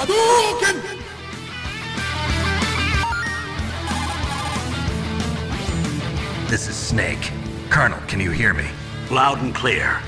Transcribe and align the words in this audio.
Hadouken! 0.00 0.80
This 6.48 6.68
is 6.68 6.74
Snake. 6.74 7.30
Colonel, 7.68 7.98
can 8.08 8.18
you 8.18 8.30
hear 8.30 8.54
me? 8.54 8.64
Loud 9.10 9.42
and 9.42 9.54
clear. 9.54 10.00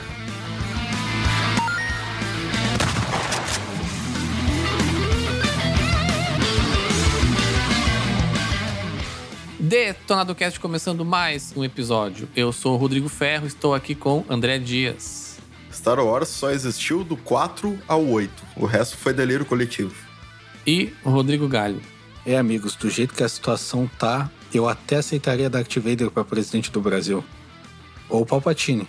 Detonado 9.61 10.35
Cast 10.35 10.58
começando 10.58 11.04
mais 11.04 11.52
um 11.54 11.63
episódio. 11.63 12.27
Eu 12.35 12.50
sou 12.50 12.72
o 12.72 12.77
Rodrigo 12.79 13.11
Ferro, 13.11 13.46
estou 13.46 13.74
aqui 13.74 13.94
com 13.94 14.24
André 14.27 14.58
Dias. 14.58 15.32
Star 15.72 15.99
Wars 15.99 16.29
só 16.29 16.50
existiu 16.50 17.03
do 17.03 17.17
4 17.17 17.79
ao 17.89 18.07
8. 18.07 18.30
O 18.57 18.67
resto 18.67 18.96
foi 18.96 19.13
delírio 19.13 19.44
coletivo. 19.44 19.94
E 20.67 20.93
o 21.04 21.11
Rodrigo 21.11 21.49
Galho. 21.49 21.80
É, 22.25 22.36
amigos, 22.36 22.76
do 22.76 22.89
jeito 22.89 23.14
que 23.14 23.25
a 23.25 23.29
situação 23.29 23.90
tá, 23.99 24.30
eu 24.54 24.68
até 24.68 24.96
aceitaria 24.96 25.50
Darth 25.50 25.77
Vader 25.77 26.11
para 26.11 26.25
presidente 26.25 26.71
do 26.71 26.80
Brasil. 26.80 27.25
Ou 28.08 28.25
Palpatine. 28.25 28.86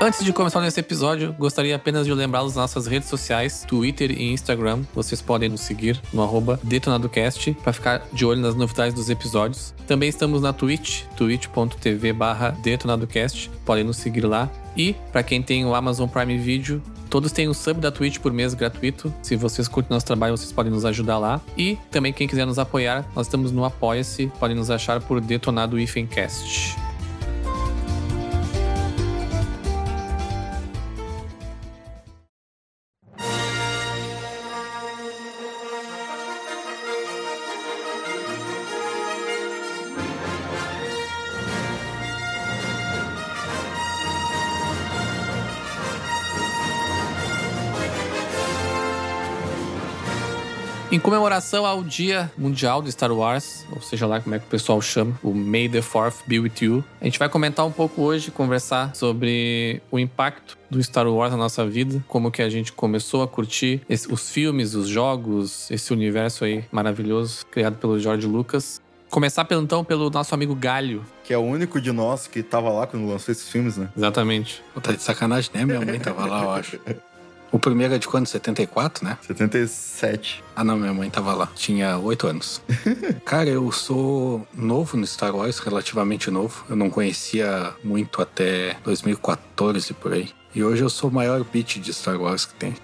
Antes 0.00 0.24
de 0.24 0.32
começar 0.32 0.60
nesse 0.60 0.78
episódio, 0.78 1.34
gostaria 1.36 1.74
apenas 1.74 2.06
de 2.06 2.14
lembrá-los 2.14 2.52
das 2.52 2.62
nossas 2.62 2.86
redes 2.86 3.08
sociais, 3.08 3.64
Twitter 3.66 4.12
e 4.12 4.32
Instagram. 4.32 4.84
Vocês 4.94 5.20
podem 5.20 5.48
nos 5.48 5.62
seguir 5.62 6.00
no 6.12 6.22
arroba 6.22 6.60
DetonadoCast 6.62 7.52
para 7.64 7.72
ficar 7.72 8.06
de 8.12 8.24
olho 8.24 8.40
nas 8.40 8.54
novidades 8.54 8.94
dos 8.94 9.10
episódios. 9.10 9.74
Também 9.88 10.08
estamos 10.08 10.40
na 10.40 10.52
Twitch, 10.52 11.02
twitch.tv 11.16 12.14
DetonadoCast. 12.62 13.50
Podem 13.64 13.82
nos 13.82 13.96
seguir 13.96 14.24
lá. 14.24 14.48
E, 14.76 14.94
para 15.10 15.24
quem 15.24 15.42
tem 15.42 15.66
o 15.66 15.74
Amazon 15.74 16.08
Prime 16.08 16.38
Video, 16.38 16.80
Todos 17.10 17.32
têm 17.32 17.48
um 17.48 17.54
sub 17.54 17.80
da 17.80 17.90
Twitch 17.90 18.18
por 18.18 18.34
mês 18.34 18.52
gratuito. 18.52 19.10
Se 19.22 19.34
vocês 19.34 19.66
curtem 19.66 19.94
nosso 19.94 20.04
trabalho, 20.04 20.36
vocês 20.36 20.52
podem 20.52 20.70
nos 20.70 20.84
ajudar 20.84 21.16
lá. 21.16 21.40
E 21.56 21.78
também 21.90 22.12
quem 22.12 22.28
quiser 22.28 22.44
nos 22.44 22.58
apoiar, 22.58 23.02
nós 23.16 23.26
estamos 23.26 23.50
no 23.50 23.64
Apoia-se. 23.64 24.30
Podem 24.38 24.54
nos 24.54 24.70
achar 24.70 25.00
por 25.00 25.18
Detonado 25.18 25.78
Ifencast. 25.80 26.87
Em 50.90 50.98
comemoração 50.98 51.66
ao 51.66 51.84
Dia 51.84 52.32
Mundial 52.38 52.80
de 52.80 52.90
Star 52.90 53.12
Wars, 53.12 53.66
ou 53.70 53.82
seja 53.82 54.06
lá 54.06 54.22
como 54.22 54.34
é 54.34 54.38
que 54.38 54.46
o 54.46 54.48
pessoal 54.48 54.80
chama, 54.80 55.18
o 55.22 55.34
May 55.34 55.68
the 55.68 55.80
4th 55.80 56.22
be 56.26 56.40
with 56.40 56.52
you, 56.62 56.82
a 56.98 57.04
gente 57.04 57.18
vai 57.18 57.28
comentar 57.28 57.66
um 57.66 57.70
pouco 57.70 58.00
hoje, 58.00 58.30
conversar 58.30 58.96
sobre 58.96 59.82
o 59.90 59.98
impacto 59.98 60.56
do 60.70 60.82
Star 60.82 61.06
Wars 61.06 61.30
na 61.30 61.36
nossa 61.36 61.66
vida, 61.66 62.02
como 62.08 62.30
que 62.30 62.40
a 62.40 62.48
gente 62.48 62.72
começou 62.72 63.22
a 63.22 63.28
curtir 63.28 63.82
esse, 63.86 64.10
os 64.10 64.30
filmes, 64.30 64.74
os 64.74 64.88
jogos, 64.88 65.70
esse 65.70 65.92
universo 65.92 66.46
aí 66.46 66.64
maravilhoso 66.72 67.44
criado 67.44 67.76
pelo 67.76 67.98
George 68.00 68.26
Lucas. 68.26 68.80
Começar 69.10 69.44
pelo, 69.44 69.62
então 69.62 69.84
pelo 69.84 70.08
nosso 70.08 70.34
amigo 70.34 70.54
Galho. 70.54 71.04
Que 71.22 71.34
é 71.34 71.38
o 71.38 71.42
único 71.42 71.82
de 71.82 71.92
nós 71.92 72.26
que 72.26 72.42
tava 72.42 72.70
lá 72.70 72.86
quando 72.86 73.06
lançou 73.06 73.30
esses 73.32 73.48
filmes, 73.50 73.76
né? 73.76 73.90
Exatamente. 73.94 74.62
Pô, 74.72 74.80
tá 74.80 74.92
de 74.92 75.02
sacanagem, 75.02 75.50
né? 75.52 75.66
Minha 75.66 75.82
mãe 75.82 76.00
tava 76.00 76.24
lá, 76.24 76.42
eu 76.44 76.50
acho. 76.50 76.80
O 77.50 77.58
primeiro 77.58 77.94
é 77.94 77.98
de 77.98 78.06
quando? 78.06 78.26
74, 78.26 79.04
né? 79.04 79.16
77. 79.26 80.44
Ah, 80.54 80.62
não, 80.62 80.76
minha 80.76 80.92
mãe 80.92 81.08
tava 81.08 81.32
lá. 81.32 81.48
Tinha 81.54 81.96
8 81.98 82.26
anos. 82.26 82.62
Cara, 83.24 83.48
eu 83.48 83.70
sou 83.72 84.46
novo 84.54 84.96
no 84.96 85.06
Star 85.06 85.34
Wars, 85.34 85.58
relativamente 85.58 86.30
novo. 86.30 86.64
Eu 86.68 86.76
não 86.76 86.90
conhecia 86.90 87.72
muito 87.82 88.20
até 88.20 88.76
2014 88.84 89.94
por 89.94 90.12
aí. 90.12 90.30
E 90.54 90.62
hoje 90.62 90.82
eu 90.82 90.90
sou 90.90 91.08
o 91.08 91.12
maior 91.12 91.42
beat 91.44 91.78
de 91.78 91.92
Star 91.92 92.20
Wars 92.20 92.44
que 92.44 92.54
tem. 92.54 92.74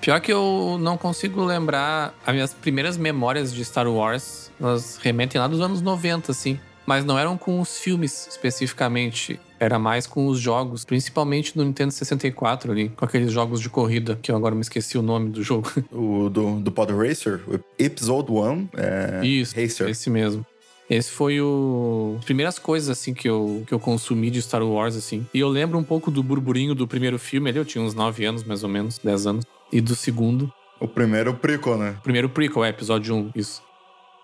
Pior 0.00 0.20
que 0.20 0.32
eu 0.32 0.78
não 0.80 0.96
consigo 0.96 1.44
lembrar. 1.44 2.14
As 2.24 2.34
minhas 2.34 2.54
primeiras 2.54 2.96
memórias 2.96 3.52
de 3.52 3.64
Star 3.64 3.88
Wars, 3.88 4.50
elas 4.60 4.98
remetem 5.02 5.40
lá 5.40 5.48
dos 5.48 5.60
anos 5.60 5.82
90, 5.82 6.32
assim. 6.32 6.58
Mas 6.86 7.04
não 7.04 7.18
eram 7.18 7.36
com 7.36 7.60
os 7.60 7.78
filmes 7.78 8.28
especificamente. 8.28 9.40
Era 9.58 9.78
mais 9.78 10.06
com 10.06 10.26
os 10.26 10.38
jogos, 10.38 10.84
principalmente 10.84 11.56
no 11.56 11.64
Nintendo 11.64 11.92
64 11.92 12.72
ali, 12.72 12.88
com 12.90 13.04
aqueles 13.04 13.32
jogos 13.32 13.60
de 13.60 13.70
corrida, 13.70 14.18
que 14.20 14.30
eu 14.30 14.36
agora 14.36 14.54
me 14.54 14.60
esqueci 14.60 14.98
o 14.98 15.02
nome 15.02 15.30
do 15.30 15.42
jogo. 15.42 15.70
O 15.92 16.28
do, 16.28 16.60
do 16.60 16.70
Pod 16.70 16.92
Racer, 16.92 17.40
o 17.48 17.58
Episode 17.78 18.30
1 18.30 18.68
é 18.76 19.26
Isso, 19.26 19.58
Racer. 19.58 19.88
esse 19.88 20.10
mesmo. 20.10 20.44
Esse 20.88 21.10
foi 21.10 21.40
o... 21.40 22.16
as 22.18 22.24
primeiras 22.24 22.58
coisas, 22.58 22.88
assim, 22.88 23.12
que 23.12 23.28
eu, 23.28 23.64
que 23.66 23.74
eu 23.74 23.80
consumi 23.80 24.30
de 24.30 24.40
Star 24.40 24.62
Wars, 24.62 24.94
assim. 24.94 25.26
E 25.34 25.40
eu 25.40 25.48
lembro 25.48 25.78
um 25.78 25.82
pouco 25.82 26.10
do 26.10 26.22
burburinho 26.22 26.74
do 26.74 26.86
primeiro 26.86 27.18
filme 27.18 27.50
ali, 27.50 27.58
eu 27.58 27.64
tinha 27.64 27.82
uns 27.82 27.94
9 27.94 28.24
anos, 28.24 28.44
mais 28.44 28.62
ou 28.62 28.68
menos, 28.68 28.98
10 28.98 29.26
anos. 29.26 29.44
E 29.72 29.80
do 29.80 29.96
segundo. 29.96 30.52
O 30.78 30.86
primeiro 30.86 31.34
prequel, 31.34 31.76
né? 31.76 31.96
O 31.98 32.02
primeiro 32.02 32.28
prequel, 32.28 32.64
é, 32.64 32.68
episódio 32.68 33.14
1, 33.14 33.30
isso. 33.34 33.62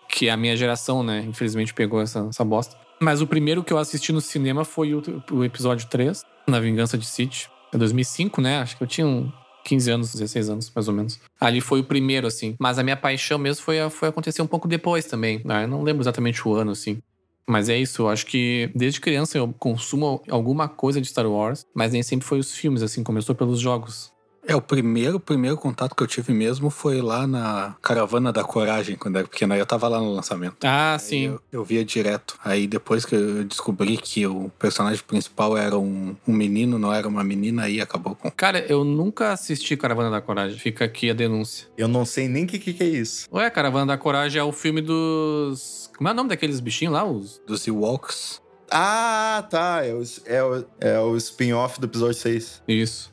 Que 0.08 0.28
a 0.28 0.36
minha 0.36 0.56
geração, 0.56 1.02
né, 1.02 1.24
infelizmente 1.26 1.72
pegou 1.74 2.00
essa, 2.00 2.26
essa 2.28 2.44
bosta. 2.44 2.76
Mas 3.02 3.20
o 3.20 3.26
primeiro 3.26 3.64
que 3.64 3.72
eu 3.72 3.78
assisti 3.78 4.12
no 4.12 4.20
cinema 4.20 4.64
foi 4.64 4.94
o, 4.94 5.02
o 5.32 5.42
episódio 5.42 5.88
3, 5.88 6.22
Na 6.46 6.60
Vingança 6.60 6.96
de 6.96 7.04
Sith. 7.04 7.48
É 7.72 7.76
2005, 7.76 8.40
né? 8.40 8.58
Acho 8.58 8.76
que 8.76 8.82
eu 8.84 8.86
tinha 8.86 9.04
um 9.04 9.28
15 9.64 9.90
anos, 9.90 10.12
16 10.12 10.48
anos, 10.48 10.72
mais 10.72 10.86
ou 10.86 10.94
menos. 10.94 11.18
Ali 11.40 11.60
foi 11.60 11.80
o 11.80 11.84
primeiro, 11.84 12.28
assim. 12.28 12.54
Mas 12.60 12.78
a 12.78 12.84
minha 12.84 12.96
paixão 12.96 13.40
mesmo 13.40 13.64
foi, 13.64 13.90
foi 13.90 14.08
acontecer 14.08 14.40
um 14.40 14.46
pouco 14.46 14.68
depois 14.68 15.04
também. 15.04 15.40
né? 15.44 15.64
Eu 15.64 15.68
não 15.68 15.82
lembro 15.82 16.00
exatamente 16.00 16.46
o 16.46 16.54
ano, 16.54 16.70
assim. 16.70 17.02
Mas 17.48 17.68
é 17.68 17.76
isso, 17.76 18.02
eu 18.02 18.08
acho 18.08 18.24
que 18.24 18.70
desde 18.72 19.00
criança 19.00 19.36
eu 19.36 19.52
consumo 19.58 20.22
alguma 20.30 20.68
coisa 20.68 21.00
de 21.00 21.08
Star 21.08 21.26
Wars, 21.26 21.66
mas 21.74 21.92
nem 21.92 22.02
sempre 22.04 22.24
foi 22.24 22.38
os 22.38 22.54
filmes, 22.54 22.82
assim, 22.84 23.02
começou 23.02 23.34
pelos 23.34 23.58
jogos. 23.58 24.11
É, 24.46 24.56
o 24.56 24.60
primeiro, 24.60 25.20
primeiro 25.20 25.56
contato 25.56 25.94
que 25.94 26.02
eu 26.02 26.06
tive 26.06 26.32
mesmo 26.32 26.68
foi 26.68 27.00
lá 27.00 27.26
na 27.26 27.76
Caravana 27.80 28.32
da 28.32 28.42
Coragem, 28.42 28.96
quando 28.96 29.16
era 29.16 29.28
pequeno. 29.28 29.54
Aí 29.54 29.60
eu 29.60 29.66
tava 29.66 29.86
lá 29.86 30.00
no 30.00 30.12
lançamento. 30.12 30.56
Ah, 30.64 30.94
Aí 30.94 30.98
sim. 30.98 31.22
Eu, 31.26 31.40
eu 31.52 31.64
via 31.64 31.84
direto. 31.84 32.36
Aí 32.44 32.66
depois 32.66 33.04
que 33.04 33.14
eu 33.14 33.44
descobri 33.44 33.96
que 33.96 34.26
o 34.26 34.50
personagem 34.58 35.02
principal 35.04 35.56
era 35.56 35.78
um, 35.78 36.16
um 36.26 36.32
menino, 36.32 36.78
não 36.78 36.92
era 36.92 37.06
uma 37.06 37.22
menina, 37.22 37.64
aí 37.64 37.80
acabou 37.80 38.16
com. 38.16 38.30
Cara, 38.32 38.58
eu 38.68 38.82
nunca 38.82 39.32
assisti 39.32 39.76
Caravana 39.76 40.10
da 40.10 40.20
Coragem. 40.20 40.58
Fica 40.58 40.84
aqui 40.84 41.08
a 41.08 41.14
denúncia. 41.14 41.68
Eu 41.78 41.86
não 41.86 42.04
sei 42.04 42.26
nem 42.28 42.44
o 42.44 42.46
que, 42.48 42.58
que, 42.58 42.72
que 42.72 42.82
é 42.82 42.86
isso. 42.88 43.28
Ué, 43.32 43.48
Caravana 43.48 43.86
da 43.86 43.98
Coragem 43.98 44.40
é 44.40 44.44
o 44.44 44.52
filme 44.52 44.80
dos. 44.80 45.88
Como 45.96 46.08
é 46.08 46.12
o 46.12 46.14
nome 46.14 46.28
daqueles 46.30 46.58
bichinhos 46.58 46.94
lá? 46.94 47.04
Os. 47.04 47.40
Dos 47.46 47.66
Ewoks. 47.68 48.42
Ah, 48.68 49.46
tá. 49.50 49.84
É 49.84 49.94
o, 49.94 50.02
é 50.24 50.42
o, 50.42 50.64
é 50.80 50.98
o 50.98 51.16
spin-off 51.16 51.78
do 51.78 51.86
episódio 51.86 52.14
6. 52.14 52.62
Isso. 52.66 53.11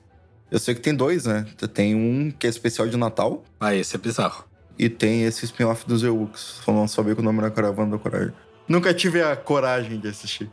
Eu 0.52 0.58
sei 0.60 0.74
que 0.76 0.82
tem 0.82 0.96
dois, 0.96 1.26
né? 1.26 1.46
Tem 1.74 1.94
um 1.96 2.32
que 2.32 2.48
é 2.48 2.50
especial 2.50 2.88
de 2.88 2.98
Natal 2.98 3.44
Ah, 3.60 3.76
esse 3.76 3.96
é 3.96 4.00
bizarro. 4.00 4.46
e 4.78 4.90
tem 4.90 5.24
esse 5.24 5.46
spin-off 5.46 5.86
dos 5.88 6.04
Ewoks. 6.04 6.62
Sabia 6.88 7.14
que 7.16 7.22
o 7.22 7.24
nome 7.24 7.40
era 7.40 7.52
Caravana 7.52 7.92
da 7.92 7.98
Coragem. 7.98 8.34
Nunca 8.68 8.94
tive 8.94 9.22
a 9.22 9.36
coragem 9.36 10.00
de 10.00 10.08
assistir. 10.08 10.50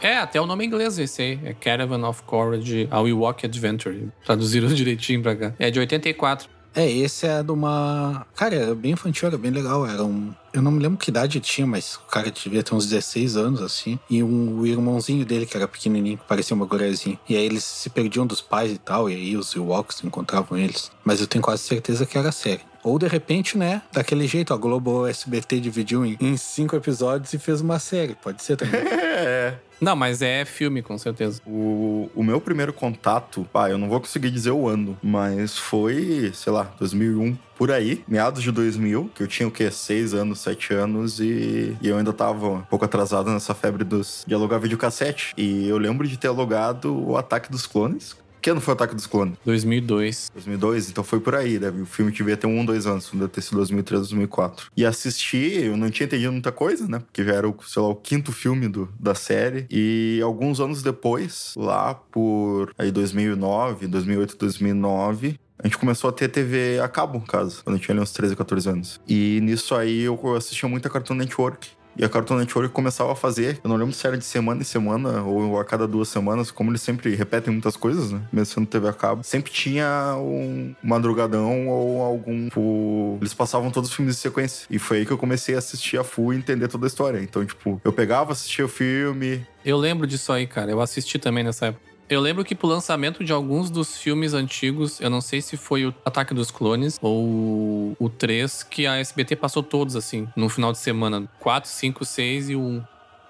É, 0.00 0.16
até 0.18 0.40
o 0.40 0.46
nome 0.46 0.64
em 0.64 0.68
inglês 0.68 0.98
esse 0.98 1.20
aí. 1.22 1.40
É 1.44 1.52
Caravan 1.52 2.06
of 2.06 2.22
Courage, 2.22 2.86
a 2.90 3.00
Ewok 3.00 3.44
Adventure. 3.46 4.08
Traduziram 4.24 4.68
direitinho 4.72 5.22
pra 5.22 5.34
cá. 5.34 5.54
É 5.58 5.70
de 5.70 5.78
84. 5.80 6.48
É, 6.74 6.88
esse 6.88 7.26
é 7.26 7.42
de 7.42 7.50
uma. 7.50 8.24
Cara, 8.36 8.54
era 8.54 8.74
bem 8.74 8.92
infantil, 8.92 9.26
era 9.28 9.36
bem 9.38 9.50
legal. 9.50 9.84
Era 9.86 10.04
um. 10.04 10.32
Eu 10.58 10.62
não 10.62 10.72
me 10.72 10.82
lembro 10.82 10.98
que 10.98 11.08
idade 11.08 11.38
tinha, 11.38 11.64
mas 11.64 11.94
o 11.94 12.10
cara 12.10 12.32
devia 12.32 12.64
ter 12.64 12.74
uns 12.74 12.84
16 12.84 13.36
anos, 13.36 13.62
assim. 13.62 13.96
E 14.10 14.24
um, 14.24 14.58
o 14.58 14.66
irmãozinho 14.66 15.24
dele, 15.24 15.46
que 15.46 15.56
era 15.56 15.68
pequenininho, 15.68 16.18
que 16.18 16.24
parecia 16.24 16.52
uma 16.52 16.66
guriazinha. 16.66 17.16
E 17.28 17.36
aí 17.36 17.44
eles 17.44 17.62
se 17.62 17.88
perdiam 17.88 18.26
dos 18.26 18.40
pais 18.40 18.72
e 18.72 18.78
tal, 18.78 19.08
e 19.08 19.14
aí 19.14 19.36
os 19.36 19.54
Ewoks 19.54 20.02
encontravam 20.02 20.58
eles. 20.58 20.90
Mas 21.04 21.20
eu 21.20 21.28
tenho 21.28 21.44
quase 21.44 21.62
certeza 21.62 22.04
que 22.04 22.18
era 22.18 22.32
série. 22.32 22.62
Ou 22.82 22.98
de 22.98 23.06
repente, 23.06 23.56
né, 23.56 23.82
daquele 23.92 24.26
jeito, 24.26 24.52
a 24.52 24.56
Globo 24.56 25.06
SBT 25.06 25.60
dividiu 25.60 26.04
em, 26.04 26.16
em 26.20 26.36
cinco 26.36 26.74
episódios 26.74 27.32
e 27.32 27.38
fez 27.38 27.60
uma 27.60 27.78
série. 27.78 28.16
Pode 28.16 28.42
ser 28.42 28.56
também. 28.56 28.80
Não, 29.80 29.94
mas 29.94 30.22
é 30.22 30.44
filme, 30.44 30.82
com 30.82 30.98
certeza. 30.98 31.40
O, 31.46 32.10
o 32.14 32.22
meu 32.22 32.40
primeiro 32.40 32.72
contato, 32.72 33.46
pá, 33.52 33.70
eu 33.70 33.78
não 33.78 33.88
vou 33.88 34.00
conseguir 34.00 34.30
dizer 34.30 34.50
o 34.50 34.68
ano, 34.68 34.98
mas 35.02 35.56
foi, 35.56 36.32
sei 36.34 36.52
lá, 36.52 36.72
2001, 36.78 37.36
por 37.56 37.70
aí, 37.70 38.02
meados 38.06 38.42
de 38.42 38.50
2000, 38.50 39.10
que 39.14 39.22
eu 39.22 39.26
tinha 39.26 39.48
o 39.48 39.50
quê? 39.50 39.70
Seis 39.70 40.14
anos, 40.14 40.40
sete 40.40 40.72
anos 40.72 41.20
e, 41.20 41.76
e 41.80 41.88
eu 41.88 41.96
ainda 41.96 42.12
tava 42.12 42.48
um 42.48 42.62
pouco 42.62 42.84
atrasado 42.84 43.30
nessa 43.30 43.54
febre 43.54 43.84
dos, 43.84 44.24
de 44.26 44.34
alugar 44.34 44.60
videocassete. 44.60 45.32
E 45.36 45.68
eu 45.68 45.78
lembro 45.78 46.06
de 46.06 46.16
ter 46.16 46.28
alugado 46.28 46.94
o 47.08 47.16
Ataque 47.16 47.50
dos 47.50 47.66
Clones. 47.66 48.16
Que 48.40 48.50
ano 48.50 48.60
foi 48.60 48.72
o 48.72 48.76
Ataque 48.76 48.94
dos 48.94 49.06
Clones? 49.06 49.34
2002. 49.44 50.30
2002, 50.34 50.90
então 50.90 51.04
foi 51.04 51.20
por 51.20 51.34
aí, 51.34 51.58
né? 51.58 51.70
O 51.70 51.86
filme 51.86 52.12
devia 52.12 52.36
ter 52.36 52.46
um, 52.46 52.64
dois 52.64 52.86
anos, 52.86 53.10
deve 53.12 53.28
ter 53.28 53.42
sido 53.42 53.56
2003, 53.56 54.00
2004. 54.02 54.70
E 54.76 54.84
assisti, 54.84 55.64
eu 55.64 55.76
não 55.76 55.90
tinha 55.90 56.06
entendido 56.06 56.32
muita 56.32 56.52
coisa, 56.52 56.86
né? 56.88 56.98
Porque 57.00 57.24
já 57.24 57.34
era, 57.34 57.48
o, 57.48 57.56
sei 57.62 57.82
lá, 57.82 57.88
o 57.88 57.96
quinto 57.96 58.32
filme 58.32 58.68
do, 58.68 58.88
da 58.98 59.14
série. 59.14 59.66
E 59.70 60.20
alguns 60.22 60.60
anos 60.60 60.82
depois, 60.82 61.54
lá 61.56 61.94
por 61.94 62.72
aí 62.78 62.90
2009, 62.90 63.86
2008, 63.86 64.36
2009, 64.36 65.38
a 65.60 65.66
gente 65.66 65.76
começou 65.76 66.08
a 66.08 66.12
ter 66.12 66.28
TV 66.28 66.78
a 66.80 66.88
cabo 66.88 67.18
em 67.18 67.20
casa, 67.20 67.60
quando 67.64 67.76
eu 67.76 67.82
tinha 67.82 67.92
ali 67.92 68.00
uns 68.00 68.12
13, 68.12 68.36
14 68.36 68.68
anos. 68.68 69.00
E 69.08 69.40
nisso 69.42 69.74
aí 69.74 70.02
eu 70.02 70.36
assistia 70.36 70.68
muito 70.68 70.86
a 70.86 70.90
Cartoon 70.90 71.14
Network. 71.14 71.68
E 71.98 72.04
a 72.04 72.08
Cartoon 72.08 72.36
Network 72.36 72.72
começava 72.72 73.10
a 73.10 73.16
fazer, 73.16 73.58
eu 73.62 73.68
não 73.68 73.76
lembro 73.76 73.92
se 73.92 74.06
era 74.06 74.16
de 74.16 74.24
semana 74.24 74.60
em 74.60 74.64
semana 74.64 75.22
ou 75.24 75.58
a 75.58 75.64
cada 75.64 75.86
duas 75.86 76.08
semanas, 76.08 76.50
como 76.52 76.70
eles 76.70 76.80
sempre 76.80 77.12
repetem 77.16 77.52
muitas 77.52 77.76
coisas, 77.76 78.12
né? 78.12 78.20
Mesmo 78.32 78.54
sendo 78.54 78.66
TV 78.68 78.88
a 78.88 78.92
cabo. 78.92 79.24
Sempre 79.24 79.50
tinha 79.50 80.14
um 80.16 80.76
madrugadão 80.80 81.66
ou 81.66 82.00
algum. 82.00 82.44
Tipo, 82.44 83.18
eles 83.20 83.34
passavam 83.34 83.70
todos 83.72 83.90
os 83.90 83.96
filmes 83.96 84.16
em 84.16 84.18
sequência. 84.20 84.66
E 84.70 84.78
foi 84.78 84.98
aí 84.98 85.06
que 85.06 85.10
eu 85.10 85.18
comecei 85.18 85.56
a 85.56 85.58
assistir 85.58 85.98
a 85.98 86.04
full 86.04 86.32
e 86.32 86.36
entender 86.36 86.68
toda 86.68 86.86
a 86.86 86.88
história. 86.88 87.20
Então, 87.20 87.44
tipo, 87.44 87.80
eu 87.84 87.92
pegava, 87.92 88.30
assistia 88.30 88.64
o 88.64 88.68
filme. 88.68 89.44
Eu 89.64 89.76
lembro 89.76 90.06
disso 90.06 90.32
aí, 90.32 90.46
cara. 90.46 90.70
Eu 90.70 90.80
assisti 90.80 91.18
também 91.18 91.42
nessa 91.42 91.66
época. 91.66 91.88
Eu 92.10 92.22
lembro 92.22 92.42
que 92.42 92.54
pro 92.54 92.66
lançamento 92.66 93.22
de 93.22 93.32
alguns 93.32 93.68
dos 93.68 93.98
filmes 93.98 94.32
antigos, 94.32 94.98
eu 94.98 95.10
não 95.10 95.20
sei 95.20 95.42
se 95.42 95.58
foi 95.58 95.84
o 95.84 95.94
Ataque 96.06 96.32
dos 96.32 96.50
Clones 96.50 96.98
ou 97.02 97.94
o 97.98 98.08
3, 98.08 98.62
que 98.62 98.86
a 98.86 98.96
SBT 98.96 99.36
passou 99.36 99.62
todos, 99.62 99.94
assim, 99.94 100.26
no 100.34 100.48
final 100.48 100.72
de 100.72 100.78
semana. 100.78 101.28
4, 101.38 101.68
5, 101.68 102.04
6 102.06 102.48
e 102.48 102.56
o 102.56 102.60
1. 102.60 102.82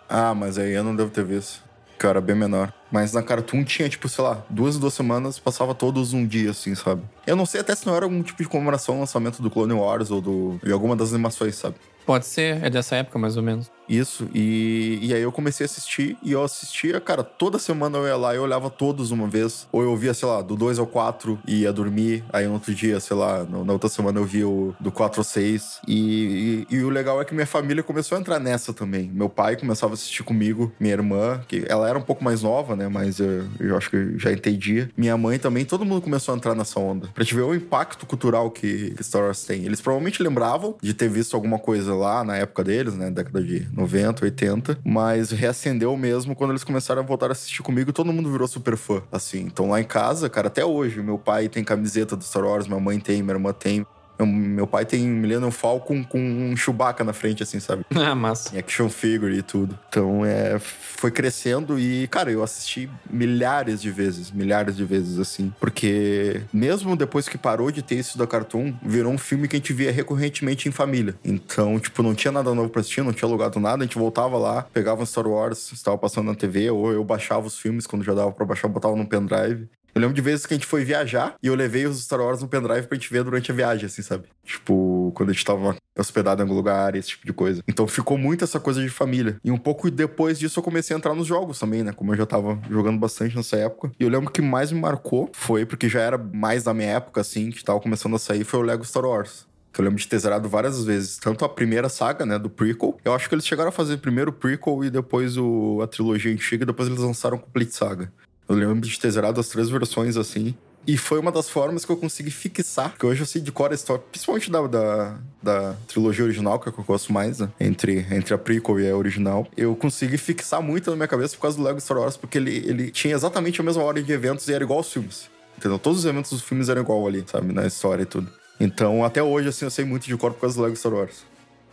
Ah, 0.08 0.32
mas 0.32 0.58
aí 0.58 0.72
eu 0.72 0.84
não 0.84 0.94
devo 0.94 1.10
ter 1.10 1.24
visto. 1.24 1.60
Que 1.98 2.06
eu 2.06 2.10
era 2.10 2.20
bem 2.20 2.36
menor. 2.36 2.72
Mas 2.92 3.12
na 3.12 3.20
Cartoon 3.20 3.64
tinha, 3.64 3.88
tipo, 3.88 4.08
sei 4.08 4.22
lá, 4.22 4.44
duas, 4.48 4.78
duas 4.78 4.94
semanas, 4.94 5.40
passava 5.40 5.74
todos 5.74 6.12
um 6.12 6.24
dia, 6.24 6.52
assim, 6.52 6.76
sabe? 6.76 7.02
Eu 7.26 7.34
não 7.34 7.44
sei 7.44 7.60
até 7.60 7.74
se 7.74 7.84
não 7.84 7.96
era 7.96 8.04
algum 8.04 8.22
tipo 8.22 8.40
de 8.40 8.48
comemoração 8.48 8.94
ao 8.94 9.00
lançamento 9.00 9.42
do 9.42 9.50
Clone 9.50 9.72
Wars 9.72 10.08
ou 10.12 10.20
do, 10.20 10.60
de 10.62 10.70
alguma 10.70 10.94
das 10.94 11.12
animações, 11.12 11.56
sabe? 11.56 11.74
Pode 12.08 12.24
ser, 12.24 12.64
é 12.64 12.70
dessa 12.70 12.96
época 12.96 13.18
mais 13.18 13.36
ou 13.36 13.42
menos. 13.42 13.70
Isso, 13.86 14.28
e, 14.34 14.98
e 15.02 15.14
aí 15.14 15.22
eu 15.22 15.32
comecei 15.32 15.64
a 15.64 15.66
assistir, 15.66 16.16
e 16.22 16.32
eu 16.32 16.42
assistia, 16.42 17.00
cara, 17.00 17.22
toda 17.22 17.58
semana 17.58 17.96
eu 17.98 18.06
ia 18.06 18.16
lá, 18.16 18.34
eu 18.34 18.42
olhava 18.42 18.68
todos 18.68 19.10
uma 19.10 19.26
vez, 19.26 19.66
ou 19.72 19.82
eu 19.82 19.96
via, 19.96 20.12
sei 20.12 20.28
lá, 20.28 20.42
do 20.42 20.56
2 20.56 20.78
ao 20.78 20.86
4 20.86 21.38
e 21.46 21.62
ia 21.62 21.72
dormir, 21.72 22.22
aí 22.30 22.46
no 22.46 22.54
outro 22.54 22.74
dia, 22.74 23.00
sei 23.00 23.16
lá, 23.16 23.44
no, 23.44 23.64
na 23.64 23.72
outra 23.72 23.88
semana 23.88 24.18
eu 24.20 24.24
via 24.24 24.46
o 24.46 24.74
do 24.78 24.92
4 24.92 25.20
ao 25.20 25.24
6, 25.24 25.80
e, 25.86 26.66
e, 26.70 26.76
e, 26.76 26.82
o 26.82 26.90
legal 26.90 27.20
é 27.20 27.24
que 27.24 27.34
minha 27.34 27.46
família 27.46 27.82
começou 27.82 28.16
a 28.16 28.20
entrar 28.20 28.38
nessa 28.38 28.74
também. 28.74 29.10
Meu 29.12 29.28
pai 29.28 29.56
começava 29.56 29.92
a 29.92 29.94
assistir 29.94 30.22
comigo, 30.22 30.72
minha 30.78 30.92
irmã, 30.92 31.40
que 31.48 31.64
ela 31.66 31.88
era 31.88 31.98
um 31.98 32.02
pouco 32.02 32.22
mais 32.22 32.42
nova, 32.42 32.76
né, 32.76 32.88
mas 32.88 33.20
eu, 33.20 33.46
eu 33.58 33.76
acho 33.76 33.88
que 33.90 34.18
já 34.18 34.30
entendia. 34.30 34.90
Minha 34.96 35.16
mãe 35.16 35.38
também, 35.38 35.64
todo 35.64 35.84
mundo 35.84 36.02
começou 36.02 36.34
a 36.34 36.36
entrar 36.36 36.54
nessa 36.54 36.78
onda, 36.78 37.08
pra 37.14 37.24
te 37.24 37.34
ver 37.34 37.42
o 37.42 37.54
impacto 37.54 38.04
cultural 38.04 38.50
que, 38.50 38.90
que 38.90 39.04
Star 39.04 39.22
Wars 39.22 39.44
tem. 39.44 39.64
Eles 39.64 39.80
provavelmente 39.80 40.22
lembravam 40.22 40.76
de 40.82 40.92
ter 40.92 41.08
visto 41.08 41.34
alguma 41.34 41.58
coisa 41.58 41.97
lá 41.98 42.24
na 42.24 42.36
época 42.36 42.64
deles, 42.64 42.94
né, 42.94 43.10
década 43.10 43.42
de 43.42 43.68
90, 43.72 44.24
80, 44.24 44.78
mas 44.84 45.30
reacendeu 45.30 45.96
mesmo 45.96 46.34
quando 46.34 46.50
eles 46.50 46.64
começaram 46.64 47.02
a 47.02 47.04
voltar 47.04 47.28
a 47.28 47.32
assistir 47.32 47.62
comigo 47.62 47.92
todo 47.92 48.12
mundo 48.12 48.30
virou 48.30 48.46
super 48.46 48.76
fã, 48.76 49.02
assim. 49.10 49.40
Então 49.40 49.70
lá 49.70 49.80
em 49.80 49.84
casa, 49.84 50.28
cara, 50.30 50.48
até 50.48 50.64
hoje, 50.64 51.02
meu 51.02 51.18
pai 51.18 51.48
tem 51.48 51.64
camiseta 51.64 52.16
do 52.16 52.24
Star 52.24 52.44
Wars, 52.44 52.66
minha 52.66 52.80
mãe 52.80 52.98
tem, 53.00 53.22
minha 53.22 53.34
irmã 53.34 53.52
tem. 53.52 53.84
Meu 54.24 54.66
pai 54.66 54.84
tem 54.84 55.06
Millennium 55.06 55.50
Falcon 55.50 56.02
com 56.02 56.18
um 56.18 56.56
Chewbacca 56.56 57.04
na 57.04 57.12
frente, 57.12 57.42
assim, 57.42 57.60
sabe? 57.60 57.84
Ah, 58.08 58.14
massa. 58.14 58.54
Em 58.54 58.58
action 58.58 58.88
figure 58.88 59.36
e 59.36 59.42
tudo. 59.42 59.78
Então, 59.88 60.24
é, 60.24 60.58
foi 60.58 61.10
crescendo 61.10 61.78
e, 61.78 62.06
cara, 62.08 62.30
eu 62.30 62.42
assisti 62.42 62.88
milhares 63.10 63.82
de 63.82 63.90
vezes, 63.90 64.30
milhares 64.30 64.76
de 64.76 64.84
vezes, 64.84 65.18
assim. 65.18 65.52
Porque 65.60 66.42
mesmo 66.52 66.96
depois 66.96 67.28
que 67.28 67.36
parou 67.36 67.70
de 67.70 67.82
ter 67.82 67.96
isso 67.96 68.16
da 68.16 68.26
Cartoon, 68.26 68.72
virou 68.82 69.12
um 69.12 69.18
filme 69.18 69.46
que 69.46 69.56
a 69.56 69.58
gente 69.58 69.72
via 69.72 69.92
recorrentemente 69.92 70.68
em 70.68 70.72
família. 70.72 71.14
Então, 71.24 71.78
tipo, 71.78 72.02
não 72.02 72.14
tinha 72.14 72.32
nada 72.32 72.54
novo 72.54 72.70
pra 72.70 72.80
assistir, 72.80 73.02
não 73.02 73.12
tinha 73.12 73.28
alugado 73.28 73.60
nada, 73.60 73.82
a 73.82 73.86
gente 73.86 73.98
voltava 73.98 74.38
lá, 74.38 74.62
pegava 74.72 75.02
um 75.02 75.06
Star 75.06 75.26
Wars, 75.26 75.70
estava 75.72 75.98
passando 75.98 76.26
na 76.26 76.34
TV, 76.34 76.70
ou 76.70 76.92
eu 76.92 77.04
baixava 77.04 77.46
os 77.46 77.58
filmes 77.58 77.86
quando 77.86 78.04
já 78.04 78.14
dava 78.14 78.32
pra 78.32 78.46
baixar, 78.46 78.68
botava 78.68 78.96
no 78.96 79.06
pendrive. 79.06 79.68
Eu 79.98 80.02
lembro 80.02 80.14
de 80.14 80.22
vezes 80.22 80.46
que 80.46 80.54
a 80.54 80.56
gente 80.56 80.64
foi 80.64 80.84
viajar 80.84 81.34
e 81.42 81.48
eu 81.48 81.56
levei 81.56 81.84
os 81.84 82.00
Star 82.04 82.20
Wars 82.20 82.40
no 82.40 82.46
pendrive 82.46 82.86
pra 82.86 82.96
gente 82.96 83.12
ver 83.12 83.24
durante 83.24 83.50
a 83.50 83.54
viagem, 83.54 83.86
assim, 83.86 84.00
sabe? 84.00 84.28
Tipo, 84.44 85.10
quando 85.12 85.30
a 85.30 85.32
gente 85.32 85.44
tava 85.44 85.74
hospedado 85.98 86.40
em 86.40 86.44
algum 86.44 86.54
lugar, 86.54 86.94
esse 86.94 87.08
tipo 87.08 87.26
de 87.26 87.32
coisa. 87.32 87.64
Então 87.66 87.84
ficou 87.88 88.16
muito 88.16 88.44
essa 88.44 88.60
coisa 88.60 88.80
de 88.80 88.88
família. 88.88 89.40
E 89.42 89.50
um 89.50 89.58
pouco 89.58 89.90
depois 89.90 90.38
disso 90.38 90.60
eu 90.60 90.62
comecei 90.62 90.94
a 90.94 90.98
entrar 90.98 91.16
nos 91.16 91.26
jogos 91.26 91.58
também, 91.58 91.82
né? 91.82 91.92
Como 91.92 92.12
eu 92.12 92.16
já 92.16 92.24
tava 92.24 92.60
jogando 92.70 92.96
bastante 92.96 93.34
nessa 93.34 93.56
época. 93.56 93.90
E 93.98 94.04
eu 94.04 94.08
lembro 94.08 94.30
que 94.30 94.40
mais 94.40 94.70
me 94.70 94.80
marcou 94.80 95.32
foi, 95.34 95.66
porque 95.66 95.88
já 95.88 96.00
era 96.00 96.16
mais 96.16 96.62
da 96.62 96.72
minha 96.72 96.90
época, 96.90 97.20
assim, 97.20 97.50
que 97.50 97.64
tava 97.64 97.80
começando 97.80 98.14
a 98.14 98.20
sair, 98.20 98.44
foi 98.44 98.60
o 98.60 98.62
Lego 98.62 98.84
Star 98.84 99.04
Wars. 99.04 99.48
Que 99.72 99.80
eu 99.80 99.84
lembro 99.84 99.98
de 99.98 100.06
ter 100.06 100.20
zerado 100.20 100.48
várias 100.48 100.84
vezes. 100.84 101.16
Tanto 101.16 101.44
a 101.44 101.48
primeira 101.48 101.88
saga, 101.88 102.24
né, 102.24 102.38
do 102.38 102.48
prequel. 102.48 102.96
Eu 103.04 103.14
acho 103.14 103.28
que 103.28 103.34
eles 103.34 103.44
chegaram 103.44 103.70
a 103.70 103.72
fazer 103.72 103.96
primeiro 103.96 104.30
o 104.30 104.32
prequel 104.32 104.84
e 104.84 104.90
depois 104.90 105.36
o, 105.36 105.80
a 105.82 105.88
trilogia 105.88 106.32
antiga, 106.32 106.62
e 106.62 106.66
depois 106.66 106.88
eles 106.88 107.00
lançaram 107.00 107.36
o 107.36 107.40
Complete 107.40 107.74
Saga. 107.74 108.12
Eu 108.48 108.56
lembro 108.56 108.80
de 108.80 108.98
ter 108.98 109.10
zerado 109.10 109.38
as 109.40 109.48
três 109.48 109.68
versões 109.68 110.16
assim. 110.16 110.54
E 110.86 110.96
foi 110.96 111.18
uma 111.18 111.30
das 111.30 111.50
formas 111.50 111.84
que 111.84 111.92
eu 111.92 111.98
consegui 111.98 112.30
fixar, 112.30 112.96
que 112.98 113.04
hoje 113.04 113.20
eu 113.20 113.26
sei 113.26 113.42
de 113.42 113.52
cor 113.52 113.70
a 113.70 113.74
história, 113.74 114.02
principalmente 114.10 114.50
da, 114.50 114.66
da, 114.66 115.18
da, 115.42 115.74
trilogia 115.86 116.24
original, 116.24 116.58
que 116.58 116.70
é 116.70 116.72
que 116.72 116.78
eu 116.78 116.84
gosto 116.84 117.12
mais, 117.12 117.40
né? 117.40 117.50
Entre, 117.60 118.06
entre 118.10 118.32
a 118.32 118.38
prequel 118.38 118.80
e 118.80 118.90
a 118.90 118.96
original. 118.96 119.46
Eu 119.54 119.76
consegui 119.76 120.16
fixar 120.16 120.62
muito 120.62 120.88
na 120.88 120.96
minha 120.96 121.08
cabeça 121.08 121.36
por 121.36 121.42
causa 121.42 121.58
do 121.58 121.62
Lego 121.62 121.78
Star 121.78 121.98
Wars, 121.98 122.16
porque 122.16 122.38
ele, 122.38 122.56
ele 122.66 122.90
tinha 122.90 123.14
exatamente 123.14 123.60
a 123.60 123.64
mesma 123.64 123.82
ordem 123.82 124.02
de 124.02 124.12
eventos 124.12 124.48
e 124.48 124.52
era 124.54 124.64
igual 124.64 124.78
aos 124.78 124.90
filmes. 124.90 125.28
Entendeu? 125.58 125.78
Todos 125.78 125.98
os 125.98 126.04
eventos 126.06 126.30
dos 126.30 126.40
filmes 126.40 126.70
eram 126.70 126.80
igual 126.80 127.06
ali, 127.06 127.22
sabe? 127.26 127.52
Na 127.52 127.66
história 127.66 128.04
e 128.04 128.06
tudo. 128.06 128.30
Então, 128.58 129.04
até 129.04 129.22
hoje, 129.22 129.48
assim, 129.48 129.66
eu 129.66 129.70
sei 129.70 129.84
muito 129.84 130.06
de 130.06 130.16
cor 130.16 130.32
por 130.32 130.40
causa 130.40 130.56
do 130.56 130.62
Lego 130.62 130.76
Star 130.76 130.94
Wars. 130.94 131.26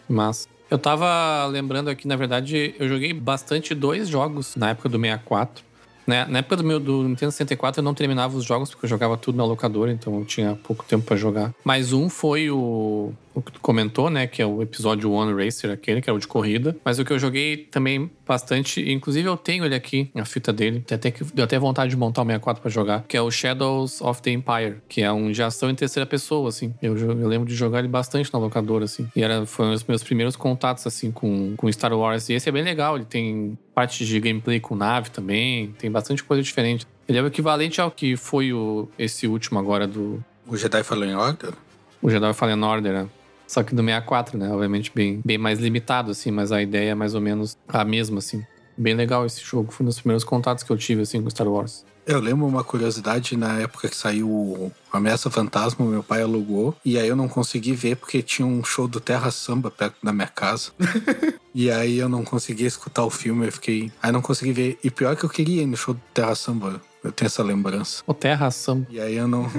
Mas 0.10 0.46
eu 0.70 0.78
tava 0.78 1.46
lembrando 1.46 1.90
aqui, 1.90 2.06
na 2.06 2.18
verdade, 2.18 2.76
eu 2.78 2.90
joguei 2.90 3.14
bastante 3.14 3.74
dois 3.74 4.10
jogos 4.10 4.58
na 4.58 4.72
época 4.72 4.90
do 4.90 5.00
64. 5.00 5.64
Né? 6.06 6.26
Na 6.26 6.40
época 6.40 6.58
do 6.58 6.64
meu 6.64 6.80
do 6.80 7.04
Nintendo 7.04 7.32
64 7.32 7.80
eu 7.80 7.84
não 7.84 7.94
terminava 7.94 8.38
os 8.38 8.44
jogos 8.44 8.70
porque 8.70 8.86
eu 8.86 8.90
jogava 8.90 9.18
tudo 9.18 9.38
na 9.38 9.46
locadora, 9.46 9.92
então 9.92 10.20
eu 10.20 10.26
tinha 10.26 10.56
pouco 10.56 10.86
tempo 10.86 11.06
para 11.06 11.16
jogar. 11.16 11.54
Mas 11.64 11.94
um 11.94 12.10
foi 12.10 12.50
o 12.52 13.12
o 13.36 13.42
que 13.42 13.52
tu 13.52 13.60
comentou, 13.60 14.10
né? 14.10 14.26
Que 14.26 14.42
é 14.42 14.46
o 14.46 14.62
episódio 14.62 15.12
One 15.12 15.44
Racer, 15.44 15.70
aquele, 15.70 16.02
que 16.02 16.10
é 16.10 16.14
o 16.14 16.18
de 16.18 16.28
corrida. 16.28 16.76
Mas 16.84 16.98
o 16.98 17.06
que 17.06 17.12
eu 17.12 17.20
joguei 17.20 17.58
também 17.58 18.10
bastante, 18.26 18.82
inclusive 18.92 19.28
eu 19.28 19.38
tenho 19.38 19.66
ele 19.66 19.76
aqui, 19.76 20.10
a 20.16 20.26
fita 20.26 20.52
dele. 20.52 20.84
Até 20.90 21.12
que 21.12 21.24
deu 21.24 21.44
até 21.44 21.60
vontade 21.60 21.90
de 21.90 21.98
montar 21.98 22.22
o 22.22 22.26
64 22.26 22.62
pra 22.62 22.72
jogar, 22.72 23.04
que 23.08 23.18
é 23.18 23.22
o 23.22 23.30
Shadows 23.30 24.02
of 24.02 24.22
the 24.22 24.32
Empire, 24.32 24.78
que 24.88 25.02
é 25.02 25.12
um 25.12 25.32
de 25.32 25.44
ação 25.44 25.70
em 25.70 25.76
terceira 25.76 26.06
pessoa, 26.06 26.50
assim. 26.50 26.74
Eu, 26.82 26.98
eu 26.98 27.28
lembro 27.28 27.48
de 27.48 27.56
jogar 27.56 27.80
ele 27.80 27.88
bastante 27.88 28.34
na 28.34 28.40
locadora, 28.40 28.86
assim. 28.86 29.08
E 29.16 29.22
era, 29.22 29.46
foi 29.46 29.66
um 29.66 29.72
dos 29.74 29.84
meus 29.84 30.02
primeiros 30.02 30.36
contatos, 30.36 30.88
assim, 30.88 31.12
com, 31.12 31.54
com 31.58 31.72
Star 31.72 31.94
Wars. 31.94 32.30
E 32.30 32.34
esse 32.34 32.48
é 32.48 32.52
bem 32.52 32.64
legal, 32.64 32.96
ele 32.96 33.06
tem 33.06 33.58
parte 33.74 34.06
de 34.06 34.20
gameplay 34.20 34.60
com 34.60 34.76
nave 34.76 35.10
também, 35.10 35.74
tem 35.78 35.92
bastante 35.92 36.24
coisa 36.24 36.42
diferente. 36.42 36.88
Ele 37.08 37.18
é 37.18 37.22
o 37.22 37.28
equivalente 37.28 37.80
ao 37.80 37.92
que 37.92 38.16
foi 38.16 38.54
o, 38.54 38.88
esse 38.98 39.28
último 39.28 39.60
agora 39.60 39.86
do. 39.86 40.24
O 40.48 40.56
Jedi 40.56 40.84
Fallen 40.84 41.16
Order? 41.16 41.54
O 42.02 42.10
Jedi 42.10 42.34
Fallen 42.34 42.64
Order, 42.64 42.94
né? 42.94 43.10
Só 43.48 43.64
que 43.64 43.76
do 43.76 43.84
64, 43.84 44.38
né? 44.38 44.50
Obviamente 44.52 44.92
bem, 44.94 45.22
bem 45.24 45.38
mais 45.38 45.60
limitado, 45.60 46.12
assim, 46.12 46.32
mas 46.32 46.52
a 46.52 46.62
ideia 46.62 46.92
é 46.92 46.96
mais 46.96 47.14
ou 47.14 47.22
menos 47.22 47.58
a 47.68 47.84
mesma, 47.86 48.20
assim. 48.20 48.44
Bem 48.78 48.94
legal 48.94 49.26
esse 49.26 49.42
jogo. 49.42 49.72
Foi 49.72 49.86
um 49.86 49.90
dos 49.90 50.00
primeiros 50.00 50.24
contatos 50.24 50.64
que 50.64 50.72
eu 50.72 50.78
tive, 50.78 51.02
assim, 51.02 51.22
com 51.22 51.30
Star 51.30 51.48
Wars. 51.48 51.86
Eu 52.06 52.20
lembro 52.20 52.46
uma 52.46 52.64
curiosidade, 52.64 53.36
na 53.36 53.60
época 53.60 53.90
que 53.90 53.96
saiu 53.96 54.30
o 54.30 54.72
Ameaça 54.94 55.32
Fantasma, 55.32 55.84
meu 55.84 56.04
pai 56.04 56.22
alugou, 56.22 56.76
e 56.86 57.00
aí 57.00 57.08
eu 57.08 57.16
não 57.16 57.28
consegui 57.28 57.74
ver 57.74 57.96
porque 57.96 58.22
tinha 58.22 58.46
um 58.46 58.64
show 58.64 58.88
do 58.88 59.00
Terra 59.00 59.32
Samba 59.32 59.72
perto 59.72 59.98
da 60.04 60.14
minha 60.14 60.28
casa. 60.28 60.72
e 61.54 61.72
aí 61.72 61.98
eu 61.98 62.08
não 62.08 62.24
conseguia 62.24 62.68
escutar 62.68 63.04
o 63.04 63.10
filme, 63.10 63.48
eu 63.48 63.52
fiquei. 63.52 63.92
Aí 64.04 64.12
não 64.12 64.22
consegui 64.22 64.54
ver. 64.54 64.80
E 64.84 64.92
pior 64.92 65.16
que 65.16 65.24
eu 65.24 65.30
queria 65.30 65.64
ir 65.64 65.66
no 65.66 65.76
show 65.76 65.96
do 65.96 66.02
Terra 66.14 66.36
Samba. 66.36 66.80
Eu 67.06 67.12
tenho 67.12 67.28
essa 67.28 67.44
lembrança. 67.44 68.04
O 68.08 68.14
Terra 68.14 68.50
Samba. 68.50 68.88
E 68.90 69.00
aí 69.00 69.16
eu 69.16 69.28
não. 69.28 69.50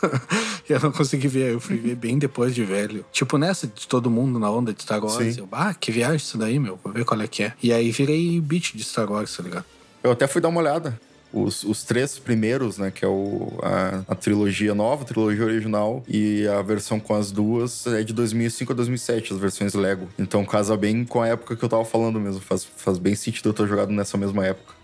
eu 0.68 0.80
não 0.80 0.90
consegui 0.90 1.28
ver. 1.28 1.52
Eu 1.52 1.60
fui 1.60 1.76
ver 1.76 1.94
bem 1.94 2.18
depois 2.18 2.54
de 2.54 2.64
velho. 2.64 3.04
Tipo, 3.12 3.36
nessa 3.36 3.66
de 3.66 3.86
todo 3.86 4.10
mundo 4.10 4.38
na 4.38 4.50
onda 4.50 4.72
de 4.72 4.82
Star 4.82 5.04
Wars. 5.04 5.34
Sim. 5.34 5.40
Eu, 5.40 5.48
ah, 5.52 5.74
que 5.74 5.92
viagem 5.92 6.16
isso 6.16 6.38
daí, 6.38 6.58
meu. 6.58 6.78
Vou 6.82 6.92
ver 6.92 7.04
qual 7.04 7.20
é 7.20 7.26
que 7.26 7.42
é. 7.42 7.52
E 7.62 7.72
aí 7.72 7.90
virei 7.90 8.40
beat 8.40 8.74
de 8.74 8.82
Star 8.82 9.10
Wars, 9.10 9.36
tá 9.36 9.42
ligado? 9.42 9.64
Eu 10.02 10.10
até 10.12 10.26
fui 10.26 10.40
dar 10.40 10.48
uma 10.48 10.60
olhada. 10.60 10.98
os, 11.32 11.64
os 11.64 11.84
três 11.84 12.18
primeiros, 12.18 12.78
né? 12.78 12.90
Que 12.90 13.04
é 13.04 13.08
o, 13.08 13.52
a, 13.62 14.02
a 14.08 14.14
trilogia 14.14 14.74
nova, 14.74 15.02
a 15.02 15.06
trilogia 15.06 15.44
original 15.44 16.02
e 16.08 16.46
a 16.48 16.62
versão 16.62 16.98
com 16.98 17.14
as 17.14 17.30
duas 17.30 17.86
é 17.88 18.02
de 18.02 18.14
2005 18.14 18.72
a 18.72 18.76
2007, 18.76 19.34
as 19.34 19.38
versões 19.38 19.74
Lego. 19.74 20.08
Então 20.18 20.44
casa 20.44 20.76
bem 20.76 21.04
com 21.04 21.20
a 21.20 21.28
época 21.28 21.56
que 21.56 21.62
eu 21.62 21.68
tava 21.68 21.84
falando 21.84 22.18
mesmo. 22.18 22.40
Faz, 22.40 22.64
faz 22.64 22.96
bem 22.96 23.14
sentido 23.14 23.50
eu 23.50 23.52
ter 23.52 23.66
jogado 23.66 23.92
nessa 23.92 24.16
mesma 24.16 24.46
época. 24.46 24.75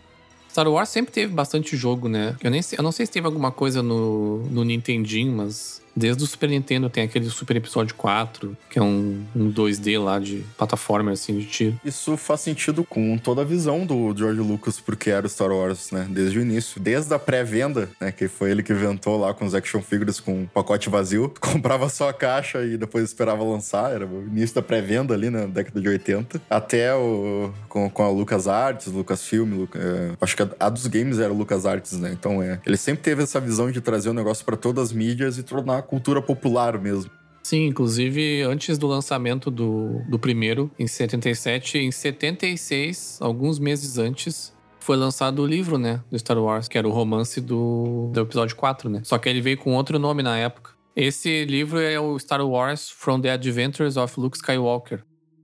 Star 0.52 0.68
Wars 0.68 0.90
sempre 0.90 1.10
teve 1.10 1.32
bastante 1.32 1.76
jogo, 1.78 2.10
né? 2.10 2.36
Eu, 2.42 2.50
nem 2.50 2.60
sei, 2.60 2.78
eu 2.78 2.82
não 2.82 2.92
sei 2.92 3.06
se 3.06 3.12
teve 3.12 3.26
alguma 3.26 3.50
coisa 3.50 3.82
no, 3.82 4.42
no 4.50 4.62
Nintendinho, 4.62 5.32
mas 5.34 5.81
Desde 5.94 6.24
o 6.24 6.26
Super 6.26 6.48
Nintendo 6.48 6.88
tem 6.88 7.04
aquele 7.04 7.28
Super 7.28 7.56
Episódio 7.56 7.94
4, 7.94 8.56
que 8.70 8.78
é 8.78 8.82
um, 8.82 9.22
um 9.36 9.52
2D 9.52 10.02
lá 10.02 10.18
de 10.18 10.44
plataforma, 10.56 11.12
assim, 11.12 11.38
de 11.38 11.46
tiro. 11.46 11.80
Isso 11.84 12.16
faz 12.16 12.40
sentido 12.40 12.84
com 12.84 13.18
toda 13.18 13.42
a 13.42 13.44
visão 13.44 13.84
do 13.84 14.14
George 14.16 14.40
Lucas 14.40 14.80
porque 14.80 15.10
era 15.10 15.26
o 15.26 15.28
Star 15.28 15.50
Wars, 15.50 15.90
né? 15.90 16.06
Desde 16.08 16.38
o 16.38 16.42
início. 16.42 16.80
Desde 16.80 17.12
a 17.12 17.18
pré-venda, 17.18 17.90
né? 18.00 18.10
Que 18.10 18.26
foi 18.28 18.50
ele 18.50 18.62
que 18.62 18.72
inventou 18.72 19.18
lá 19.18 19.34
com 19.34 19.44
os 19.44 19.54
action 19.54 19.82
figures 19.82 20.18
com 20.18 20.42
um 20.42 20.46
pacote 20.46 20.88
vazio. 20.88 21.32
Comprava 21.40 21.88
só 21.88 22.08
a 22.08 22.12
caixa 22.12 22.64
e 22.64 22.76
depois 22.76 23.04
esperava 23.04 23.44
lançar. 23.44 23.92
Era 23.92 24.06
o 24.06 24.26
início 24.26 24.54
da 24.54 24.62
pré-venda 24.62 25.14
ali, 25.14 25.28
na 25.30 25.46
década 25.46 25.80
de 25.80 25.88
80. 25.88 26.40
Até 26.48 26.94
o... 26.94 27.52
com, 27.68 27.90
com 27.90 28.02
a 28.02 28.10
Lucas 28.10 28.48
Arts, 28.48 28.86
Lucasfilm, 28.86 29.54
Luca, 29.54 29.78
é, 29.78 30.12
acho 30.20 30.36
que 30.36 30.42
a, 30.42 30.48
a, 30.58 30.68
dos 30.68 30.86
games 30.86 31.18
era 31.18 31.32
o 31.32 31.36
Lucas 31.36 31.66
Arts, 31.66 31.92
né? 31.92 32.12
Então 32.12 32.42
é... 32.42 32.60
Ele 32.64 32.76
sempre 32.76 33.02
teve 33.02 33.22
essa 33.22 33.40
visão 33.40 33.70
de 33.70 33.80
trazer 33.80 34.08
o 34.08 34.14
negócio 34.14 34.44
para 34.44 34.56
todas 34.56 34.84
as 34.84 34.92
mídias 34.92 35.38
e 35.38 35.42
tornar 35.42 35.81
cultura 35.82 36.22
popular 36.22 36.78
mesmo. 36.78 37.10
Sim, 37.42 37.66
inclusive 37.66 38.42
antes 38.42 38.78
do 38.78 38.86
lançamento 38.86 39.50
do, 39.50 40.00
do 40.08 40.18
primeiro, 40.18 40.70
em 40.78 40.86
77, 40.86 41.78
em 41.78 41.90
76, 41.90 43.18
alguns 43.20 43.58
meses 43.58 43.98
antes, 43.98 44.54
foi 44.78 44.96
lançado 44.96 45.42
o 45.42 45.46
livro, 45.46 45.78
né, 45.78 46.00
do 46.10 46.18
Star 46.18 46.38
Wars, 46.38 46.68
que 46.68 46.78
era 46.78 46.86
o 46.86 46.90
romance 46.90 47.40
do, 47.40 48.10
do 48.12 48.20
episódio 48.20 48.56
4, 48.56 48.88
né? 48.88 49.00
Só 49.04 49.18
que 49.18 49.28
ele 49.28 49.40
veio 49.40 49.58
com 49.58 49.74
outro 49.74 49.98
nome 49.98 50.22
na 50.22 50.38
época. 50.38 50.72
Esse 50.94 51.44
livro 51.44 51.80
é 51.80 51.98
o 51.98 52.18
Star 52.18 52.46
Wars 52.46 52.90
From 52.90 53.20
the 53.20 53.30
Adventures 53.30 53.96
of 53.96 54.18
Luke 54.20 54.36
Skywalker. 54.36 55.02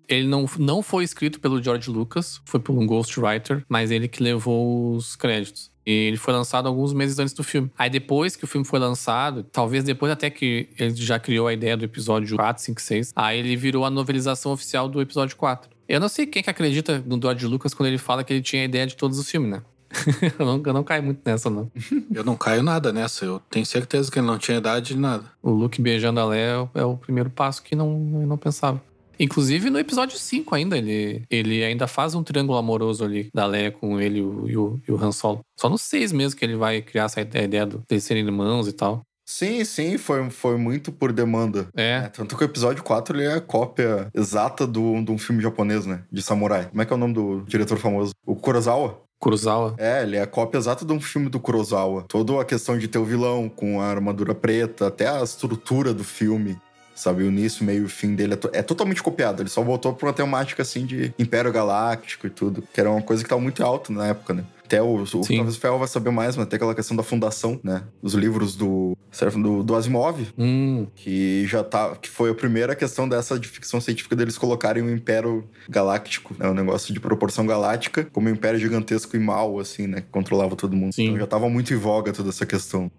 Ele 0.08 0.26
não, 0.26 0.46
não 0.58 0.82
foi 0.82 1.04
escrito 1.04 1.40
pelo 1.40 1.62
George 1.62 1.90
Lucas, 1.90 2.40
foi 2.44 2.60
por 2.60 2.72
um 2.76 2.86
ghostwriter, 2.86 3.64
mas 3.68 3.90
ele 3.90 4.08
que 4.08 4.22
levou 4.22 4.94
os 4.94 5.14
créditos. 5.16 5.70
E 5.88 6.08
ele 6.08 6.18
foi 6.18 6.34
lançado 6.34 6.68
alguns 6.68 6.92
meses 6.92 7.18
antes 7.18 7.32
do 7.32 7.42
filme. 7.42 7.70
Aí 7.78 7.88
depois 7.88 8.36
que 8.36 8.44
o 8.44 8.46
filme 8.46 8.66
foi 8.66 8.78
lançado, 8.78 9.42
talvez 9.50 9.82
depois 9.82 10.12
até 10.12 10.28
que 10.28 10.68
ele 10.78 10.94
já 10.94 11.18
criou 11.18 11.46
a 11.46 11.52
ideia 11.54 11.78
do 11.78 11.84
episódio 11.86 12.36
4, 12.36 12.62
5, 12.62 12.78
6, 12.78 13.12
aí 13.16 13.38
ele 13.38 13.56
virou 13.56 13.86
a 13.86 13.90
novelização 13.90 14.52
oficial 14.52 14.86
do 14.86 15.00
episódio 15.00 15.34
4. 15.34 15.70
Eu 15.88 15.98
não 15.98 16.10
sei 16.10 16.26
quem 16.26 16.42
que 16.42 16.50
acredita 16.50 17.02
no 17.06 17.18
George 17.18 17.46
Lucas 17.46 17.72
quando 17.72 17.86
ele 17.86 17.96
fala 17.96 18.22
que 18.22 18.34
ele 18.34 18.42
tinha 18.42 18.60
a 18.60 18.64
ideia 18.66 18.86
de 18.86 18.96
todos 18.96 19.18
os 19.18 19.30
filmes, 19.30 19.50
né? 19.50 19.62
eu, 20.38 20.44
não, 20.44 20.62
eu 20.62 20.72
não 20.74 20.84
caio 20.84 21.02
muito 21.02 21.22
nessa, 21.24 21.48
não. 21.48 21.72
eu 22.12 22.22
não 22.22 22.36
caio 22.36 22.62
nada 22.62 22.92
nessa. 22.92 23.24
Eu 23.24 23.40
tenho 23.48 23.64
certeza 23.64 24.10
que 24.10 24.18
ele 24.18 24.26
não 24.26 24.36
tinha 24.36 24.58
idade 24.58 24.88
de 24.88 24.98
nada. 24.98 25.24
O 25.42 25.48
Luke 25.48 25.80
beijando 25.80 26.20
a 26.20 26.26
Leia 26.26 26.68
é 26.74 26.84
o 26.84 26.98
primeiro 26.98 27.30
passo 27.30 27.62
que 27.62 27.74
não, 27.74 27.88
eu 28.20 28.26
não 28.26 28.36
pensava. 28.36 28.78
Inclusive 29.18 29.70
no 29.70 29.78
episódio 29.78 30.16
5 30.16 30.54
ainda, 30.54 30.78
ele, 30.78 31.24
ele 31.28 31.64
ainda 31.64 31.86
faz 31.86 32.14
um 32.14 32.22
triângulo 32.22 32.58
amoroso 32.58 33.04
ali 33.04 33.28
da 33.34 33.46
Leia 33.46 33.70
com 33.70 34.00
ele 34.00 34.18
e 34.18 34.56
o, 34.56 34.80
e 34.86 34.92
o 34.92 35.02
Han 35.02 35.12
Solo. 35.12 35.40
Só 35.58 35.68
no 35.68 35.78
6 35.78 36.12
mesmo 36.12 36.38
que 36.38 36.44
ele 36.44 36.56
vai 36.56 36.80
criar 36.82 37.04
essa 37.04 37.20
ideia 37.20 37.66
do, 37.66 37.82
de 37.88 38.00
serem 38.00 38.24
irmãos 38.24 38.68
e 38.68 38.72
tal. 38.72 39.02
Sim, 39.28 39.62
sim, 39.62 39.98
foi, 39.98 40.30
foi 40.30 40.56
muito 40.56 40.90
por 40.90 41.12
demanda. 41.12 41.68
É. 41.76 42.04
é. 42.04 42.08
Tanto 42.08 42.34
que 42.34 42.42
o 42.42 42.46
episódio 42.46 42.82
4 42.82 43.14
ele 43.14 43.26
é 43.26 43.34
a 43.34 43.40
cópia 43.42 44.08
exata 44.14 44.66
do, 44.66 45.02
de 45.02 45.12
um 45.12 45.18
filme 45.18 45.42
japonês, 45.42 45.84
né? 45.84 46.02
De 46.10 46.22
samurai. 46.22 46.64
Como 46.66 46.80
é 46.80 46.86
que 46.86 46.92
é 46.94 46.96
o 46.96 46.98
nome 46.98 47.12
do 47.12 47.42
diretor 47.42 47.76
famoso? 47.76 48.12
O 48.24 48.34
Kurosawa? 48.34 49.02
Kurosawa. 49.20 49.74
É, 49.76 50.02
ele 50.02 50.16
é 50.16 50.22
a 50.22 50.26
cópia 50.26 50.56
exata 50.56 50.82
de 50.82 50.92
um 50.94 51.00
filme 51.00 51.28
do 51.28 51.38
Kurosawa. 51.38 52.06
Toda 52.08 52.40
a 52.40 52.44
questão 52.44 52.78
de 52.78 52.88
ter 52.88 52.98
o 52.98 53.04
vilão 53.04 53.50
com 53.50 53.82
a 53.82 53.86
armadura 53.86 54.34
preta, 54.34 54.86
até 54.86 55.06
a 55.06 55.22
estrutura 55.22 55.92
do 55.92 56.04
filme 56.04 56.56
sabe? 56.98 57.22
O 57.22 57.26
início, 57.26 57.64
meio 57.64 57.86
e 57.86 57.88
fim 57.88 58.14
dele 58.14 58.34
é, 58.34 58.36
to 58.36 58.50
é, 58.52 58.62
totalmente 58.62 59.02
copiado. 59.02 59.42
Ele 59.42 59.48
só 59.48 59.62
voltou 59.62 59.94
pra 59.94 60.08
uma 60.08 60.12
temática 60.12 60.62
assim 60.62 60.84
de 60.84 61.14
Império 61.18 61.52
Galáctico 61.52 62.26
e 62.26 62.30
tudo, 62.30 62.62
que 62.72 62.80
era 62.80 62.90
uma 62.90 63.02
coisa 63.02 63.22
que 63.22 63.28
tava 63.28 63.40
muito 63.40 63.62
alto 63.62 63.92
na 63.92 64.06
época, 64.08 64.34
né? 64.34 64.44
Até 64.64 64.82
o, 64.82 65.02
o 65.02 65.06
talvez 65.06 65.56
o 65.56 65.58
Fel 65.58 65.78
vai 65.78 65.88
saber 65.88 66.10
mais, 66.10 66.36
mas 66.36 66.46
até 66.46 66.56
aquela 66.56 66.74
questão 66.74 66.94
da 66.94 67.02
fundação, 67.02 67.58
né? 67.64 67.84
Os 68.02 68.12
livros 68.12 68.54
do, 68.54 68.94
do, 69.42 69.62
do 69.62 69.74
Asimov, 69.74 70.28
hum. 70.36 70.86
que 70.94 71.46
já 71.46 71.64
tá. 71.64 71.96
que 71.96 72.10
foi 72.10 72.30
a 72.30 72.34
primeira 72.34 72.76
questão 72.76 73.08
dessa 73.08 73.38
de 73.38 73.48
ficção 73.48 73.80
científica 73.80 74.14
deles 74.14 74.36
colocarem 74.36 74.82
o 74.82 74.90
Império 74.90 75.48
Galáctico, 75.70 76.36
né? 76.38 76.50
Um 76.50 76.54
negócio 76.54 76.92
de 76.92 77.00
proporção 77.00 77.46
galáctica, 77.46 78.06
como 78.12 78.28
um 78.28 78.32
império 78.32 78.60
gigantesco 78.60 79.16
e 79.16 79.18
mal, 79.18 79.58
assim, 79.58 79.86
né? 79.86 80.02
Que 80.02 80.08
controlava 80.08 80.54
todo 80.54 80.76
mundo. 80.76 80.92
Sim. 80.92 81.06
Então 81.06 81.20
já 81.20 81.26
tava 81.26 81.48
muito 81.48 81.72
em 81.72 81.76
voga 81.76 82.12
toda 82.12 82.28
essa 82.28 82.44
questão. 82.44 82.90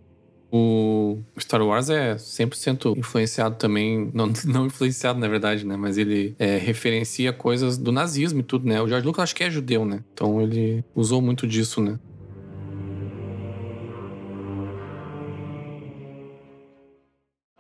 O 0.52 1.20
Star 1.38 1.62
Wars 1.62 1.92
é 1.92 2.16
100% 2.16 2.98
influenciado 2.98 3.56
também, 3.56 4.10
não, 4.14 4.32
não 4.46 4.66
influenciado 4.66 5.20
na 5.20 5.28
verdade, 5.28 5.66
né? 5.66 5.78
Mas 5.78 5.98
ele 5.98 6.36
é, 6.40 6.58
referencia 6.58 7.32
coisas 7.32 7.78
do 7.78 7.92
nazismo 7.92 8.40
e 8.40 8.44
tudo, 8.44 8.68
né? 8.68 8.82
O 8.82 8.88
George 8.88 9.06
Lucas 9.06 9.24
acho 9.24 9.36
que 9.36 9.44
é 9.44 9.50
judeu, 9.50 9.86
né? 9.86 10.04
Então 10.14 10.42
ele 10.42 10.84
usou 10.96 11.22
muito 11.22 11.46
disso, 11.46 11.82
né? 11.82 12.00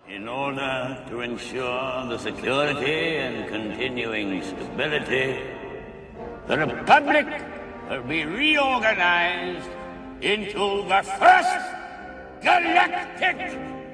In 0.07 0.27
order 0.27 1.05
to 1.09 1.23
ensure 1.23 2.09
the 2.09 2.17
security 2.17 3.17
and 3.17 3.47
continuing 3.49 4.41
stability, 4.41 5.39
the 6.47 6.55
Republic 6.55 7.27
will 7.89 8.03
be 8.03 8.25
reorganized 8.25 9.69
into 10.21 10.83
the 10.87 11.03
first 11.03 11.68
galactic 12.41 13.37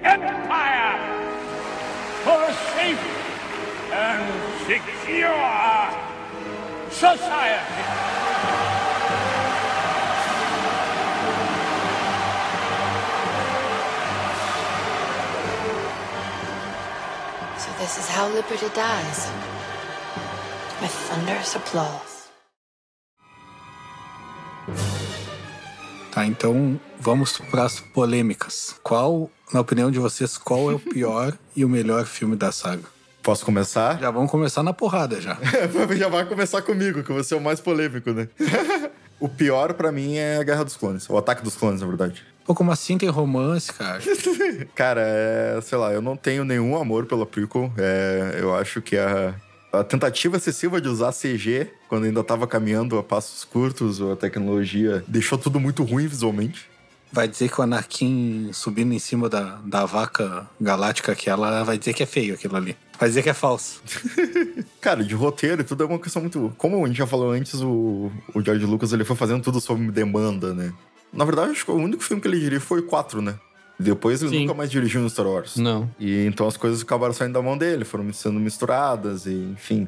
empire 0.03 0.97
for 2.23 2.45
safe 2.75 3.03
and 3.91 4.25
secure 4.67 6.05
society. 6.91 8.05
So 17.57 17.71
this 17.79 17.97
is 17.97 18.07
how 18.09 18.27
liberty 18.29 18.69
dies. 18.75 19.31
With 20.81 20.91
thunderous 20.91 21.55
applause. 21.55 22.14
Tá, 26.15 26.25
então 26.25 26.79
vamos 26.97 27.37
para 27.51 27.65
as 27.65 27.81
polêmicas. 27.81 28.73
Qual, 28.81 29.29
na 29.51 29.59
opinião 29.59 29.91
de 29.91 29.99
vocês, 29.99 30.37
qual 30.37 30.71
é 30.71 30.73
o 30.73 30.79
pior 30.79 31.37
e 31.53 31.65
o 31.65 31.67
melhor 31.67 32.05
filme 32.05 32.37
da 32.37 32.53
saga? 32.53 32.83
Posso 33.21 33.43
começar? 33.43 33.99
Já 33.99 34.11
vamos 34.11 34.31
começar 34.31 34.63
na 34.63 34.71
porrada 34.71 35.19
já. 35.19 35.37
já 35.97 36.07
vai 36.07 36.25
começar 36.25 36.61
comigo, 36.61 37.03
que 37.03 37.11
você 37.11 37.33
é 37.33 37.37
o 37.37 37.41
mais 37.41 37.59
polêmico, 37.59 38.11
né? 38.11 38.29
o 39.19 39.27
pior 39.27 39.73
para 39.73 39.91
mim 39.91 40.15
é 40.15 40.37
a 40.37 40.43
Guerra 40.43 40.63
dos 40.63 40.77
Clones, 40.77 41.09
o 41.09 41.17
Ataque 41.17 41.43
dos 41.43 41.57
Clones, 41.57 41.81
na 41.81 41.87
verdade. 41.87 42.23
Pô, 42.45 42.55
como 42.55 42.71
assim 42.71 42.97
tem 42.97 43.09
romance, 43.09 43.73
cara? 43.73 43.99
cara, 44.73 45.01
é, 45.03 45.59
sei 45.61 45.77
lá, 45.77 45.91
eu 45.91 46.01
não 46.01 46.15
tenho 46.15 46.45
nenhum 46.45 46.77
amor 46.77 47.07
pela 47.07 47.25
prequel. 47.25 47.73
É, 47.77 48.37
eu 48.39 48.55
acho 48.55 48.81
que 48.81 48.95
a, 48.97 49.35
a 49.79 49.83
tentativa 49.83 50.37
excessiva 50.37 50.79
de 50.79 50.87
usar 50.87 51.11
CG 51.11 51.69
quando 51.87 52.05
ainda 52.05 52.21
estava 52.21 52.47
caminhando 52.47 52.97
a 52.97 53.03
passos 53.03 53.43
curtos, 53.43 54.01
a 54.01 54.15
tecnologia 54.15 55.03
deixou 55.07 55.37
tudo 55.37 55.59
muito 55.59 55.83
ruim 55.83 56.07
visualmente. 56.07 56.69
Vai 57.11 57.27
dizer 57.27 57.49
que 57.49 57.59
o 57.59 57.63
Anakin 57.63 58.49
subindo 58.51 58.93
em 58.93 58.99
cima 58.99 59.29
da, 59.29 59.59
da 59.63 59.85
vaca 59.85 60.49
galáctica 60.59 61.11
aquela, 61.11 61.63
vai 61.63 61.77
dizer 61.77 61.93
que 61.93 62.03
é 62.03 62.05
feio 62.05 62.33
aquilo 62.33 62.55
ali. 62.57 62.75
Vai 62.99 63.09
dizer 63.09 63.23
que 63.23 63.29
é 63.29 63.33
falso. 63.33 63.81
Cara, 64.81 65.03
de 65.03 65.13
roteiro 65.13 65.61
e 65.61 65.63
tudo 65.63 65.83
é 65.83 65.87
uma 65.87 65.99
questão 65.99 66.21
muito. 66.21 66.53
Como 66.57 66.83
a 66.83 66.87
gente 66.87 66.97
já 66.97 67.07
falou 67.07 67.31
antes, 67.31 67.61
o, 67.61 68.11
o 68.33 68.41
George 68.43 68.65
Lucas 68.65 68.91
ele 68.91 69.05
foi 69.05 69.15
fazendo 69.15 69.43
tudo 69.43 69.61
sob 69.61 69.91
demanda, 69.91 70.53
né? 70.53 70.73
Na 71.13 71.23
verdade, 71.23 71.51
acho 71.51 71.65
que 71.65 71.71
o 71.71 71.75
único 71.75 72.03
filme 72.03 72.21
que 72.21 72.27
ele 72.27 72.39
dirigiu 72.39 72.61
foi 72.61 72.79
o 72.79 72.83
4, 72.83 73.21
né? 73.21 73.35
Depois 73.79 74.21
ele 74.21 74.31
Sim. 74.31 74.41
nunca 74.41 74.53
mais 74.53 74.71
dirigiu 74.71 75.01
no 75.01 75.09
Star 75.09 75.27
Wars. 75.27 75.57
Não. 75.57 75.89
E 75.99 76.25
então 76.25 76.47
as 76.47 76.57
coisas 76.57 76.81
acabaram 76.81 77.13
saindo 77.13 77.33
da 77.33 77.41
mão 77.41 77.57
dele, 77.57 77.83
foram 77.83 78.11
sendo 78.13 78.39
misturadas 78.39 79.25
e, 79.25 79.33
enfim. 79.33 79.87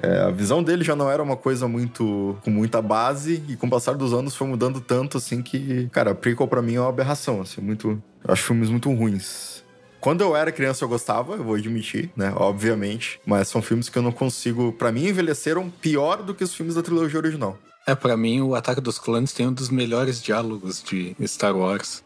É, 0.00 0.20
a 0.20 0.30
visão 0.30 0.62
dele 0.62 0.84
já 0.84 0.94
não 0.94 1.10
era 1.10 1.20
uma 1.20 1.36
coisa 1.36 1.66
muito 1.66 2.36
com 2.44 2.50
muita 2.50 2.80
base 2.80 3.42
e 3.48 3.56
com 3.56 3.66
o 3.66 3.70
passar 3.70 3.96
dos 3.96 4.12
anos 4.12 4.36
foi 4.36 4.46
mudando 4.46 4.80
tanto 4.80 5.18
assim 5.18 5.42
que, 5.42 5.88
cara, 5.90 6.12
a 6.12 6.14
prequel 6.14 6.46
para 6.46 6.62
mim 6.62 6.76
é 6.76 6.80
uma 6.80 6.88
aberração, 6.88 7.40
assim, 7.40 7.60
muito, 7.60 8.00
eu 8.24 8.32
acho 8.32 8.44
filmes 8.44 8.70
muito 8.70 8.92
ruins. 8.92 9.64
Quando 10.00 10.20
eu 10.20 10.36
era 10.36 10.52
criança 10.52 10.84
eu 10.84 10.88
gostava, 10.88 11.34
eu 11.34 11.42
vou 11.42 11.56
admitir, 11.56 12.12
né, 12.16 12.32
obviamente, 12.36 13.20
mas 13.26 13.48
são 13.48 13.60
filmes 13.60 13.88
que 13.88 13.98
eu 13.98 14.02
não 14.02 14.12
consigo, 14.12 14.72
para 14.72 14.92
mim 14.92 15.08
envelheceram 15.08 15.68
pior 15.68 16.22
do 16.22 16.32
que 16.32 16.44
os 16.44 16.54
filmes 16.54 16.76
da 16.76 16.82
trilogia 16.82 17.18
original. 17.18 17.58
É, 17.84 17.92
para 17.96 18.16
mim 18.16 18.40
o 18.40 18.54
Ataque 18.54 18.80
dos 18.80 19.00
Clones 19.00 19.32
tem 19.32 19.48
um 19.48 19.52
dos 19.52 19.68
melhores 19.68 20.22
diálogos 20.22 20.80
de 20.80 21.16
Star 21.26 21.56
Wars. 21.56 22.04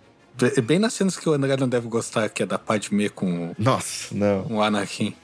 Bem 0.65 0.79
nas 0.79 0.95
cenas 0.95 1.17
que 1.17 1.29
o 1.29 1.33
André 1.33 1.57
não 1.57 1.69
deve 1.69 1.89
gostar, 1.89 2.29
que 2.29 2.43
é 2.43 2.47
da 2.47 2.59
Padme 2.59 3.09
com 3.09 3.55
Nossa, 3.59 4.15
não. 4.15 4.47
o 4.51 4.63
Anakin. 4.63 5.15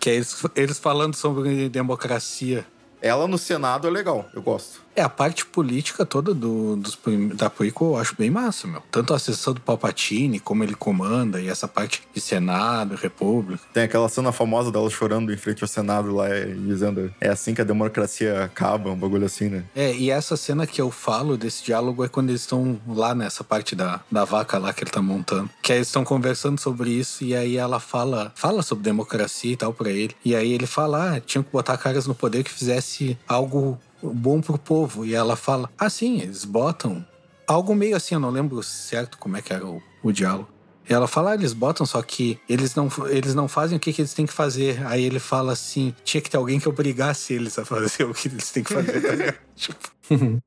Que 0.00 0.10
é 0.10 0.14
eles, 0.14 0.42
eles 0.54 0.78
falando 0.78 1.14
sobre 1.14 1.68
democracia. 1.68 2.66
Ela 3.00 3.26
no 3.26 3.38
Senado 3.38 3.86
é 3.86 3.90
legal, 3.90 4.26
eu 4.34 4.42
gosto. 4.42 4.83
É, 4.96 5.02
a 5.02 5.08
parte 5.08 5.44
política 5.44 6.06
toda 6.06 6.32
do, 6.32 6.76
dos, 6.76 6.98
da 7.34 7.50
prequel 7.50 7.88
eu 7.88 7.96
acho 7.96 8.14
bem 8.16 8.30
massa, 8.30 8.66
meu. 8.66 8.82
Tanto 8.90 9.12
a 9.12 9.18
sessão 9.18 9.52
do 9.52 9.60
Palpatine, 9.60 10.38
como 10.38 10.62
ele 10.62 10.74
comanda, 10.74 11.40
e 11.40 11.48
essa 11.48 11.66
parte 11.66 12.02
de 12.12 12.20
Senado, 12.20 12.94
República. 12.94 13.62
Tem 13.72 13.84
aquela 13.84 14.08
cena 14.08 14.30
famosa 14.32 14.70
dela 14.70 14.88
chorando 14.88 15.32
em 15.32 15.36
frente 15.36 15.62
ao 15.62 15.68
Senado 15.68 16.14
lá, 16.14 16.28
e 16.30 16.54
dizendo 16.54 17.12
é 17.20 17.28
assim 17.28 17.54
que 17.54 17.60
a 17.60 17.64
democracia 17.64 18.44
acaba, 18.44 18.90
um 18.90 18.96
bagulho 18.96 19.26
assim, 19.26 19.48
né? 19.48 19.64
É, 19.74 19.94
e 19.94 20.10
essa 20.10 20.36
cena 20.36 20.66
que 20.66 20.80
eu 20.80 20.90
falo 20.90 21.36
desse 21.36 21.64
diálogo 21.64 22.04
é 22.04 22.08
quando 22.08 22.30
eles 22.30 22.42
estão 22.42 22.80
lá 22.86 23.14
nessa 23.14 23.42
parte 23.42 23.74
da, 23.74 24.00
da 24.10 24.24
vaca 24.24 24.58
lá 24.58 24.72
que 24.72 24.84
ele 24.84 24.90
tá 24.90 25.02
montando. 25.02 25.50
Que 25.62 25.72
aí 25.72 25.78
eles 25.78 25.88
estão 25.88 26.04
conversando 26.04 26.60
sobre 26.60 26.90
isso 26.90 27.24
e 27.24 27.34
aí 27.34 27.56
ela 27.56 27.80
fala, 27.80 28.32
fala 28.34 28.62
sobre 28.62 28.84
democracia 28.84 29.52
e 29.52 29.56
tal 29.56 29.72
pra 29.72 29.90
ele. 29.90 30.14
E 30.24 30.34
aí 30.36 30.52
ele 30.52 30.66
fala, 30.66 31.16
ah, 31.16 31.20
tinha 31.20 31.42
que 31.42 31.50
botar 31.50 31.76
caras 31.76 32.06
no 32.06 32.14
poder 32.14 32.44
que 32.44 32.50
fizesse 32.50 33.18
algo 33.26 33.78
bom 34.12 34.40
pro 34.40 34.58
povo. 34.58 35.04
E 35.04 35.14
ela 35.14 35.36
fala, 35.36 35.70
ah, 35.78 35.88
sim, 35.88 36.20
eles 36.20 36.44
botam. 36.44 37.04
Algo 37.46 37.74
meio 37.74 37.96
assim, 37.96 38.14
eu 38.14 38.20
não 38.20 38.30
lembro 38.30 38.62
certo 38.62 39.18
como 39.18 39.36
é 39.36 39.42
que 39.42 39.52
era 39.52 39.66
o, 39.66 39.82
o 40.02 40.12
diálogo. 40.12 40.54
E 40.88 40.92
ela 40.92 41.08
fala, 41.08 41.30
ah, 41.30 41.34
eles 41.34 41.54
botam, 41.54 41.86
só 41.86 42.02
que 42.02 42.38
eles 42.48 42.74
não, 42.74 42.88
eles 43.08 43.34
não 43.34 43.48
fazem 43.48 43.76
o 43.76 43.80
que, 43.80 43.92
que 43.92 44.02
eles 44.02 44.12
têm 44.12 44.26
que 44.26 44.32
fazer. 44.32 44.86
Aí 44.86 45.02
ele 45.02 45.18
fala 45.18 45.52
assim: 45.52 45.94
tinha 46.04 46.20
que 46.20 46.28
ter 46.28 46.36
alguém 46.36 46.60
que 46.60 46.68
obrigasse 46.68 47.32
eles 47.32 47.58
a 47.58 47.64
fazer 47.64 48.04
o 48.08 48.12
que 48.12 48.28
eles 48.28 48.50
têm 48.50 48.62
que 48.62 48.72
fazer, 48.72 49.00
tá 49.00 49.34
tipo, 49.56 49.94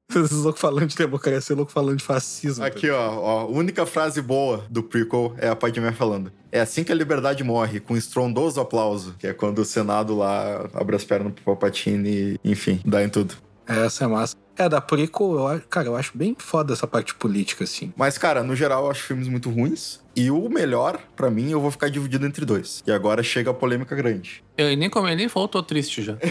esses 0.10 0.38
loucos 0.38 0.62
falando 0.62 0.88
de 0.88 0.96
democracia, 0.96 1.56
louco 1.56 1.72
falando 1.72 1.98
de 1.98 2.04
fascismo. 2.04 2.62
tá 2.62 2.68
Aqui, 2.68 2.90
ó, 2.90 3.20
ó, 3.20 3.40
a 3.42 3.46
única 3.48 3.86
frase 3.86 4.22
boa 4.22 4.64
do 4.70 4.84
prequel 4.84 5.34
é 5.40 5.50
a 5.50 5.56
Padmé 5.56 5.92
falando. 5.92 6.32
É 6.52 6.62
assim 6.62 6.84
que 6.84 6.92
a 6.92 6.96
liberdade 6.96 7.44
morre, 7.44 7.80
com 7.80 7.98
estrondoso 7.98 8.62
aplauso. 8.62 9.16
Que 9.18 9.28
é 9.28 9.34
quando 9.34 9.60
o 9.60 9.66
Senado 9.66 10.16
lá 10.16 10.70
abre 10.74 10.96
as 10.96 11.04
pernas 11.04 11.34
pro 11.34 11.44
Palpatine 11.44 12.10
e, 12.10 12.40
enfim, 12.44 12.80
dá 12.86 13.04
em 13.04 13.10
tudo. 13.10 13.36
Essa 13.67 14.05
é 14.05 14.07
massa. 14.07 14.36
É, 14.57 14.67
da 14.67 14.81
prequel, 14.81 15.33
eu, 15.33 15.47
acho- 15.47 15.67
cara, 15.67 15.88
eu 15.88 15.95
acho 15.95 16.17
bem 16.17 16.36
foda 16.38 16.74
essa 16.74 16.88
parte 16.88 17.13
política, 17.13 17.63
assim. 17.63 17.93
Mas, 17.95 18.17
cara, 18.17 18.43
no 18.43 18.55
geral, 18.55 18.86
eu 18.86 18.91
acho 18.91 19.03
filmes 19.03 19.27
muito 19.27 19.50
ruins. 19.51 20.00
E 20.15 20.31
o 20.31 20.50
melhor, 20.50 21.00
pra 21.15 21.29
mim, 21.29 21.51
eu 21.51 21.62
vou 21.62 21.69
ficar 21.69 21.89
dividido 21.89 22.25
entre 22.25 22.43
dois. 22.43 22.81
E 22.88 22.91
agora 22.91 23.21
chega 23.21 23.51
a 23.51 23.53
polêmica 23.53 23.95
grande. 23.95 24.43
Eu 24.57 24.75
nem 24.75 24.89
como 24.89 25.07
ele 25.07 25.15
nem 25.15 25.29
tô 25.29 25.62
triste 25.62 26.01
já. 26.01 26.17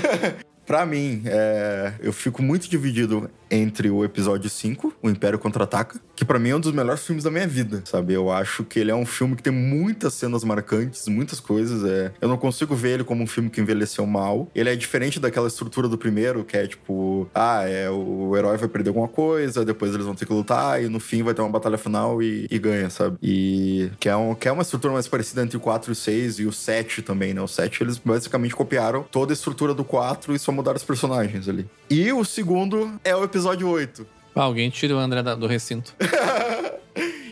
Pra 0.67 0.85
mim, 0.85 1.23
é, 1.27 1.93
eu 2.01 2.13
fico 2.13 2.43
muito 2.43 2.69
dividido 2.69 3.31
entre 3.51 3.91
o 3.91 4.05
episódio 4.05 4.49
5, 4.49 4.95
O 5.03 5.09
Império 5.09 5.39
Contra-Ataca, 5.39 6.01
que 6.15 6.25
pra 6.25 6.39
mim 6.39 6.51
é 6.51 6.57
um 6.57 6.61
dos 6.61 6.73
melhores 6.73 7.05
filmes 7.05 7.25
da 7.25 7.31
minha 7.31 7.47
vida, 7.47 7.83
sabe? 7.85 8.15
Eu 8.15 8.31
acho 8.31 8.65
que 8.65 8.79
ele 8.79 8.91
é 8.91 8.95
um 8.95 9.07
filme 9.07 9.37
que 9.37 9.43
tem 9.43 9.53
muitas 9.53 10.15
cenas 10.15 10.43
marcantes, 10.43 11.07
muitas 11.09 11.39
coisas. 11.39 11.85
É... 11.85 12.13
Eu 12.21 12.29
não 12.29 12.39
consigo 12.39 12.75
ver 12.75 12.95
ele 12.95 13.05
como 13.05 13.23
um 13.23 13.27
filme 13.27 13.51
que 13.51 13.61
envelheceu 13.61 14.07
mal. 14.07 14.49
Ele 14.55 14.71
é 14.71 14.77
diferente 14.77 15.21
daquela 15.21 15.47
estrutura 15.47 15.89
do 15.89 15.99
primeiro, 15.99 16.45
que 16.45 16.57
é 16.57 16.67
tipo, 16.67 17.29
ah, 17.35 17.63
é 17.69 17.91
o 17.91 18.37
herói 18.37 18.57
vai 18.57 18.69
perder 18.69 18.89
alguma 18.89 19.09
coisa, 19.09 19.65
depois 19.65 19.93
eles 19.93 20.07
vão 20.07 20.15
ter 20.15 20.27
que 20.27 20.33
lutar, 20.33 20.83
e 20.83 20.89
no 20.89 20.99
fim 20.99 21.23
vai 21.23 21.35
ter 21.35 21.43
uma 21.43 21.51
batalha 21.51 21.79
final 21.79 22.23
e, 22.23 22.47
e 22.51 22.59
ganha, 22.59 22.89
sabe? 22.91 23.19
E 23.23 23.91
que 24.01 24.09
é, 24.09 24.17
um, 24.17 24.35
que 24.35 24.49
é 24.49 24.53
uma 24.53 24.63
estrutura 24.63 24.95
mais 24.95 25.07
parecida 25.07 25.43
entre 25.43 25.57
o 25.57 25.61
4 25.61 25.91
e 25.91 25.93
o 25.93 25.95
6 25.95 26.39
e 26.41 26.45
o 26.47 26.53
7 26.53 27.03
também, 27.03 27.35
né? 27.35 27.43
O 27.43 27.49
7 27.49 27.83
eles 27.83 27.99
basicamente 27.99 28.55
copiaram 28.55 29.03
toda 29.03 29.33
a 29.33 29.35
estrutura 29.35 29.75
do 29.75 29.85
4 29.85 30.35
e 30.35 30.39
só 30.39 30.51
mudaram 30.51 30.77
os 30.77 30.85
personagens 30.85 31.49
ali. 31.49 31.69
E 31.91 32.13
o 32.13 32.25
segundo 32.25 32.99
é 33.05 33.15
o 33.15 33.23
episódio 33.23 33.36
8. 33.45 34.07
Ah, 34.35 34.43
alguém 34.43 34.71
tira 34.71 34.95
o 34.95 34.99
André 34.99 35.23
da- 35.23 35.35
do 35.35 35.47
recinto. 35.47 35.95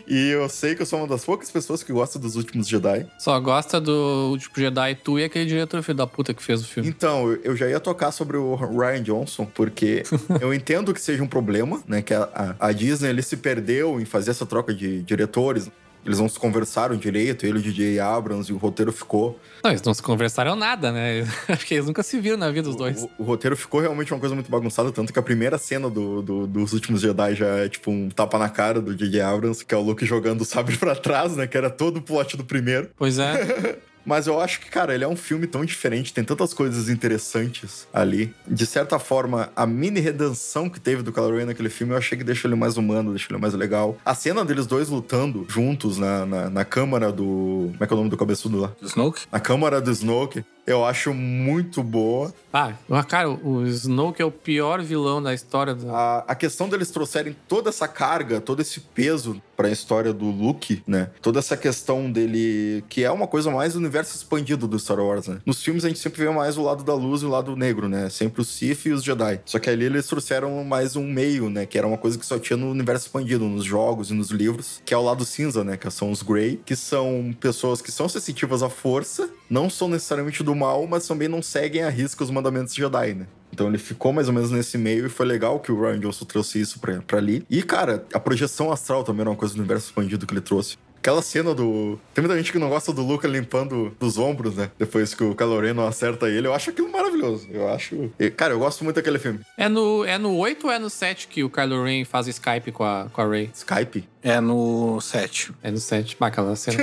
E 0.07 0.29
eu 0.29 0.47
sei 0.47 0.75
que 0.75 0.83
eu 0.83 0.85
sou 0.85 0.99
uma 0.99 1.07
das 1.07 1.25
poucas 1.25 1.49
pessoas 1.49 1.81
que 1.81 1.91
gosta 1.91 2.19
dos 2.19 2.35
últimos 2.35 2.67
Jedi. 2.67 3.07
Só 3.17 3.39
gosta 3.39 3.81
do 3.81 4.29
último 4.29 4.53
Jedi 4.55 4.93
tu 5.03 5.17
e 5.17 5.23
aquele 5.23 5.47
diretor 5.47 5.81
filho 5.81 5.97
da 5.97 6.05
puta 6.05 6.31
que 6.31 6.43
fez 6.43 6.61
o 6.61 6.63
filme. 6.67 6.87
Então, 6.87 7.31
eu- 7.31 7.41
eu 7.43 7.55
já 7.57 7.67
ia 7.67 7.79
tocar 7.79 8.11
sobre 8.11 8.37
o 8.37 8.53
Ryan 8.53 9.01
Johnson, 9.01 9.45
porque 9.45 10.03
eu 10.39 10.53
entendo 10.53 10.93
que 10.93 11.01
seja 11.01 11.23
um 11.23 11.27
problema, 11.27 11.81
né? 11.87 12.03
Que 12.03 12.13
a, 12.13 12.29
a- 12.59 12.67
a 12.67 12.71
Disney 12.71 13.09
ele 13.09 13.23
se 13.23 13.35
perdeu 13.37 13.99
em 13.99 14.05
fazer 14.05 14.29
essa 14.29 14.45
troca 14.45 14.75
de 14.75 15.01
diretores. 15.01 15.71
Eles 16.05 16.19
não 16.19 16.29
se 16.29 16.37
conversaram 16.39 16.95
direito, 16.95 17.45
ele 17.45 17.57
e 17.57 17.61
o 17.61 17.63
DJ 17.63 17.99
Abrams, 17.99 18.51
e 18.51 18.53
o 18.53 18.57
roteiro 18.57 18.91
ficou. 18.91 19.39
Não, 19.63 19.71
eles 19.71 19.81
não 19.81 19.93
se 19.93 20.03
conversaram 20.03 20.55
nada, 20.55 20.91
né? 20.91 21.27
Acho 21.49 21.65
que 21.65 21.73
eles 21.73 21.87
nunca 21.87 22.03
se 22.03 22.19
viram 22.19 22.37
na 22.37 22.51
vida 22.51 22.69
os 22.69 22.75
dois. 22.75 23.01
O, 23.03 23.09
o 23.19 23.23
roteiro 23.23 23.57
ficou 23.57 23.79
realmente 23.81 24.13
uma 24.13 24.19
coisa 24.19 24.35
muito 24.35 24.49
bagunçada, 24.51 24.91
tanto 24.91 25.11
que 25.11 25.17
a 25.17 25.23
primeira 25.23 25.57
cena 25.57 25.89
do, 25.89 26.21
do- 26.21 26.45
dos 26.47 26.73
últimos 26.73 27.01
Jedi 27.01 27.33
já 27.35 27.47
é 27.47 27.69
tipo 27.69 27.89
um 27.89 28.09
tapa 28.09 28.37
na 28.37 28.49
cara 28.49 28.79
do 28.79 28.93
DJ 28.95 29.21
Abrams, 29.21 29.65
que 29.65 29.73
é 29.73 29.77
o 29.77 29.81
Luke 29.81 30.05
jogando 30.05 30.41
o 30.41 30.45
sabre 30.45 30.77
pra 30.77 30.95
trás, 30.95 31.35
né? 31.35 31.47
Que 31.47 31.57
era 31.57 31.69
todo 31.71 31.97
o 31.97 32.01
plot 32.01 32.37
do 32.37 32.43
primeiro. 32.45 32.89
Pois 32.95 33.17
é. 33.17 33.77
Mas 34.05 34.27
eu 34.27 34.39
acho 34.39 34.59
que, 34.59 34.69
cara, 34.69 34.93
ele 34.93 35.03
é 35.03 35.07
um 35.07 35.15
filme 35.15 35.47
tão 35.47 35.65
diferente, 35.65 36.13
tem 36.13 36.23
tantas 36.23 36.53
coisas 36.53 36.89
interessantes 36.89 37.87
ali. 37.93 38.33
De 38.47 38.65
certa 38.65 38.99
forma, 38.99 39.49
a 39.55 39.65
mini 39.65 39.99
redenção 39.99 40.69
que 40.69 40.79
teve 40.79 41.01
do 41.01 41.11
Ren 41.11 41.45
naquele 41.45 41.69
filme, 41.69 41.93
eu 41.93 41.97
achei 41.97 42.17
que 42.17 42.23
deixou 42.23 42.49
ele 42.49 42.59
mais 42.59 42.77
humano, 42.77 43.11
deixou 43.11 43.35
ele 43.35 43.41
mais 43.41 43.53
legal. 43.53 43.97
A 44.05 44.13
cena 44.13 44.45
deles 44.45 44.67
dois 44.67 44.89
lutando 44.89 45.45
juntos 45.49 45.97
na, 45.97 46.25
na, 46.25 46.49
na 46.49 46.65
câmara 46.65 47.11
do. 47.11 47.71
Como 47.71 47.77
é 47.83 47.87
que 47.87 47.93
é 47.93 47.95
o 47.95 47.97
nome 47.97 48.09
do 48.09 48.17
cabeçudo 48.17 48.59
lá? 48.59 48.71
Do 48.79 48.87
Snoke? 48.87 49.21
Na 49.31 49.39
câmara 49.39 49.81
do 49.81 49.91
Snoke, 49.91 50.45
eu 50.65 50.83
acho 50.85 51.13
muito 51.13 51.83
boa. 51.83 52.33
Ah, 52.51 52.73
cara, 53.07 53.29
o 53.29 53.65
Snoke 53.67 54.21
é 54.21 54.25
o 54.25 54.31
pior 54.31 54.81
vilão 54.81 55.21
da 55.21 55.33
história 55.33 55.75
da. 55.75 55.91
A, 55.91 56.17
a 56.19 56.35
questão 56.35 56.69
deles 56.69 56.89
trouxerem 56.89 57.35
toda 57.47 57.69
essa 57.69 57.87
carga, 57.87 58.39
todo 58.39 58.61
esse 58.61 58.79
peso 58.79 59.41
pra 59.57 59.69
história 59.69 60.13
do 60.13 60.25
Luke, 60.25 60.81
né? 60.87 61.09
Toda 61.21 61.39
essa 61.39 61.57
questão 61.57 62.09
dele, 62.09 62.83
que 62.89 63.03
é 63.03 63.11
uma 63.11 63.27
coisa 63.27 63.51
mais 63.51 63.73
do 63.73 63.79
universo 63.79 64.15
expandido 64.15 64.67
do 64.67 64.79
Star 64.79 64.99
Wars, 64.99 65.27
né? 65.27 65.39
Nos 65.45 65.61
filmes 65.61 65.83
a 65.83 65.89
gente 65.89 65.99
sempre 65.99 66.23
vê 66.23 66.29
mais 66.29 66.57
o 66.57 66.63
lado 66.63 66.83
da 66.83 66.93
luz 66.93 67.21
e 67.21 67.25
o 67.25 67.29
lado 67.29 67.55
negro, 67.55 67.89
né? 67.89 68.09
Sempre 68.09 68.41
os 68.41 68.47
Sith 68.47 68.85
e 68.85 68.91
os 68.91 69.03
Jedi. 69.03 69.41
Só 69.45 69.59
que 69.59 69.69
ali 69.69 69.85
eles 69.85 70.07
trouxeram 70.07 70.63
mais 70.63 70.95
um 70.95 71.05
meio, 71.05 71.49
né? 71.49 71.65
Que 71.65 71.77
era 71.77 71.85
uma 71.85 71.97
coisa 71.97 72.17
que 72.17 72.25
só 72.25 72.39
tinha 72.39 72.55
no 72.55 72.71
universo 72.71 73.07
expandido, 73.07 73.45
nos 73.45 73.65
jogos 73.65 74.11
e 74.11 74.13
nos 74.13 74.31
livros, 74.31 74.81
que 74.85 74.93
é 74.93 74.97
o 74.97 75.03
lado 75.03 75.25
cinza, 75.25 75.63
né? 75.63 75.75
Que 75.75 75.91
são 75.91 76.09
os 76.09 76.21
Grey, 76.21 76.61
que 76.65 76.75
são 76.75 77.35
pessoas 77.39 77.81
que 77.81 77.91
são 77.91 78.07
sensitivas 78.07 78.63
à 78.63 78.69
força, 78.69 79.29
não 79.49 79.69
são 79.69 79.89
necessariamente 79.89 80.41
do 80.41 80.54
mal, 80.55 80.85
mas 80.87 81.07
também 81.07 81.27
não 81.27 81.41
seguem 81.41 81.83
à 81.83 81.89
risca 81.89 82.23
os 82.23 82.31
mandamentos 82.31 82.73
Jedi, 82.73 83.13
né? 83.13 83.27
Então 83.55 83.67
ele 83.67 83.77
ficou 83.77 84.11
mais 84.11 84.27
ou 84.27 84.33
menos 84.33 84.51
nesse 84.51 84.77
meio 84.77 85.05
e 85.05 85.09
foi 85.09 85.25
legal 85.25 85.59
que 85.61 85.71
o 85.71 85.79
Ryan 85.79 85.99
Johnson 85.99 86.25
trouxe 86.25 86.59
isso 86.59 86.77
pra, 86.79 87.01
pra 87.01 87.17
ali. 87.17 87.45
E, 87.49 87.63
cara, 87.63 88.05
a 88.13 88.19
projeção 88.19 88.69
astral 88.71 89.03
também 89.03 89.21
era 89.21 89.29
uma 89.29 89.35
coisa 89.35 89.53
do 89.53 89.59
universo 89.59 89.85
expandido 89.85 90.27
que 90.27 90.33
ele 90.33 90.41
trouxe. 90.41 90.77
Aquela 90.97 91.21
cena 91.21 91.53
do. 91.53 91.99
Tem 92.15 92.23
muita 92.23 92.35
gente 92.35 92.51
que 92.51 92.57
não 92.57 92.67
gosta 92.67 92.91
do 92.91 93.03
Luke 93.03 93.27
limpando 93.27 93.95
os 93.99 94.17
ombros, 94.17 94.55
né? 94.55 94.71
Depois 94.77 95.13
que 95.13 95.23
o 95.23 95.35
Kylo 95.35 95.61
Ren 95.61 95.75
não 95.75 95.85
acerta 95.87 96.27
ele. 96.27 96.47
Eu 96.47 96.53
acho 96.53 96.71
aquilo 96.71 96.91
maravilhoso. 96.91 97.47
Eu 97.51 97.69
acho. 97.69 98.11
Cara, 98.35 98.53
eu 98.53 98.59
gosto 98.59 98.83
muito 98.83 98.95
daquele 98.95 99.19
filme. 99.19 99.39
É 99.55 99.69
no, 99.69 100.03
é 100.03 100.17
no 100.17 100.35
8 100.35 100.65
ou 100.65 100.73
é 100.73 100.79
no 100.79 100.89
7 100.89 101.27
que 101.27 101.43
o 101.43 101.49
Kylo 101.49 101.83
Ren 101.83 102.03
faz 102.05 102.27
Skype 102.27 102.71
com 102.71 102.83
a, 102.83 103.07
com 103.13 103.21
a 103.21 103.27
Rey? 103.27 103.51
Skype. 103.53 104.09
É 104.23 104.41
no 104.41 104.99
7. 104.99 105.53
É 105.61 105.69
no 105.69 105.77
7. 105.77 106.17
Bah, 106.19 106.27
aquela 106.27 106.55
cena. 106.55 106.77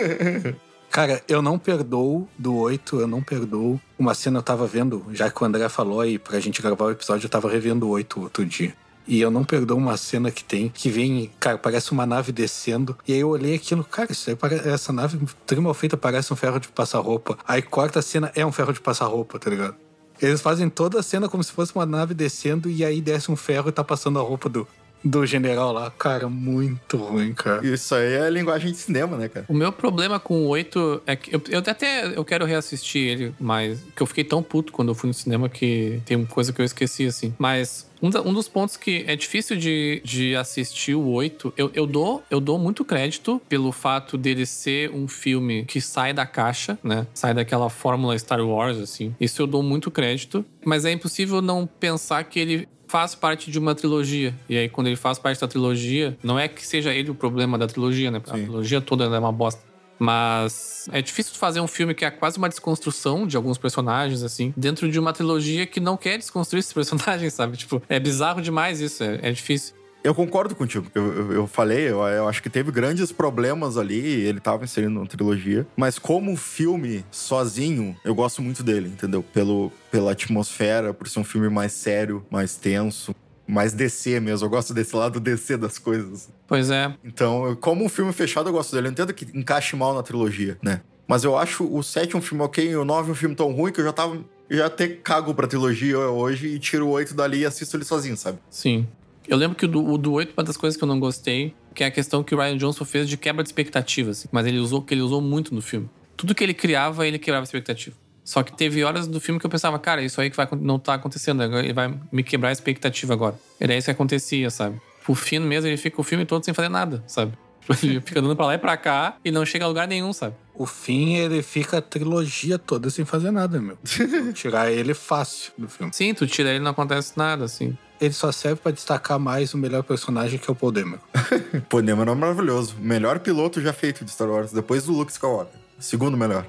Cara, 0.92 1.22
eu 1.26 1.40
não 1.40 1.59
perdoo 1.59 2.28
do 2.38 2.55
8, 2.55 3.00
eu 3.00 3.07
não 3.07 3.22
perdoo. 3.22 3.81
Uma 3.98 4.12
cena 4.12 4.40
eu 4.40 4.42
tava 4.42 4.66
vendo, 4.66 5.07
já 5.12 5.31
que 5.31 5.42
o 5.42 5.46
André 5.46 5.66
falou 5.70 6.02
aí 6.02 6.18
pra 6.18 6.38
gente 6.38 6.61
gravar 6.61 6.85
o 6.85 6.90
episódio, 6.90 7.24
eu 7.24 7.31
tava 7.31 7.50
revendo 7.50 7.87
o 7.87 7.88
8 7.88 8.20
outro 8.20 8.44
dia. 8.44 8.74
E 9.09 9.18
eu 9.18 9.31
não 9.31 9.42
perdoo 9.42 9.78
uma 9.78 9.96
cena 9.96 10.31
que 10.31 10.44
tem, 10.44 10.68
que 10.68 10.90
vem, 10.90 11.31
cara, 11.40 11.57
parece 11.57 11.92
uma 11.92 12.05
nave 12.05 12.31
descendo. 12.31 12.94
E 13.09 13.14
aí 13.14 13.20
eu 13.20 13.31
olhei 13.31 13.55
aquilo, 13.55 13.83
cara, 13.83 14.12
isso 14.12 14.28
aí 14.28 14.37
parece, 14.37 14.68
essa 14.68 14.92
nave 14.92 15.18
tri 15.46 15.59
mal 15.59 15.72
feita 15.72 15.96
parece 15.96 16.31
um 16.31 16.37
ferro 16.37 16.61
de 16.61 16.68
passar 16.68 16.98
roupa. 16.98 17.38
Aí 17.48 17.62
corta 17.62 18.00
a 18.00 18.02
cena, 18.02 18.31
é 18.35 18.44
um 18.44 18.52
ferro 18.52 18.74
de 18.74 18.81
passar 18.81 19.07
roupa, 19.07 19.38
tá 19.38 19.48
ligado? 19.48 19.74
Eles 20.20 20.42
fazem 20.42 20.68
toda 20.68 21.00
a 21.00 21.02
cena 21.02 21.26
como 21.26 21.42
se 21.42 21.52
fosse 21.52 21.74
uma 21.74 21.87
nave 21.87 22.12
descendo 22.12 22.68
e 22.68 22.85
aí 22.85 23.00
desce 23.00 23.33
um 23.33 23.37
ferro 23.37 23.70
e 23.70 23.72
tá 23.72 23.83
passando 23.83 24.18
a 24.18 24.22
roupa 24.22 24.46
do, 24.46 24.68
do 25.04 25.24
general 25.26 25.72
lá. 25.72 25.90
Cara, 25.90 26.28
muito 26.28 26.96
ruim, 26.96 27.32
cara. 27.32 27.66
Isso 27.66 27.94
aí 27.94 28.14
é 28.14 28.30
linguagem 28.30 28.72
de 28.72 28.78
cinema, 28.78 29.16
né, 29.16 29.28
cara? 29.28 29.46
O 29.48 29.54
meu 29.54 29.72
problema 29.72 30.18
com 30.18 30.44
o 30.44 30.48
8 30.48 31.02
é 31.06 31.16
que 31.16 31.34
eu, 31.34 31.42
eu 31.48 31.58
até 31.58 32.06
eu 32.16 32.24
quero 32.24 32.44
reassistir 32.44 33.02
ele, 33.02 33.34
mas 33.40 33.80
que 33.94 34.02
eu 34.02 34.06
fiquei 34.06 34.24
tão 34.24 34.42
puto 34.42 34.72
quando 34.72 34.88
eu 34.88 34.94
fui 34.94 35.08
no 35.08 35.14
cinema 35.14 35.48
que 35.48 36.00
tem 36.04 36.24
coisa 36.24 36.52
que 36.52 36.60
eu 36.60 36.64
esqueci, 36.64 37.06
assim. 37.06 37.34
Mas 37.38 37.90
um, 38.02 38.08
um 38.28 38.34
dos 38.34 38.48
pontos 38.48 38.76
que 38.76 39.04
é 39.06 39.14
difícil 39.14 39.56
de, 39.56 40.02
de 40.04 40.34
assistir 40.34 40.94
o 40.94 41.06
8, 41.08 41.54
eu, 41.56 41.70
eu, 41.72 41.86
dou, 41.86 42.22
eu 42.28 42.40
dou 42.40 42.58
muito 42.58 42.84
crédito 42.84 43.40
pelo 43.48 43.70
fato 43.70 44.18
dele 44.18 44.44
ser 44.44 44.90
um 44.90 45.06
filme 45.06 45.64
que 45.64 45.80
sai 45.80 46.12
da 46.12 46.26
caixa, 46.26 46.76
né? 46.82 47.06
Sai 47.14 47.32
daquela 47.32 47.70
fórmula 47.70 48.18
Star 48.18 48.40
Wars, 48.40 48.78
assim. 48.78 49.14
Isso 49.20 49.40
eu 49.40 49.46
dou 49.46 49.62
muito 49.62 49.90
crédito. 49.90 50.44
Mas 50.64 50.84
é 50.84 50.90
impossível 50.90 51.40
não 51.40 51.66
pensar 51.66 52.24
que 52.24 52.40
ele 52.40 52.68
faz 52.92 53.14
parte 53.14 53.50
de 53.50 53.59
uma 53.59 53.74
trilogia. 53.74 54.35
E 54.46 54.59
aí, 54.59 54.68
quando 54.68 54.88
ele 54.88 54.96
faz 54.96 55.18
parte 55.18 55.40
da 55.40 55.48
trilogia, 55.48 56.14
não 56.22 56.38
é 56.38 56.46
que 56.46 56.64
seja 56.64 56.92
ele 56.92 57.11
o 57.11 57.14
problema 57.14 57.57
da 57.57 57.66
trilogia, 57.66 58.11
né? 58.11 58.20
A 58.22 58.37
Sim. 58.37 58.42
trilogia 58.42 58.83
toda 58.83 59.05
é 59.05 59.18
uma 59.18 59.33
bosta. 59.33 59.62
Mas 59.98 60.90
é 60.92 61.00
difícil 61.00 61.35
fazer 61.37 61.61
um 61.61 61.66
filme 61.66 61.94
que 61.94 62.05
é 62.05 62.11
quase 62.11 62.37
uma 62.37 62.50
desconstrução 62.50 63.26
de 63.26 63.35
alguns 63.35 63.57
personagens, 63.57 64.22
assim, 64.22 64.52
dentro 64.55 64.90
de 64.90 64.98
uma 64.98 65.11
trilogia 65.14 65.64
que 65.64 65.81
não 65.81 65.96
quer 65.96 66.18
desconstruir 66.18 66.61
esses 66.61 66.72
personagens, 66.74 67.33
sabe? 67.33 67.57
Tipo, 67.57 67.83
é 67.88 67.98
bizarro 67.98 68.42
demais 68.42 68.78
isso, 68.83 69.02
é, 69.02 69.20
é 69.22 69.33
difícil. 69.33 69.74
Eu 70.04 70.14
concordo 70.14 70.54
contigo. 70.56 70.86
Eu, 70.94 71.12
eu, 71.12 71.32
eu 71.32 71.46
falei, 71.46 71.88
eu, 71.88 72.00
eu 72.02 72.28
acho 72.28 72.42
que 72.42 72.50
teve 72.50 72.70
grandes 72.72 73.12
problemas 73.12 73.76
ali, 73.76 73.96
ele 73.96 74.40
tava 74.40 74.64
inserindo 74.64 74.98
uma 74.98 75.06
trilogia. 75.06 75.66
Mas 75.76 75.98
como 75.98 76.36
filme 76.36 77.04
sozinho, 77.10 77.96
eu 78.04 78.14
gosto 78.14 78.42
muito 78.42 78.62
dele, 78.62 78.88
entendeu? 78.88 79.22
Pelo, 79.22 79.70
pela 79.90 80.12
atmosfera, 80.12 80.92
por 80.92 81.08
ser 81.08 81.20
um 81.20 81.24
filme 81.24 81.48
mais 81.48 81.72
sério, 81.72 82.24
mais 82.30 82.56
tenso. 82.56 83.14
mais 83.46 83.72
DC 83.72 84.18
mesmo. 84.20 84.46
Eu 84.46 84.50
gosto 84.50 84.72
desse 84.74 84.94
lado 84.96 85.20
DC 85.20 85.56
das 85.56 85.78
coisas. 85.78 86.28
Pois 86.48 86.70
é. 86.70 86.92
Então, 87.04 87.56
como 87.60 87.84
um 87.84 87.88
filme 87.88 88.12
fechado, 88.12 88.48
eu 88.48 88.52
gosto 88.52 88.74
dele. 88.74 88.88
Eu 88.88 88.92
entendo 88.92 89.12
que 89.14 89.26
encaixe 89.36 89.76
mal 89.76 89.94
na 89.94 90.02
trilogia, 90.02 90.58
né? 90.62 90.80
Mas 91.06 91.24
eu 91.24 91.36
acho 91.36 91.64
o 91.64 91.82
7 91.82 92.16
um 92.16 92.22
filme 92.22 92.42
ok 92.42 92.70
e 92.70 92.76
o 92.76 92.84
9 92.84 93.10
um 93.10 93.14
filme 93.14 93.34
tão 93.34 93.52
ruim 93.52 93.70
que 93.72 93.80
eu 93.80 93.84
já 93.84 93.92
tava. 93.92 94.18
eu 94.48 94.58
Já 94.58 94.66
até 94.66 94.88
cago 94.88 95.34
pra 95.34 95.46
trilogia 95.46 95.98
hoje 95.98 96.46
e 96.48 96.58
tiro 96.58 96.86
o 96.86 96.90
8 96.90 97.14
dali 97.14 97.40
e 97.40 97.46
assisto 97.46 97.76
ele 97.76 97.84
sozinho, 97.84 98.16
sabe? 98.16 98.38
Sim. 98.48 98.86
Eu 99.28 99.37
lembro 99.37 99.56
que 99.56 99.64
o 99.64 99.68
do, 99.68 99.85
o 99.85 99.96
do 99.96 100.12
8, 100.12 100.35
uma 100.37 100.44
das 100.44 100.56
coisas 100.56 100.76
que 100.76 100.82
eu 100.82 100.88
não 100.88 100.98
gostei, 100.98 101.54
que 101.74 101.85
é 101.85 101.87
a 101.87 101.90
questão 101.90 102.22
que 102.22 102.35
o 102.35 102.38
Ryan 102.38 102.56
Johnson 102.56 102.85
fez 102.85 103.08
de 103.08 103.16
quebra 103.16 103.42
de 103.42 103.48
expectativas. 103.48 104.18
assim, 104.18 104.28
Mas 104.32 104.46
ele 104.46 104.58
usou, 104.58 104.82
que 104.82 104.94
ele 104.94 105.02
usou 105.02 105.20
muito 105.20 105.54
no 105.54 105.62
filme. 105.62 105.88
Tudo 106.16 106.35
que 106.35 106.42
ele 106.42 106.54
criava, 106.54 107.06
ele 107.06 107.18
quebrava 107.18 107.44
expectativa. 107.44 107.96
Só 108.24 108.42
que 108.42 108.52
teve 108.52 108.85
horas 108.85 109.06
do 109.06 109.20
filme 109.20 109.40
que 109.40 109.46
eu 109.46 109.50
pensava, 109.50 109.78
cara, 109.78 110.02
isso 110.02 110.20
aí 110.20 110.30
que 110.30 110.37
vai, 110.37 110.48
não 110.61 110.78
tá 110.78 110.94
acontecendo, 110.94 111.42
ele 111.42 111.72
vai 111.72 111.92
me 112.12 112.22
quebrar 112.22 112.50
a 112.50 112.52
expectativa 112.52 113.12
agora. 113.12 113.37
Era 113.58 113.76
isso 113.76 113.87
que 113.87 113.90
acontecia, 113.90 114.48
sabe? 114.50 114.80
O 115.08 115.14
fino 115.14 115.44
mesmo, 115.46 115.68
ele 115.68 115.76
fica 115.76 116.00
o 116.00 116.04
filme 116.04 116.24
todo 116.24 116.44
sem 116.44 116.54
fazer 116.54 116.68
nada, 116.68 117.02
sabe? 117.06 117.32
Ele 117.82 118.00
fica 118.00 118.20
dando 118.20 118.35
pra 118.35 118.46
lá 118.46 118.54
e 118.54 118.58
pra 118.58 118.76
cá 118.76 119.16
e 119.24 119.30
não 119.30 119.46
chega 119.46 119.64
a 119.64 119.68
lugar 119.68 119.87
nenhum, 119.87 120.12
sabe? 120.12 120.35
O 120.52 120.66
fim, 120.66 121.14
ele 121.14 121.42
fica 121.42 121.78
a 121.78 121.80
trilogia 121.80 122.58
toda 122.58 122.90
sem 122.90 123.04
fazer 123.04 123.30
nada, 123.30 123.61
meu. 123.61 123.78
Tirar 124.35 124.70
ele 124.70 124.94
fácil 124.94 125.52
do 125.56 125.68
filme. 125.68 125.92
Sim, 125.94 126.12
tu 126.12 126.26
tira 126.26 126.50
ele 126.50 126.58
não 126.58 126.72
acontece 126.72 127.16
nada, 127.16 127.44
assim. 127.44 127.78
Ele 128.02 128.12
só 128.12 128.32
serve 128.32 128.60
pra 128.60 128.72
destacar 128.72 129.16
mais 129.16 129.54
o 129.54 129.56
melhor 129.56 129.84
personagem 129.84 130.36
que 130.36 130.50
é 130.50 130.52
o 130.52 130.56
Paul 130.56 130.72
Dameron. 131.86 132.12
É 132.12 132.14
maravilhoso. 132.16 132.74
Melhor 132.80 133.20
piloto 133.20 133.60
já 133.60 133.72
feito 133.72 134.04
de 134.04 134.10
Star 134.10 134.28
Wars, 134.28 134.50
depois 134.50 134.86
do 134.86 134.92
Luke 134.92 135.12
Skywalker. 135.12 135.56
Segundo 135.78 136.16
melhor. 136.16 136.44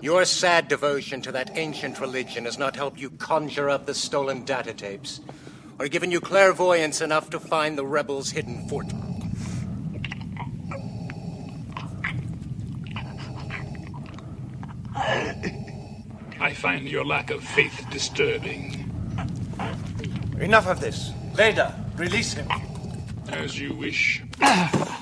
Your 0.00 0.24
sad 0.24 0.68
devotion 0.68 1.20
to 1.22 1.32
that 1.32 1.58
ancient 1.58 1.98
religion 2.00 2.44
has 2.44 2.56
not 2.58 2.76
helped 2.76 3.00
you 3.00 3.10
conjure 3.10 3.68
up 3.68 3.86
the 3.86 3.94
stolen 3.94 4.44
data 4.44 4.72
tapes, 4.72 5.20
or 5.80 5.88
given 5.88 6.12
you 6.12 6.20
clairvoyance 6.20 7.00
enough 7.00 7.28
to 7.30 7.40
find 7.40 7.76
the 7.76 7.84
rebels' 7.84 8.30
hidden 8.30 8.68
fort. 8.68 8.86
Find 16.58 16.88
your 16.88 17.04
lack 17.04 17.30
of 17.30 17.44
faith 17.44 17.86
disturbing. 17.88 18.90
Enough 20.40 20.66
of 20.66 20.80
this. 20.80 21.12
Vader, 21.34 21.72
release 21.96 22.32
him. 22.34 22.48
As 23.28 23.56
you 23.56 23.74
wish. 23.74 24.24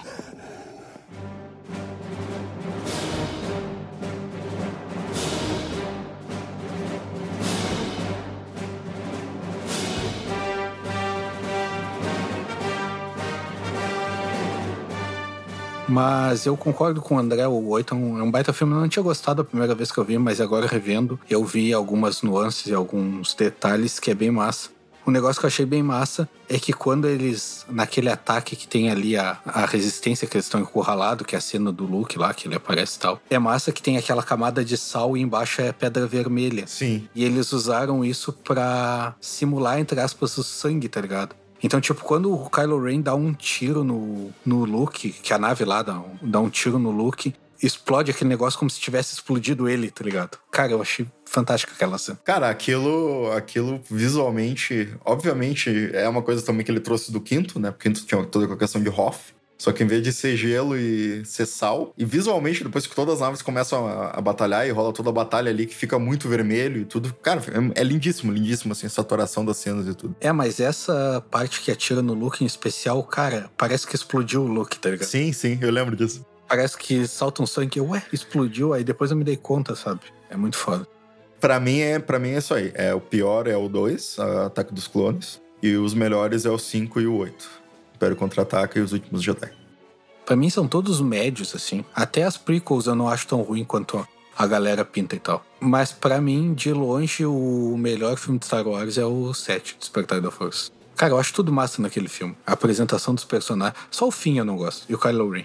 Mas 15.96 16.44
eu 16.44 16.54
concordo 16.58 17.00
com 17.00 17.14
o 17.14 17.18
André, 17.18 17.48
o 17.48 17.68
8 17.68 17.94
é 17.94 17.96
um, 17.96 18.18
é 18.18 18.22
um 18.22 18.30
baita 18.30 18.52
filme. 18.52 18.74
Eu 18.74 18.80
não 18.80 18.88
tinha 18.88 19.02
gostado 19.02 19.40
a 19.40 19.44
primeira 19.46 19.74
vez 19.74 19.90
que 19.90 19.96
eu 19.96 20.04
vi, 20.04 20.18
mas 20.18 20.42
agora 20.42 20.66
revendo, 20.66 21.18
eu 21.30 21.42
vi 21.42 21.72
algumas 21.72 22.20
nuances 22.20 22.66
e 22.66 22.74
alguns 22.74 23.32
detalhes 23.32 23.98
que 23.98 24.10
é 24.10 24.14
bem 24.14 24.30
massa. 24.30 24.68
Um 25.06 25.10
negócio 25.10 25.40
que 25.40 25.46
eu 25.46 25.48
achei 25.48 25.64
bem 25.64 25.82
massa 25.82 26.28
é 26.50 26.58
que 26.58 26.74
quando 26.74 27.08
eles, 27.08 27.64
naquele 27.70 28.10
ataque 28.10 28.54
que 28.54 28.68
tem 28.68 28.90
ali 28.90 29.16
a, 29.16 29.38
a 29.46 29.64
resistência 29.64 30.28
que 30.28 30.36
eles 30.36 30.44
estão 30.44 30.60
encurralados, 30.60 31.26
que 31.26 31.34
é 31.34 31.38
a 31.38 31.40
cena 31.40 31.72
do 31.72 31.86
Luke 31.86 32.18
lá, 32.18 32.34
que 32.34 32.46
ele 32.46 32.56
aparece 32.56 32.98
e 32.98 33.00
tal, 33.00 33.20
é 33.30 33.38
massa 33.38 33.72
que 33.72 33.80
tem 33.80 33.96
aquela 33.96 34.22
camada 34.22 34.62
de 34.62 34.76
sal 34.76 35.16
e 35.16 35.22
embaixo 35.22 35.62
é 35.62 35.72
pedra 35.72 36.06
vermelha. 36.06 36.66
Sim. 36.66 37.08
E 37.14 37.24
eles 37.24 37.52
usaram 37.52 38.04
isso 38.04 38.34
pra 38.34 39.14
simular, 39.18 39.78
entre 39.78 39.98
aspas, 39.98 40.36
o 40.36 40.44
sangue, 40.44 40.90
tá 40.90 41.00
ligado? 41.00 41.34
Então, 41.62 41.80
tipo, 41.80 42.02
quando 42.02 42.32
o 42.32 42.50
Kylo 42.50 42.82
Ren 42.82 43.00
dá 43.00 43.14
um 43.14 43.32
tiro 43.32 43.82
no, 43.82 44.30
no 44.44 44.64
Luke, 44.64 45.10
que 45.10 45.32
a 45.32 45.38
nave 45.38 45.64
lá 45.64 45.82
dá 45.82 46.02
dá 46.22 46.40
um 46.40 46.50
tiro 46.50 46.78
no 46.78 46.90
Luke, 46.90 47.34
explode 47.62 48.10
aquele 48.10 48.28
negócio 48.28 48.58
como 48.58 48.70
se 48.70 48.80
tivesse 48.80 49.14
explodido 49.14 49.68
ele, 49.68 49.90
tá 49.90 50.04
ligado? 50.04 50.38
Cara, 50.50 50.72
eu 50.72 50.82
achei 50.82 51.06
fantástica 51.24 51.72
aquela 51.74 51.98
cena. 51.98 52.18
Cara, 52.24 52.48
aquilo, 52.48 53.30
aquilo 53.32 53.80
visualmente, 53.90 54.94
obviamente, 55.04 55.90
é 55.92 56.08
uma 56.08 56.22
coisa 56.22 56.44
também 56.44 56.64
que 56.64 56.70
ele 56.70 56.80
trouxe 56.80 57.10
do 57.10 57.20
quinto, 57.20 57.58
né? 57.58 57.70
Porque 57.70 57.88
quinto 57.88 58.04
tinha 58.06 58.24
toda 58.24 58.52
a 58.52 58.56
questão 58.56 58.82
de 58.82 58.88
Hoth. 58.88 59.34
Só 59.58 59.72
que 59.72 59.82
em 59.82 59.86
vez 59.86 60.02
de 60.02 60.12
ser 60.12 60.36
gelo 60.36 60.76
e 60.76 61.24
ser 61.24 61.46
sal, 61.46 61.92
e 61.96 62.04
visualmente, 62.04 62.62
depois 62.62 62.86
que 62.86 62.94
todas 62.94 63.14
as 63.14 63.20
naves 63.20 63.42
começam 63.42 63.86
a, 63.86 64.10
a 64.10 64.20
batalhar 64.20 64.66
e 64.66 64.70
rola 64.70 64.92
toda 64.92 65.08
a 65.08 65.12
batalha 65.12 65.50
ali, 65.50 65.66
que 65.66 65.74
fica 65.74 65.98
muito 65.98 66.28
vermelho 66.28 66.82
e 66.82 66.84
tudo. 66.84 67.14
Cara, 67.22 67.40
é, 67.74 67.80
é 67.80 67.84
lindíssimo, 67.84 68.32
lindíssimo, 68.32 68.72
assim, 68.72 68.86
a 68.86 68.90
saturação 68.90 69.44
das 69.44 69.56
cenas 69.56 69.86
e 69.86 69.94
tudo. 69.94 70.14
É, 70.20 70.30
mas 70.30 70.60
essa 70.60 71.24
parte 71.30 71.60
que 71.60 71.70
atira 71.70 72.02
no 72.02 72.12
Luke 72.12 72.44
em 72.44 72.46
especial, 72.46 73.02
cara, 73.04 73.50
parece 73.56 73.86
que 73.86 73.94
explodiu 73.94 74.42
o 74.42 74.46
Luke, 74.46 74.78
tá 74.78 74.90
ligado? 74.90 75.08
Sim, 75.08 75.32
sim, 75.32 75.58
eu 75.62 75.70
lembro 75.70 75.96
disso. 75.96 76.24
Parece 76.48 76.76
que 76.76 77.06
salta 77.08 77.42
um 77.42 77.46
sangue, 77.46 77.80
ué, 77.80 78.02
explodiu, 78.12 78.72
aí 78.72 78.84
depois 78.84 79.10
eu 79.10 79.16
me 79.16 79.24
dei 79.24 79.36
conta, 79.36 79.74
sabe? 79.74 80.00
É 80.30 80.36
muito 80.36 80.56
foda. 80.56 80.86
Pra 81.40 81.58
mim, 81.58 81.80
é, 81.80 81.98
pra 81.98 82.18
mim 82.18 82.30
é 82.30 82.38
isso 82.38 82.54
aí. 82.54 82.72
É, 82.74 82.94
o 82.94 83.00
pior 83.00 83.46
é 83.46 83.56
o 83.56 83.68
2, 83.68 84.18
Ataque 84.46 84.72
dos 84.72 84.86
Clones, 84.86 85.40
e 85.62 85.76
os 85.76 85.94
melhores 85.94 86.46
é 86.46 86.50
o 86.50 86.58
5 86.58 87.00
e 87.00 87.06
o 87.06 87.16
8. 87.16 87.65
Império 87.96 88.16
Contra-Ataca 88.16 88.78
e 88.78 88.82
os 88.82 88.92
Últimos 88.92 89.22
Jedi. 89.22 89.50
Pra 90.24 90.36
mim 90.36 90.50
são 90.50 90.68
todos 90.68 91.00
médios, 91.00 91.54
assim. 91.54 91.84
Até 91.94 92.24
as 92.24 92.36
prequels 92.36 92.86
eu 92.86 92.94
não 92.94 93.08
acho 93.08 93.26
tão 93.26 93.42
ruim 93.42 93.64
quanto 93.64 94.06
a 94.36 94.46
galera 94.46 94.84
pinta 94.84 95.16
e 95.16 95.18
tal. 95.18 95.44
Mas 95.58 95.92
pra 95.92 96.20
mim, 96.20 96.52
de 96.52 96.72
longe, 96.72 97.24
o 97.24 97.76
melhor 97.78 98.16
filme 98.16 98.38
de 98.38 98.44
Star 98.46 98.66
Wars 98.66 98.98
é 98.98 99.06
o 99.06 99.32
7, 99.32 99.76
Despertar 99.78 100.20
da 100.20 100.30
Força. 100.30 100.70
Cara, 100.94 101.12
eu 101.12 101.18
acho 101.18 101.32
tudo 101.32 101.52
massa 101.52 101.80
naquele 101.80 102.08
filme. 102.08 102.36
A 102.46 102.52
apresentação 102.52 103.14
dos 103.14 103.24
personagens. 103.24 103.78
Só 103.90 104.08
o 104.08 104.10
fim 104.10 104.38
eu 104.38 104.44
não 104.44 104.56
gosto. 104.56 104.84
E 104.88 104.94
o 104.94 104.98
Kylo 104.98 105.30
Ren. 105.30 105.44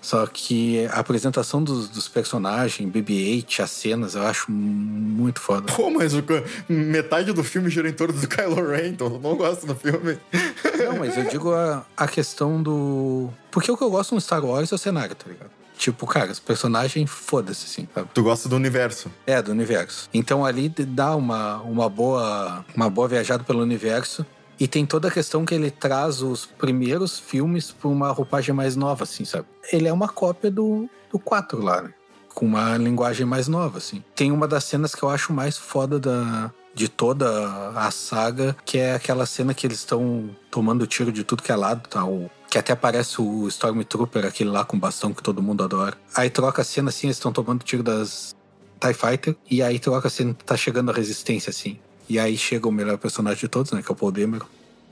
Só 0.00 0.26
que 0.26 0.86
a 0.86 1.00
apresentação 1.00 1.62
dos, 1.62 1.88
dos 1.88 2.08
personagens, 2.08 2.90
BB-8, 2.90 3.60
as 3.60 3.70
cenas, 3.70 4.14
eu 4.14 4.22
acho 4.22 4.50
muito 4.50 5.40
foda. 5.40 5.70
Pô, 5.72 5.90
mas 5.90 6.14
o, 6.14 6.24
metade 6.68 7.32
do 7.32 7.44
filme 7.44 7.68
gira 7.68 7.88
em 7.88 7.92
torno 7.92 8.18
do 8.18 8.26
Kylo 8.26 8.66
Ren, 8.66 8.88
então 8.88 9.08
eu 9.08 9.20
não 9.20 9.36
gosto 9.36 9.66
do 9.66 9.74
filme. 9.74 10.18
Não, 10.78 10.98
mas 10.98 11.16
eu 11.16 11.24
digo 11.24 11.52
a, 11.52 11.84
a 11.96 12.08
questão 12.08 12.62
do. 12.62 13.30
Porque 13.50 13.70
o 13.70 13.76
que 13.76 13.84
eu 13.84 13.90
gosto 13.90 14.14
no 14.14 14.20
Star 14.20 14.44
Wars 14.44 14.72
é 14.72 14.74
o 14.74 14.78
cenário, 14.78 15.14
tá 15.14 15.28
ligado? 15.28 15.50
Tipo, 15.76 16.06
cara, 16.06 16.30
os 16.30 16.38
personagens, 16.38 17.10
foda-se, 17.10 17.64
assim, 17.64 17.88
sabe? 17.94 18.10
Tu 18.12 18.22
gosta 18.22 18.50
do 18.50 18.56
universo. 18.56 19.10
É, 19.26 19.40
do 19.40 19.50
universo. 19.50 20.10
Então 20.12 20.44
ali 20.44 20.68
dá 20.68 21.16
uma, 21.16 21.56
uma, 21.62 21.88
boa, 21.88 22.64
uma 22.76 22.90
boa 22.90 23.08
viajada 23.08 23.42
pelo 23.44 23.62
universo. 23.62 24.24
E 24.60 24.68
tem 24.68 24.84
toda 24.84 25.08
a 25.08 25.10
questão 25.10 25.46
que 25.46 25.54
ele 25.54 25.70
traz 25.70 26.20
os 26.20 26.44
primeiros 26.44 27.18
filmes 27.18 27.72
pra 27.72 27.88
uma 27.88 28.10
roupagem 28.10 28.54
mais 28.54 28.76
nova, 28.76 29.04
assim, 29.04 29.24
sabe? 29.24 29.46
Ele 29.72 29.88
é 29.88 29.92
uma 29.92 30.06
cópia 30.06 30.50
do, 30.50 30.86
do 31.10 31.18
4 31.18 31.62
lá, 31.62 31.80
né? 31.80 31.94
Com 32.34 32.44
uma 32.44 32.76
linguagem 32.76 33.24
mais 33.24 33.48
nova, 33.48 33.78
assim. 33.78 34.04
Tem 34.14 34.30
uma 34.30 34.46
das 34.46 34.64
cenas 34.64 34.94
que 34.94 35.02
eu 35.02 35.08
acho 35.08 35.32
mais 35.32 35.56
foda 35.56 35.98
da, 35.98 36.52
de 36.74 36.88
toda 36.88 37.70
a 37.74 37.90
saga, 37.90 38.54
que 38.64 38.76
é 38.76 38.94
aquela 38.94 39.24
cena 39.24 39.54
que 39.54 39.66
eles 39.66 39.78
estão 39.78 40.28
tomando 40.50 40.86
tiro 40.86 41.10
de 41.10 41.24
tudo 41.24 41.42
que 41.42 41.50
é 41.50 41.56
lado, 41.56 41.88
tá? 41.88 42.04
O, 42.04 42.30
que 42.50 42.58
até 42.58 42.74
aparece 42.74 43.20
o 43.20 43.48
Stormtrooper, 43.48 44.26
aquele 44.26 44.50
lá 44.50 44.64
com 44.64 44.78
bastão 44.78 45.14
que 45.14 45.22
todo 45.22 45.42
mundo 45.42 45.64
adora. 45.64 45.96
Aí 46.14 46.28
troca 46.28 46.60
a 46.60 46.64
cena 46.64 46.90
assim, 46.90 47.06
eles 47.06 47.16
estão 47.16 47.32
tomando 47.32 47.64
tiro 47.64 47.82
das 47.82 48.34
TIE 48.78 48.92
Fighter, 48.92 49.36
e 49.50 49.62
aí 49.62 49.78
troca 49.78 50.08
a 50.08 50.10
cena, 50.10 50.34
tá 50.44 50.56
chegando 50.56 50.90
a 50.90 50.94
resistência, 50.94 51.48
assim. 51.48 51.78
E 52.10 52.18
aí 52.18 52.36
chega 52.36 52.66
o 52.66 52.72
melhor 52.72 52.98
personagem 52.98 53.38
de 53.38 53.46
todos, 53.46 53.70
né? 53.70 53.80
Que 53.82 53.90
é 53.90 53.92
o 53.92 53.94
Paul. 53.94 54.12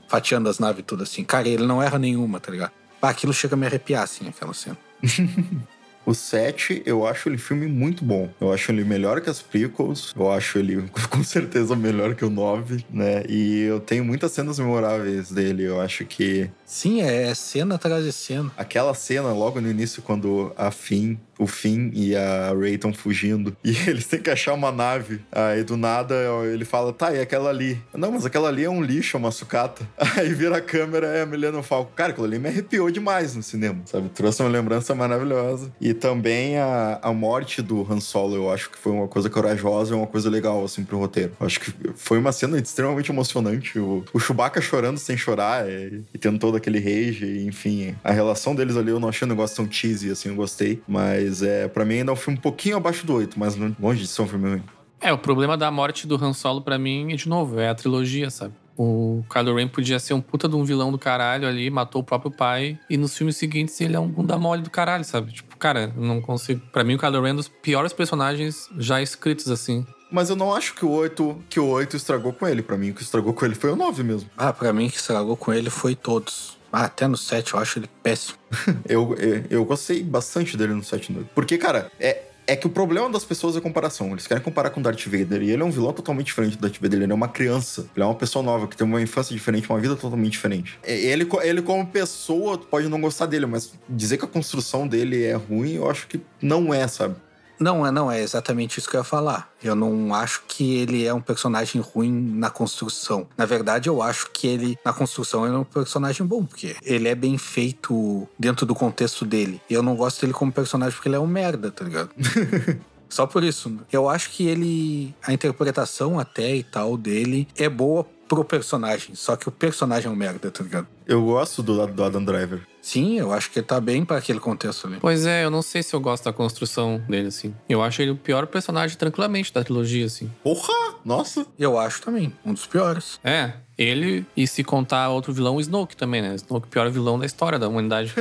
Fatiando 0.07 0.47
as 0.47 0.57
naves 0.57 0.85
tudo 0.87 1.03
assim. 1.03 1.21
Cara, 1.25 1.49
ele 1.49 1.65
não 1.65 1.83
erra 1.83 1.99
nenhuma, 1.99 2.39
tá 2.39 2.49
ligado? 2.49 2.71
Ah, 3.01 3.09
aquilo 3.09 3.33
chega 3.33 3.55
a 3.55 3.57
me 3.57 3.65
arrepiar, 3.65 4.03
assim, 4.03 4.29
aquela 4.29 4.53
cena. 4.53 4.77
O 6.05 6.13
7, 6.15 6.81
eu 6.87 7.05
acho 7.05 7.29
ele 7.29 7.37
filme 7.37 7.67
muito 7.67 8.03
bom. 8.03 8.29
Eu 8.41 8.51
acho 8.51 8.71
ele 8.71 8.83
melhor 8.83 9.21
que 9.21 9.29
as 9.29 9.43
prequels. 9.43 10.11
Eu 10.17 10.31
acho 10.31 10.57
ele 10.57 10.89
com 11.07 11.23
certeza 11.23 11.75
melhor 11.75 12.15
que 12.15 12.25
o 12.25 12.31
9, 12.31 12.83
né? 12.89 13.23
E 13.29 13.61
eu 13.63 13.79
tenho 13.79 14.03
muitas 14.03 14.31
cenas 14.31 14.57
memoráveis 14.57 15.29
dele. 15.29 15.65
Eu 15.65 15.79
acho 15.79 16.05
que 16.05 16.49
Sim, 16.65 17.01
é 17.01 17.31
cena 17.35 17.75
atrás 17.75 18.03
de 18.03 18.11
cena. 18.11 18.51
aquela 18.57 18.93
cena 18.95 19.31
logo 19.33 19.61
no 19.61 19.69
início, 19.69 20.01
quando 20.01 20.51
a 20.57 20.71
Finn 20.71 21.15
o 21.39 21.47
Finn 21.47 21.89
e 21.93 22.15
a 22.15 22.53
Rey 22.53 22.75
estão 22.75 22.93
fugindo. 22.93 23.55
E 23.69 23.75
eles 23.87 24.07
têm 24.07 24.19
que 24.19 24.31
achar 24.31 24.53
uma 24.53 24.71
nave. 24.71 25.21
Aí 25.31 25.63
do 25.63 25.77
nada 25.77 26.15
ele 26.51 26.65
fala, 26.65 26.91
tá, 26.91 27.13
e 27.13 27.21
aquela 27.21 27.51
ali? 27.51 27.79
Não, 27.93 28.11
mas 28.11 28.25
aquela 28.25 28.49
ali 28.49 28.63
é 28.63 28.69
um 28.69 28.81
lixo, 28.81 29.15
uma 29.15 29.29
sucata. 29.29 29.87
Aí 30.17 30.33
vira 30.33 30.57
a 30.57 30.61
câmera, 30.61 31.05
é 31.07 31.21
a 31.21 31.25
Milena 31.25 31.61
Falco. 31.61 31.91
Cara, 31.95 32.09
aquilo 32.11 32.25
ali 32.25 32.39
me 32.39 32.49
arrepiou 32.49 32.89
demais 32.89 33.35
no 33.35 33.43
cinema, 33.43 33.81
sabe? 33.85 34.09
Trouxe 34.09 34.41
uma 34.41 34.49
lembrança 34.49 34.95
maravilhosa. 34.95 35.71
E 35.79 35.93
também 35.93 36.57
a, 36.57 36.99
a 37.01 37.13
morte 37.13 37.61
do 37.61 37.85
Han 37.89 37.99
Solo, 37.99 38.35
eu 38.35 38.51
acho 38.51 38.71
que 38.71 38.77
foi 38.79 38.91
uma 38.91 39.07
coisa 39.07 39.29
corajosa 39.29 39.93
e 39.93 39.97
uma 39.97 40.07
coisa 40.07 40.29
legal, 40.31 40.63
assim, 40.65 40.83
pro 40.83 40.97
roteiro. 40.97 41.33
Eu 41.39 41.45
acho 41.45 41.59
que 41.59 41.71
foi 41.95 42.17
uma 42.17 42.31
cena 42.31 42.57
extremamente 42.57 43.11
emocionante. 43.11 43.77
O, 43.77 44.03
o 44.11 44.19
Chewbacca 44.19 44.59
chorando 44.61 44.97
sem 44.97 45.15
chorar 45.15 45.69
e, 45.69 46.03
e 46.11 46.17
tendo 46.17 46.39
todo 46.39 46.57
aquele 46.57 46.79
rage, 46.79 47.45
enfim. 47.45 47.95
A 48.03 48.11
relação 48.11 48.55
deles 48.55 48.75
ali 48.75 48.89
eu 48.89 48.99
não 48.99 49.09
achei 49.09 49.27
um 49.27 49.29
negócio 49.29 49.55
tão 49.55 49.71
cheesy, 49.71 50.09
assim, 50.09 50.29
eu 50.29 50.35
gostei. 50.35 50.81
Mas 50.87 51.28
é, 51.41 51.67
para 51.67 51.85
mim 51.85 51.99
ainda 51.99 52.11
é 52.11 52.13
um 52.13 52.17
filme 52.17 52.37
um 52.37 52.41
pouquinho 52.41 52.77
abaixo 52.77 53.05
do 53.05 53.13
8, 53.13 53.39
mas 53.39 53.55
longe 53.79 54.01
de 54.01 54.07
ser 54.07 54.21
um 54.21 54.27
filme 54.27 54.49
ruim. 54.49 54.63
É, 55.01 55.13
o 55.13 55.17
problema 55.17 55.55
da 55.55 55.71
morte 55.71 56.05
do 56.05 56.15
Han 56.23 56.33
Solo 56.33 56.61
pra 56.61 56.77
mim, 56.77 57.07
de 57.15 57.29
novo, 57.29 57.59
é 57.59 57.69
a 57.69 57.75
trilogia, 57.75 58.29
sabe? 58.29 58.53
O 58.75 59.23
Kylo 59.29 59.55
Ren 59.55 59.67
podia 59.67 59.99
ser 59.99 60.13
um 60.13 60.21
puta 60.21 60.47
de 60.47 60.55
um 60.55 60.63
vilão 60.63 60.89
do 60.89 60.97
caralho 60.97 61.47
ali, 61.47 61.69
matou 61.69 62.01
o 62.01 62.03
próprio 62.03 62.31
pai, 62.31 62.79
e 62.89 62.95
nos 62.95 63.17
filmes 63.17 63.35
seguintes 63.35 63.79
ele 63.81 63.95
é 63.95 63.99
um 63.99 64.07
bunda 64.07 64.37
mole 64.37 64.61
do 64.61 64.69
caralho, 64.69 65.03
sabe? 65.03 65.33
Tipo, 65.33 65.57
cara, 65.57 65.93
não 65.97 66.21
consigo. 66.21 66.61
Pra 66.71 66.83
mim, 66.83 66.95
o 66.95 66.97
Kylo 66.97 67.21
Ren 67.21 67.29
é 67.29 67.33
um 67.33 67.35
dos 67.35 67.49
piores 67.49 67.91
personagens 67.91 68.69
já 68.77 69.01
escritos, 69.01 69.49
assim. 69.49 69.85
Mas 70.11 70.29
eu 70.29 70.35
não 70.35 70.55
acho 70.55 70.73
que 70.75 70.85
o 70.85 70.91
8, 70.91 71.43
que 71.49 71.59
o 71.59 71.67
8 71.67 71.95
estragou 71.95 72.33
com 72.33 72.47
ele. 72.47 72.61
Para 72.61 72.77
mim, 72.77 72.91
o 72.91 72.93
que 72.93 73.03
estragou 73.03 73.33
com 73.33 73.45
ele 73.45 73.53
foi 73.53 73.69
o 73.69 73.75
9 73.75 74.01
mesmo. 74.01 74.29
Ah, 74.37 74.51
pra 74.51 74.73
mim, 74.73 74.87
o 74.87 74.89
que 74.89 74.97
estragou 74.97 75.37
com 75.37 75.53
ele 75.53 75.69
foi 75.69 75.93
todos. 75.93 76.57
Até 76.71 77.07
no 77.07 77.17
7 77.17 77.53
eu 77.53 77.59
acho 77.59 77.79
ele 77.79 77.89
péssimo. 78.03 78.37
eu, 78.87 79.15
eu, 79.15 79.43
eu 79.49 79.65
gostei 79.65 80.03
bastante 80.03 80.55
dele 80.55 80.73
no 80.73 80.83
7 80.83 81.09
e 81.09 81.13
no 81.13 81.19
8. 81.19 81.29
Porque, 81.33 81.57
cara, 81.57 81.91
é, 81.99 82.23
é 82.49 82.55
que 82.55 82.65
o 82.65 82.69
problema 82.69 83.09
das 83.09 83.23
pessoas 83.23 83.55
é 83.55 83.59
a 83.59 83.61
comparação. 83.61 84.11
Eles 84.11 84.25
querem 84.25 84.43
comparar 84.43 84.71
com 84.71 84.81
Darth 84.81 85.05
Vader. 85.05 85.43
E 85.43 85.51
ele 85.51 85.61
é 85.61 85.65
um 85.65 85.69
vilão 85.69 85.93
totalmente 85.93 86.27
diferente 86.27 86.57
do 86.57 86.61
Darth 86.61 86.81
Vader. 86.81 87.03
Ele 87.03 87.11
é 87.11 87.15
uma 87.15 87.27
criança. 87.27 87.87
Ele 87.95 88.03
é 88.03 88.05
uma 88.05 88.15
pessoa 88.15 88.43
nova, 88.43 88.67
que 88.67 88.75
tem 88.75 88.87
uma 88.87 89.01
infância 89.01 89.35
diferente, 89.35 89.69
uma 89.69 89.79
vida 89.79 89.95
totalmente 89.95 90.31
diferente. 90.31 90.79
Ele, 90.83 91.27
ele 91.43 91.61
como 91.61 91.85
pessoa, 91.85 92.57
pode 92.57 92.87
não 92.87 92.99
gostar 92.99 93.27
dele, 93.27 93.45
mas 93.45 93.73
dizer 93.87 94.17
que 94.17 94.25
a 94.25 94.27
construção 94.27 94.87
dele 94.87 95.23
é 95.23 95.35
ruim, 95.35 95.75
eu 95.75 95.89
acho 95.89 96.07
que 96.07 96.19
não 96.41 96.73
é, 96.73 96.87
sabe? 96.87 97.15
Não, 97.59 97.85
é, 97.85 97.91
não, 97.91 98.11
é 98.11 98.21
exatamente 98.21 98.77
isso 98.77 98.89
que 98.89 98.95
eu 98.95 99.01
ia 99.01 99.03
falar. 99.03 99.51
Eu 99.61 99.75
não 99.75 100.13
acho 100.13 100.43
que 100.47 100.77
ele 100.77 101.05
é 101.05 101.13
um 101.13 101.21
personagem 101.21 101.81
ruim 101.81 102.11
na 102.11 102.49
construção. 102.49 103.27
Na 103.37 103.45
verdade, 103.45 103.89
eu 103.89 104.01
acho 104.01 104.29
que 104.31 104.47
ele, 104.47 104.77
na 104.83 104.93
construção, 104.93 105.45
ele 105.45 105.55
é 105.55 105.57
um 105.57 105.63
personagem 105.63 106.25
bom, 106.25 106.45
porque 106.45 106.75
ele 106.81 107.07
é 107.07 107.15
bem 107.15 107.37
feito 107.37 108.27
dentro 108.37 108.65
do 108.65 108.73
contexto 108.73 109.25
dele. 109.25 109.61
Eu 109.69 109.83
não 109.83 109.95
gosto 109.95 110.21
dele 110.21 110.33
como 110.33 110.51
personagem 110.51 110.95
porque 110.95 111.09
ele 111.09 111.15
é 111.15 111.19
um 111.19 111.27
merda, 111.27 111.69
tá 111.69 111.83
ligado? 111.83 112.11
Só 113.09 113.25
por 113.25 113.43
isso. 113.43 113.75
Eu 113.91 114.07
acho 114.07 114.29
que 114.29 114.47
ele. 114.47 115.15
A 115.25 115.33
interpretação 115.33 116.19
até 116.19 116.55
e 116.55 116.63
tal 116.63 116.95
dele 116.95 117.47
é 117.57 117.67
boa 117.67 118.05
pro 118.29 118.45
personagem. 118.45 119.15
Só 119.15 119.35
que 119.35 119.49
o 119.49 119.51
personagem 119.51 120.07
é 120.07 120.11
um 120.11 120.15
merda, 120.15 120.51
tá 120.51 120.63
ligado? 120.63 120.87
Eu 121.05 121.25
gosto 121.25 121.63
do 121.63 121.73
lado 121.73 121.91
do 121.91 122.03
Adam 122.03 122.23
Driver. 122.23 122.61
Sim, 122.81 123.19
eu 123.19 123.33
acho 123.33 123.51
que 123.51 123.59
ele 123.59 123.65
tá 123.65 123.81
bem 123.81 124.05
para 124.05 124.17
aquele 124.17 124.39
contexto 124.39 124.87
ali. 124.87 124.97
Pois 125.01 125.25
é, 125.25 125.43
eu 125.43 125.49
não 125.49 125.61
sei 125.61 125.81
se 125.81 125.93
eu 125.93 125.99
gosto 125.99 126.23
da 126.23 126.31
construção 126.31 127.03
dele, 127.09 127.27
assim. 127.27 127.53
Eu 127.67 127.81
acho 127.81 128.01
ele 128.01 128.11
o 128.11 128.15
pior 128.15 128.45
personagem, 128.45 128.95
tranquilamente, 128.95 129.51
da 129.51 129.63
trilogia, 129.63 130.05
assim. 130.05 130.31
Porra! 130.43 130.95
Nossa! 131.03 131.45
Eu 131.57 131.77
acho 131.77 132.01
também, 132.01 132.31
um 132.45 132.53
dos 132.53 132.67
piores. 132.67 133.19
É, 133.23 133.53
ele 133.77 134.25
e 134.37 134.45
se 134.45 134.63
contar 134.63 135.09
outro 135.09 135.33
vilão, 135.33 135.55
o 135.55 135.61
Snoke 135.61 135.97
também, 135.97 136.21
né? 136.21 136.35
Snoke, 136.35 136.67
o 136.67 136.69
pior 136.69 136.89
vilão 136.89 137.17
da 137.17 137.25
história 137.25 137.57
da 137.57 137.67
humanidade. 137.67 138.13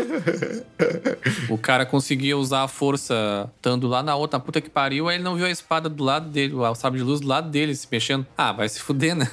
o 1.51 1.59
cara 1.59 1.85
conseguia 1.85 2.37
usar 2.37 2.63
a 2.63 2.69
força 2.69 3.51
estando 3.57 3.87
lá 3.87 4.03
na 4.03 4.17
outra, 4.17 4.39
na 4.39 4.45
puta 4.45 4.61
que 4.61 4.71
pariu, 4.71 5.09
aí 5.09 5.17
ele 5.17 5.25
não 5.25 5.37
viu 5.37 5.47
a 5.47 5.51
espada 5.51 5.89
do 5.89 6.03
lado 6.03 6.31
dele, 6.31 6.55
o 6.55 6.75
sabre 6.75 6.99
de 6.99 7.05
luz 7.05 7.21
do 7.21 7.29
lado 7.29 7.51
dele 7.51 7.75
se 7.75 7.87
mexendo. 7.91 8.27
Ah, 8.37 8.53
vai 8.53 8.69
se 8.69 8.81
fuder, 8.81 9.15
né? 9.15 9.31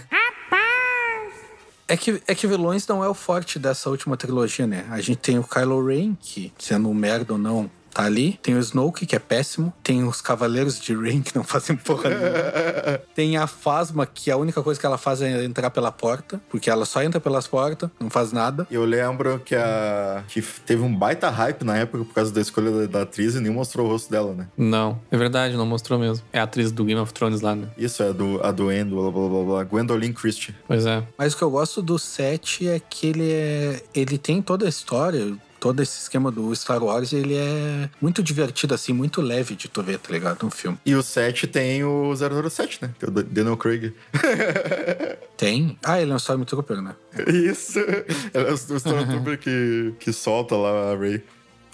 É 1.87 1.95
que, 1.95 2.21
é 2.27 2.33
que 2.33 2.47
vilões 2.47 2.87
não 2.87 3.03
é 3.03 3.07
o 3.07 3.13
forte 3.13 3.59
dessa 3.59 3.89
última 3.89 4.17
trilogia, 4.17 4.65
né? 4.65 4.87
A 4.89 4.99
gente 5.01 5.17
tem 5.17 5.37
o 5.37 5.43
Kylo 5.43 5.85
Ren, 5.85 6.15
que, 6.19 6.51
sendo 6.57 6.89
um 6.89 6.93
merda 6.93 7.33
ou 7.33 7.39
não, 7.39 7.69
tá 7.95 8.03
ali. 8.03 8.37
Tem 8.43 8.53
o 8.55 8.59
Snoke, 8.59 9.05
que 9.05 9.15
é 9.15 9.19
péssimo. 9.19 9.73
Tem 9.81 10.03
os 10.03 10.21
Cavaleiros 10.21 10.79
de 10.79 10.93
Rain, 10.93 11.21
que 11.21 11.33
não 11.35 11.43
fazem 11.45 11.77
porra 11.77 12.09
nenhuma. 12.09 13.01
Tem 13.15 13.37
a 13.37 13.47
Fasma, 13.47 14.05
que 14.05 14.29
a 14.29 14.37
única 14.37 14.61
coisa 14.61 14.79
que 14.79 14.85
ela 14.85 14.97
faz 14.97 15.21
é 15.21 15.43
entrar 15.45 15.69
pela 15.69 15.91
porta, 15.91 16.41
porque 16.49 16.69
ela 16.69 16.85
só 16.85 17.01
entra 17.01 17.21
pelas 17.21 17.47
portas, 17.47 17.89
não 17.99 18.09
faz 18.09 18.33
nada. 18.33 18.67
Eu 18.69 18.83
lembro 18.83 19.39
que 19.39 19.55
a 19.55 20.23
que 20.27 20.41
teve 20.65 20.81
um 20.81 20.93
baita 20.93 21.29
hype 21.29 21.63
na 21.63 21.77
época 21.77 22.03
por 22.03 22.13
causa 22.13 22.33
da 22.33 22.41
escolha 22.41 22.71
da, 22.71 22.85
da 22.85 23.01
atriz 23.03 23.35
e 23.35 23.39
nem 23.39 23.51
mostrou 23.51 23.87
o 23.87 23.89
rosto 23.89 24.11
dela, 24.11 24.33
né? 24.33 24.47
Não, 24.57 24.99
é 25.09 25.17
verdade, 25.17 25.55
não 25.55 25.65
mostrou 25.65 25.97
mesmo. 25.97 26.25
É 26.33 26.39
a 26.39 26.43
atriz 26.43 26.71
do 26.71 26.83
Game 26.83 26.99
of 26.99 27.13
Thrones 27.13 27.41
lá, 27.41 27.55
né? 27.55 27.67
Isso, 27.77 28.03
é 28.03 28.11
do, 28.11 28.43
a 28.43 28.51
do 28.51 28.71
Endo, 28.71 28.95
blá 28.95 29.11
blá 29.11 29.29
blá 29.29 29.43
blá, 29.43 29.63
Gwendolyn 29.63 30.11
Christie. 30.11 30.53
Pois 30.67 30.85
é. 30.85 31.03
Mas 31.17 31.33
o 31.33 31.37
que 31.37 31.43
eu 31.43 31.51
gosto 31.51 31.81
do 31.81 31.97
7 31.97 32.67
é 32.67 32.79
que 32.79 33.07
ele 33.07 33.31
é. 33.31 33.81
Ele 33.93 34.17
tem 34.17 34.41
toda 34.41 34.65
a 34.65 34.69
história, 34.69 35.33
todo 35.65 35.81
esse 35.81 35.97
esquema 35.97 36.29
do 36.29 36.55
Star 36.55 36.83
Wars, 36.83 37.11
ele 37.11 37.33
é 37.33 37.89
muito 37.99 38.21
divertido, 38.21 38.75
assim, 38.75 38.93
muito 38.93 39.19
leve 39.19 39.55
de 39.55 39.67
tu 39.67 39.81
ver, 39.81 39.97
tá 39.97 40.13
ligado? 40.13 40.43
No 40.43 40.51
filme. 40.51 40.77
E 40.85 40.93
o 40.93 41.01
7 41.01 41.47
tem 41.47 41.83
o 41.83 42.13
007, 42.15 42.83
né? 42.83 42.93
Que 42.99 43.05
é 43.05 43.07
o 43.07 43.11
Daniel 43.11 43.57
Craig. 43.57 43.91
tem? 45.35 45.75
Ah, 45.83 45.99
ele 45.99 46.11
é 46.11 46.13
um 46.13 46.17
Stormtrooper, 46.17 46.83
né? 46.83 46.93
Isso. 47.27 47.79
Ele 47.79 48.47
é 48.47 48.51
o 48.51 48.53
Stormtrooper 48.53 49.39
que, 49.39 49.95
que 49.99 50.13
solta 50.13 50.55
lá 50.55 50.91
a 50.91 50.95
Rey. 50.95 51.23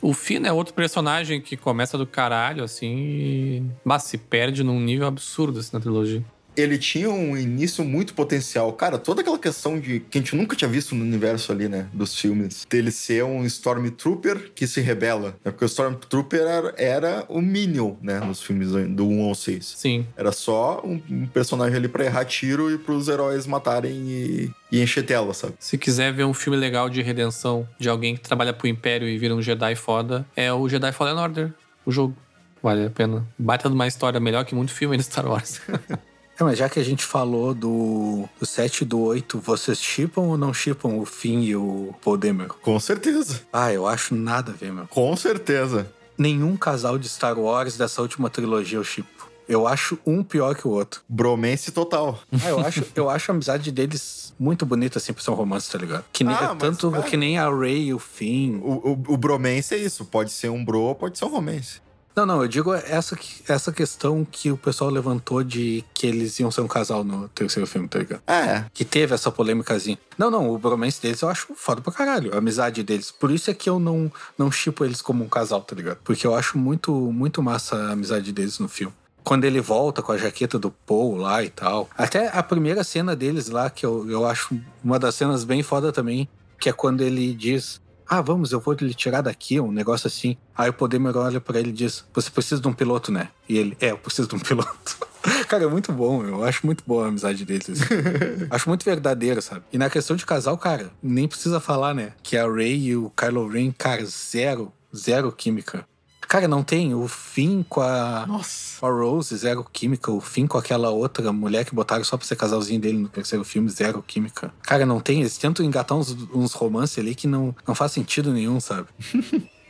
O 0.01 0.13
Finn 0.13 0.45
é 0.45 0.53
outro 0.53 0.73
personagem 0.73 1.41
que 1.41 1.57
começa 1.57 1.97
do 1.97 2.07
caralho, 2.07 2.63
assim, 2.63 2.95
e. 2.97 3.63
Mas 3.83 4.03
se 4.03 4.17
perde 4.17 4.63
num 4.63 4.79
nível 4.79 5.05
absurdo, 5.05 5.59
assim, 5.59 5.71
na 5.73 5.81
trilogia 5.81 6.23
ele 6.55 6.77
tinha 6.77 7.09
um 7.09 7.37
início 7.37 7.83
muito 7.83 8.13
potencial. 8.13 8.71
Cara, 8.73 8.97
toda 8.97 9.21
aquela 9.21 9.39
questão 9.39 9.79
de 9.79 9.99
que 10.01 10.17
a 10.17 10.21
gente 10.21 10.35
nunca 10.35 10.55
tinha 10.55 10.69
visto 10.69 10.95
no 10.95 11.03
universo 11.03 11.51
ali, 11.51 11.67
né? 11.67 11.87
Dos 11.93 12.17
filmes. 12.17 12.65
Dele 12.69 12.91
ser 12.91 13.23
um 13.23 13.45
Stormtrooper 13.45 14.51
que 14.53 14.67
se 14.67 14.81
rebela. 14.81 15.35
É 15.43 15.51
porque 15.51 15.65
o 15.65 15.67
Stormtrooper 15.67 16.41
era, 16.41 16.73
era 16.77 17.25
o 17.29 17.41
Minion, 17.41 17.95
né? 18.01 18.19
Nos 18.19 18.41
filmes 18.41 18.69
do 18.71 19.07
1 19.07 19.23
ao 19.23 19.35
6. 19.35 19.65
Sim. 19.77 20.05
Era 20.15 20.31
só 20.31 20.81
um, 20.83 21.01
um 21.09 21.27
personagem 21.27 21.77
ali 21.77 21.87
pra 21.87 22.05
errar 22.05 22.25
tiro 22.25 22.71
e 22.71 22.77
pros 22.77 23.07
heróis 23.07 23.47
matarem 23.47 23.91
e, 23.91 24.51
e 24.71 24.81
encher 24.81 25.05
tela, 25.05 25.33
sabe? 25.33 25.53
Se 25.59 25.77
quiser 25.77 26.13
ver 26.13 26.25
um 26.25 26.33
filme 26.33 26.57
legal 26.57 26.89
de 26.89 27.01
redenção 27.01 27.67
de 27.79 27.89
alguém 27.89 28.15
que 28.15 28.21
trabalha 28.21 28.53
pro 28.53 28.67
Império 28.67 29.07
e 29.07 29.17
vira 29.17 29.33
um 29.33 29.41
Jedi 29.41 29.75
foda, 29.75 30.25
é 30.35 30.51
o 30.51 30.67
Jedi 30.67 30.91
Fallen 30.91 31.15
Order, 31.15 31.53
o 31.85 31.91
jogo. 31.91 32.15
Vale 32.61 32.85
a 32.85 32.89
pena. 32.91 33.25
Baita 33.39 33.67
de 33.67 33.73
uma 33.73 33.87
história 33.87 34.19
melhor 34.19 34.45
que 34.45 34.53
muito 34.53 34.71
filme 34.71 34.95
de 34.95 35.03
Star 35.03 35.27
Wars. 35.27 35.59
É, 36.41 36.43
mas 36.43 36.57
já 36.57 36.67
que 36.67 36.79
a 36.79 36.83
gente 36.83 37.05
falou 37.05 37.53
do, 37.53 38.27
do 38.39 38.45
7 38.47 38.81
e 38.81 38.85
do 38.85 38.99
8, 38.99 39.37
vocês 39.39 39.77
chipam 39.77 40.21
ou 40.21 40.37
não 40.39 40.51
chipam 40.51 40.95
o 40.95 41.05
Finn 41.05 41.43
e 41.43 41.55
o 41.55 41.93
Paul 42.03 42.17
Demer? 42.17 42.47
Com 42.47 42.79
certeza. 42.79 43.41
Ah, 43.53 43.71
eu 43.71 43.85
acho 43.85 44.15
nada 44.15 44.51
a 44.51 44.55
ver, 44.55 44.73
meu. 44.73 44.87
Com 44.87 45.15
certeza. 45.15 45.87
Nenhum 46.17 46.57
casal 46.57 46.97
de 46.97 47.07
Star 47.07 47.37
Wars 47.37 47.77
dessa 47.77 48.01
última 48.01 48.27
trilogia 48.27 48.79
eu 48.79 48.83
chipo. 48.83 49.29
Eu 49.47 49.67
acho 49.67 49.99
um 50.03 50.23
pior 50.23 50.55
que 50.55 50.67
o 50.67 50.71
outro. 50.71 51.01
Bromance 51.07 51.71
total. 51.71 52.19
Ah, 52.43 52.49
eu 52.49 52.59
acho, 52.59 52.85
eu 52.95 53.07
acho 53.07 53.31
a 53.31 53.35
amizade 53.35 53.71
deles 53.71 54.33
muito 54.39 54.65
bonita, 54.65 54.97
assim, 54.97 55.13
pra 55.13 55.21
ser 55.21 55.29
um 55.29 55.35
romance, 55.35 55.69
tá 55.69 55.77
ligado? 55.77 56.05
Que 56.11 56.23
nem, 56.23 56.33
ah, 56.33 56.55
tanto 56.57 56.89
mas, 56.89 57.05
que 57.05 57.17
nem 57.17 57.37
a 57.37 57.47
Ray 57.49 57.87
e 57.87 57.93
o 57.93 57.99
Finn. 57.99 58.59
O, 58.63 58.93
o, 58.93 59.13
o 59.13 59.17
bromance 59.17 59.75
é 59.75 59.77
isso. 59.77 60.05
Pode 60.05 60.31
ser 60.31 60.49
um 60.49 60.65
bro, 60.65 60.95
pode 60.95 61.19
ser 61.19 61.25
um 61.25 61.29
romance. 61.29 61.81
Não, 62.15 62.25
não, 62.25 62.41
eu 62.41 62.47
digo 62.47 62.73
essa, 62.73 63.17
essa 63.47 63.71
questão 63.71 64.25
que 64.29 64.51
o 64.51 64.57
pessoal 64.57 64.89
levantou 64.89 65.43
de 65.43 65.83
que 65.93 66.07
eles 66.07 66.39
iam 66.39 66.51
ser 66.51 66.61
um 66.61 66.67
casal 66.67 67.03
no 67.03 67.27
terceiro 67.29 67.65
filme, 67.65 67.87
tá 67.87 67.99
ligado? 67.99 68.21
É. 68.27 68.65
Que 68.73 68.83
teve 68.83 69.13
essa 69.13 69.31
polêmicazinha. 69.31 69.97
Não, 70.17 70.29
não, 70.29 70.49
o 70.49 70.57
bromance 70.57 71.01
deles 71.01 71.21
eu 71.21 71.29
acho 71.29 71.47
foda 71.55 71.81
pra 71.81 71.93
caralho, 71.93 72.33
a 72.33 72.37
amizade 72.37 72.83
deles. 72.83 73.11
Por 73.11 73.31
isso 73.31 73.49
é 73.49 73.53
que 73.53 73.69
eu 73.69 73.79
não, 73.79 74.11
não 74.37 74.51
chipo 74.51 74.83
eles 74.83 75.01
como 75.01 75.23
um 75.23 75.29
casal, 75.29 75.61
tá 75.61 75.75
ligado? 75.75 75.99
Porque 76.03 76.27
eu 76.27 76.35
acho 76.35 76.57
muito, 76.57 76.91
muito 76.91 77.41
massa 77.41 77.75
a 77.75 77.91
amizade 77.91 78.31
deles 78.31 78.59
no 78.59 78.67
filme 78.67 78.93
quando 79.23 79.45
ele 79.45 79.61
volta 79.61 80.01
com 80.01 80.11
a 80.11 80.17
jaqueta 80.17 80.57
do 80.57 80.71
Paul 80.71 81.15
lá 81.15 81.43
e 81.43 81.49
tal. 81.49 81.89
Até 81.97 82.29
a 82.35 82.41
primeira 82.41 82.83
cena 82.83 83.15
deles 83.15 83.49
lá, 83.49 83.69
que 83.69 83.85
eu, 83.85 84.09
eu 84.09 84.25
acho 84.25 84.59
uma 84.83 84.97
das 84.97 85.15
cenas 85.15 85.43
bem 85.43 85.61
foda 85.61 85.91
também, 85.91 86.27
que 86.59 86.69
é 86.69 86.73
quando 86.73 87.01
ele 87.01 87.33
diz: 87.33 87.80
ah, 88.13 88.19
vamos, 88.19 88.51
eu 88.51 88.59
vou 88.59 88.73
lhe 88.73 88.93
tirar 88.93 89.21
daqui, 89.21 89.57
um 89.57 89.71
negócio 89.71 90.05
assim. 90.05 90.35
Aí 90.53 90.69
o 90.69 90.73
Podemer 90.73 91.15
olha 91.15 91.39
para 91.39 91.57
ele 91.57 91.69
e 91.69 91.71
diz: 91.71 92.03
Você 92.13 92.29
precisa 92.29 92.59
de 92.59 92.67
um 92.67 92.73
piloto, 92.73 93.09
né? 93.09 93.29
E 93.47 93.57
ele: 93.57 93.77
É, 93.79 93.91
eu 93.91 93.97
preciso 93.97 94.27
de 94.27 94.35
um 94.35 94.39
piloto. 94.39 94.97
Cara, 95.47 95.63
é 95.63 95.67
muito 95.67 95.93
bom, 95.93 96.21
eu 96.25 96.43
acho 96.43 96.65
muito 96.65 96.83
boa 96.85 97.05
a 97.05 97.07
amizade 97.07 97.45
deles. 97.45 97.69
Assim. 97.69 97.85
acho 98.51 98.67
muito 98.67 98.83
verdadeiro, 98.83 99.41
sabe? 99.41 99.63
E 99.71 99.77
na 99.77 99.89
questão 99.89 100.17
de 100.17 100.25
casal, 100.25 100.57
cara, 100.57 100.91
nem 101.01 101.25
precisa 101.25 101.61
falar, 101.61 101.93
né? 101.93 102.11
Que 102.21 102.35
a 102.35 102.45
Ray 102.45 102.87
e 102.87 102.97
o 102.97 103.09
Kylo 103.11 103.47
Ren, 103.47 103.71
cara, 103.71 104.03
zero, 104.03 104.73
zero 104.93 105.31
química. 105.31 105.85
Cara, 106.31 106.47
não 106.47 106.63
tem. 106.63 106.95
O 106.95 107.09
fim 107.09 107.61
com 107.67 107.81
a. 107.81 108.25
Nossa. 108.25 108.79
Com 108.79 108.85
a 108.85 108.89
Rose, 108.89 109.35
zero 109.35 109.67
química. 109.73 110.09
O 110.09 110.21
fim 110.21 110.47
com 110.47 110.57
aquela 110.57 110.89
outra 110.89 111.29
mulher 111.33 111.65
que 111.65 111.75
botaram 111.75 112.05
só 112.05 112.15
pra 112.15 112.25
ser 112.25 112.37
casalzinho 112.37 112.79
dele 112.79 112.99
no 112.99 113.09
terceiro 113.09 113.43
filme, 113.43 113.69
zero 113.69 114.01
química. 114.01 114.49
Cara, 114.61 114.85
não 114.85 115.01
tem. 115.01 115.19
Eles 115.19 115.37
tentam 115.37 115.65
engatar 115.65 115.97
uns, 115.97 116.15
uns 116.33 116.53
romances 116.53 116.97
ali 116.97 117.15
que 117.15 117.27
não, 117.27 117.53
não 117.67 117.75
faz 117.75 117.91
sentido 117.91 118.31
nenhum, 118.31 118.61
sabe? 118.61 118.87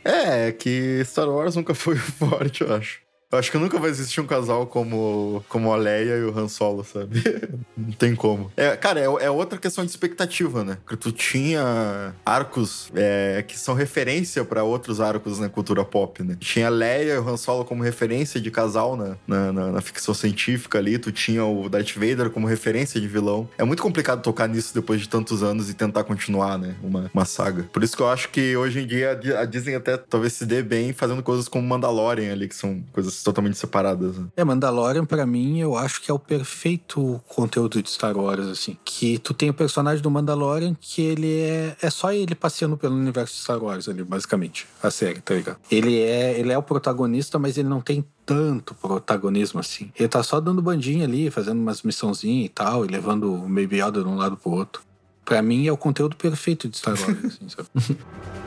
É, 0.04 0.46
é 0.46 0.52
que 0.52 1.02
Star 1.04 1.28
Wars 1.28 1.56
nunca 1.56 1.74
foi 1.74 1.96
forte, 1.98 2.60
eu 2.60 2.72
acho. 2.72 3.00
Eu 3.32 3.38
acho 3.38 3.50
que 3.50 3.56
nunca 3.56 3.78
vai 3.78 3.88
existir 3.90 4.20
um 4.20 4.26
casal 4.26 4.66
como, 4.66 5.42
como 5.48 5.72
a 5.72 5.76
Leia 5.76 6.16
e 6.18 6.24
o 6.24 6.38
Han 6.38 6.48
Solo, 6.48 6.84
sabe? 6.84 7.22
Não 7.74 7.90
tem 7.92 8.14
como. 8.14 8.52
É, 8.56 8.76
cara, 8.76 9.00
é, 9.00 9.04
é 9.04 9.30
outra 9.30 9.58
questão 9.58 9.84
de 9.84 9.90
expectativa, 9.90 10.62
né? 10.62 10.76
Que 10.86 10.96
tu 10.96 11.10
tinha 11.10 12.14
arcos 12.24 12.90
é, 12.94 13.42
que 13.46 13.58
são 13.58 13.74
referência 13.74 14.44
pra 14.44 14.62
outros 14.64 15.00
arcos 15.00 15.38
na 15.38 15.48
cultura 15.48 15.84
pop, 15.84 16.22
né? 16.22 16.36
Tinha 16.38 16.66
a 16.66 16.70
Leia 16.70 17.14
e 17.14 17.18
o 17.18 17.28
Han 17.28 17.36
Solo 17.36 17.64
como 17.64 17.82
referência 17.82 18.40
de 18.40 18.50
casal 18.50 18.96
na, 18.96 19.16
na, 19.26 19.52
na- 19.52 19.72
na 19.72 19.80
ficção 19.80 20.12
científica 20.14 20.78
ali. 20.78 20.98
Tu 20.98 21.10
tinha 21.10 21.44
o 21.44 21.68
Darth 21.68 21.94
Vader 21.94 22.28
como 22.30 22.46
referência 22.46 23.00
de 23.00 23.08
vilão. 23.08 23.48
É 23.56 23.64
muito 23.64 23.82
complicado 23.82 24.22
tocar 24.22 24.46
nisso 24.48 24.74
depois 24.74 25.00
de 25.00 25.08
tantos 25.08 25.42
anos 25.42 25.70
e 25.70 25.74
tentar 25.74 26.04
continuar, 26.04 26.58
né? 26.58 26.74
Uma, 26.82 27.10
uma 27.14 27.24
saga. 27.24 27.62
Por 27.72 27.82
isso 27.82 27.96
que 27.96 28.02
eu 28.02 28.08
acho 28.10 28.28
que 28.28 28.54
hoje 28.56 28.80
em 28.80 28.86
dia 28.86 29.12
a 29.12 29.14
Di- 29.14 29.34
a 29.34 29.44
Disney 29.46 29.74
até 29.74 29.96
talvez 29.96 30.34
se 30.34 30.44
dê 30.44 30.62
bem 30.62 30.92
fazendo 30.92 31.22
coisas 31.22 31.48
como 31.48 31.66
Mandalorian 31.66 32.32
ali, 32.32 32.46
que 32.46 32.54
são 32.54 32.82
coisas 32.92 33.21
totalmente 33.22 33.56
separadas. 33.58 34.16
né? 34.18 34.26
É, 34.36 34.44
Mandalorian, 34.44 35.04
pra 35.04 35.24
mim, 35.26 35.60
eu 35.60 35.76
acho 35.76 36.00
que 36.02 36.10
é 36.10 36.14
o 36.14 36.18
perfeito 36.18 37.20
conteúdo 37.28 37.82
de 37.82 37.90
Star 37.90 38.16
Wars, 38.16 38.46
assim. 38.46 38.76
Que 38.84 39.18
tu 39.18 39.32
tem 39.32 39.50
o 39.50 39.54
personagem 39.54 40.02
do 40.02 40.10
Mandalorian, 40.10 40.76
que 40.80 41.02
ele 41.02 41.40
é. 41.40 41.76
É 41.80 41.90
só 41.90 42.12
ele 42.12 42.34
passeando 42.34 42.76
pelo 42.76 42.94
universo 42.94 43.34
de 43.34 43.40
Star 43.40 43.62
Wars 43.62 43.88
ali, 43.88 44.02
basicamente. 44.02 44.66
A 44.82 44.90
série, 44.90 45.20
tá 45.20 45.34
ligado? 45.34 45.58
Ele 45.70 46.00
é, 46.00 46.38
ele 46.38 46.52
é 46.52 46.58
o 46.58 46.62
protagonista, 46.62 47.38
mas 47.38 47.56
ele 47.56 47.68
não 47.68 47.80
tem 47.80 48.04
tanto 48.24 48.74
protagonismo 48.74 49.60
assim. 49.60 49.90
Ele 49.98 50.08
tá 50.08 50.22
só 50.22 50.40
dando 50.40 50.62
bandinha 50.62 51.04
ali, 51.04 51.30
fazendo 51.30 51.60
umas 51.60 51.82
missãozinhas 51.82 52.46
e 52.46 52.48
tal, 52.48 52.84
e 52.84 52.88
levando 52.88 53.32
o 53.32 53.38
Baby 53.48 53.82
Yoda 53.82 54.02
de 54.02 54.08
um 54.08 54.16
lado 54.16 54.36
pro 54.36 54.50
outro. 54.52 54.82
Pra 55.24 55.40
mim, 55.40 55.66
é 55.66 55.72
o 55.72 55.76
conteúdo 55.76 56.16
perfeito 56.16 56.68
de 56.68 56.76
Star 56.76 56.94
Wars, 57.00 57.24
assim, 57.24 57.48
sabe? 57.48 57.68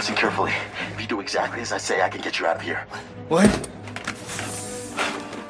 Listen 0.00 0.16
carefully. 0.16 0.52
If 0.94 0.98
you 0.98 1.06
do 1.06 1.20
exactly 1.20 1.60
as 1.60 1.72
I 1.72 1.76
say, 1.76 2.00
I 2.00 2.08
can 2.08 2.22
get 2.22 2.38
you 2.38 2.46
out 2.46 2.56
of 2.56 2.62
here. 2.62 2.86
What? 3.28 3.50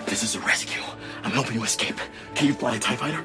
This 0.07 0.25
is 0.25 0.35
a 0.35 0.41
rescue. 0.41 0.83
I'm 1.23 1.31
helping 1.31 1.55
you 1.55 1.63
escape. 1.63 2.01
Can 2.35 2.49
you 2.49 2.55
fly 2.55 2.75
a 2.75 2.81
TIE 2.81 2.97
fighter? 2.97 3.25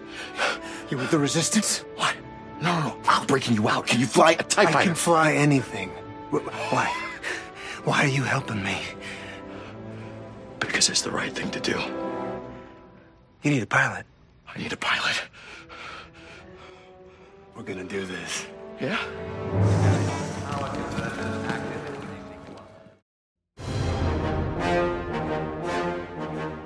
You 0.91 0.97
with 0.97 1.09
the 1.09 1.17
resistance? 1.17 1.79
What? 1.95 2.15
No, 2.61 2.79
no, 2.79 2.89
no. 2.89 2.97
I'm 3.07 3.25
breaking 3.25 3.55
you 3.55 3.67
out. 3.67 3.87
Can 3.87 3.99
you 3.99 4.05
fly 4.05 4.33
a 4.33 4.43
TIE 4.43 4.61
I 4.61 4.65
fighter? 4.65 4.77
I 4.77 4.83
can 4.83 4.93
fly 4.93 5.33
anything. 5.33 5.89
Why? 6.29 6.95
Why 7.85 8.03
are 8.03 8.07
you 8.07 8.21
helping 8.21 8.61
me? 8.61 8.77
Because 10.59 10.89
it's 10.89 11.01
the 11.01 11.09
right 11.09 11.33
thing 11.33 11.49
to 11.49 11.59
do. 11.59 11.81
You 13.41 13.49
need 13.49 13.63
a 13.63 13.65
pilot. 13.65 14.05
I 14.47 14.59
need 14.59 14.73
a 14.73 14.77
pilot. 14.77 15.23
We're 17.55 17.63
gonna 17.63 17.83
do 17.83 18.05
this. 18.05 18.45
Yeah? 18.79 19.83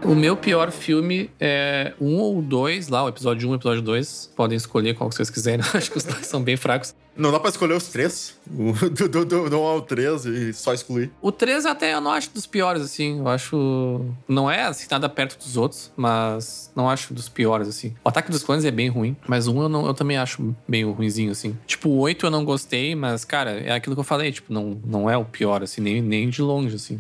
O 0.10 0.16
meu 0.16 0.36
pior 0.36 0.72
filme 0.72 1.30
é 1.40 1.94
um 2.02 2.18
ou 2.18 2.42
dois 2.42 2.88
lá, 2.88 3.04
o 3.04 3.10
episódio 3.10 3.48
1 3.48 3.52
um, 3.52 3.54
e 3.54 3.56
o 3.56 3.60
episódio 3.60 3.82
2. 3.84 4.32
Podem 4.36 4.58
escolher 4.58 4.96
qual 4.96 5.08
que 5.08 5.16
vocês 5.16 5.30
quiserem. 5.30 5.62
Acho 5.72 5.92
que 5.92 6.00
os 6.00 6.04
dois 6.04 6.26
são 6.26 6.42
bem 6.42 6.58
fracos. 6.58 6.96
Não 7.16 7.32
dá 7.32 7.40
pra 7.40 7.52
escolher 7.52 7.76
os 7.76 7.90
três. 7.90 8.36
Do, 8.50 8.74
do, 8.90 9.24
do, 9.24 9.50
do 9.52 9.60
1 9.60 9.64
ao 9.64 9.82
3 9.84 10.26
e 10.26 10.52
só 10.54 10.74
excluir. 10.74 11.12
O 11.22 11.32
3 11.32 11.64
até 11.68 11.94
eu 11.94 12.02
não 12.02 12.10
acho 12.10 12.32
dos 12.34 12.48
piores, 12.48 12.82
assim. 12.82 13.20
Eu 13.20 13.28
acho. 13.28 14.04
Não 14.28 14.50
é 14.50 14.64
assim, 14.64 14.88
nada 14.90 15.08
perto 15.08 15.38
dos 15.38 15.56
outros, 15.56 15.92
mas 15.96 16.72
não 16.76 16.90
acho 16.90 17.14
dos 17.14 17.30
piores, 17.30 17.68
assim. 17.68 17.94
O 18.04 18.10
Ataque 18.10 18.32
dos 18.32 18.42
Clones 18.42 18.66
é 18.66 18.72
bem 18.72 18.90
ruim, 18.90 19.16
mas 19.28 19.46
1 19.48 19.62
eu, 19.62 19.70
não- 19.70 19.86
eu 19.86 19.94
também 19.94 20.18
acho 20.18 20.56
meio 20.68 20.92
ruinzinho, 20.92 21.32
assim. 21.32 21.56
Tipo, 21.68 21.88
o 21.90 22.00
8 22.00 22.26
eu 22.26 22.32
não 22.32 22.44
gostei, 22.44 22.96
mas, 22.96 23.24
cara, 23.24 23.52
é 23.52 23.74
aquilo 23.74 23.96
que 23.96 24.00
eu 24.00 24.04
falei, 24.04 24.32
tipo, 24.32 24.52
não, 24.52 24.82
não 24.84 25.08
é 25.08 25.16
o 25.16 25.24
pior, 25.24 25.62
assim, 25.62 25.82
nem, 25.82 26.02
nem 26.02 26.30
de 26.30 26.42
longe, 26.42 26.76
assim. 26.76 27.00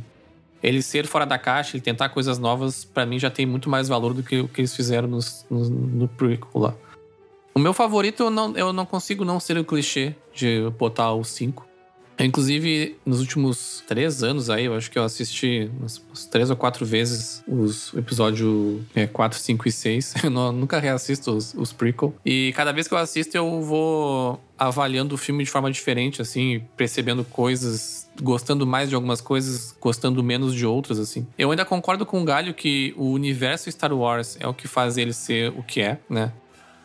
Ele 0.61 0.81
ser 0.81 1.05
fora 1.07 1.25
da 1.25 1.37
caixa, 1.37 1.77
ele 1.77 1.83
tentar 1.83 2.09
coisas 2.09 2.37
novas, 2.37 2.83
pra 2.83 3.05
mim 3.05 3.17
já 3.17 3.29
tem 3.29 3.45
muito 3.45 3.69
mais 3.69 3.87
valor 3.87 4.13
do 4.13 4.21
que 4.23 4.39
o 4.41 4.47
que 4.47 4.61
eles 4.61 4.75
fizeram 4.75 5.07
nos- 5.07 5.45
no, 5.49 5.69
no 5.69 6.07
prequel 6.07 6.49
lá. 6.55 6.75
O 7.55 7.59
meu 7.59 7.73
favorito, 7.73 8.23
eu 8.23 8.29
não, 8.29 8.55
eu 8.57 8.73
não 8.73 8.85
consigo 8.85 9.23
não 9.25 9.39
ser 9.39 9.57
o 9.57 9.63
clichê 9.63 10.15
de 10.33 10.69
botar 10.77 11.13
o 11.13 11.23
5. 11.23 11.65
Inclusive, 12.19 12.95
nos 13.05 13.19
últimos 13.19 13.83
três 13.87 14.21
anos 14.23 14.49
aí, 14.49 14.65
eu 14.65 14.75
acho 14.75 14.91
que 14.91 14.99
eu 14.99 15.03
assisti 15.03 15.69
umas, 15.79 16.01
três 16.29 16.49
ou 16.49 16.55
quatro 16.55 16.85
vezes 16.85 17.43
os 17.47 17.93
episódios 17.95 18.81
4, 19.13 19.39
5 19.39 19.67
e 19.67 19.71
6. 19.71 20.13
Eu 20.23 20.29
não- 20.29 20.51
nunca 20.51 20.79
reassisto 20.79 21.31
os, 21.31 21.53
os 21.53 21.71
prequel. 21.71 22.13
E 22.25 22.51
cada 22.55 22.71
vez 22.71 22.87
que 22.87 22.93
eu 22.93 22.97
assisto, 22.97 23.35
eu 23.37 23.61
vou 23.61 24.39
avaliando 24.57 25.15
o 25.15 25.17
filme 25.17 25.43
de 25.43 25.49
forma 25.49 25.71
diferente, 25.71 26.21
assim, 26.21 26.61
percebendo 26.75 27.23
coisas, 27.23 28.09
gostando 28.21 28.67
mais 28.67 28.89
de 28.89 28.95
algumas 28.95 29.21
coisas, 29.21 29.75
gostando 29.79 30.21
menos 30.23 30.53
de 30.53 30.65
outras, 30.65 30.99
assim. 30.99 31.25
Eu 31.37 31.51
ainda 31.51 31.63
concordo 31.63 32.05
com 32.05 32.21
o 32.21 32.25
Galho 32.25 32.53
que 32.53 32.93
o 32.97 33.11
universo 33.11 33.71
Star 33.71 33.93
Wars 33.93 34.37
é 34.39 34.47
o 34.47 34.53
que 34.53 34.67
faz 34.67 34.97
ele 34.97 35.13
ser 35.13 35.49
o 35.57 35.63
que 35.63 35.81
é, 35.81 35.97
né? 36.09 36.31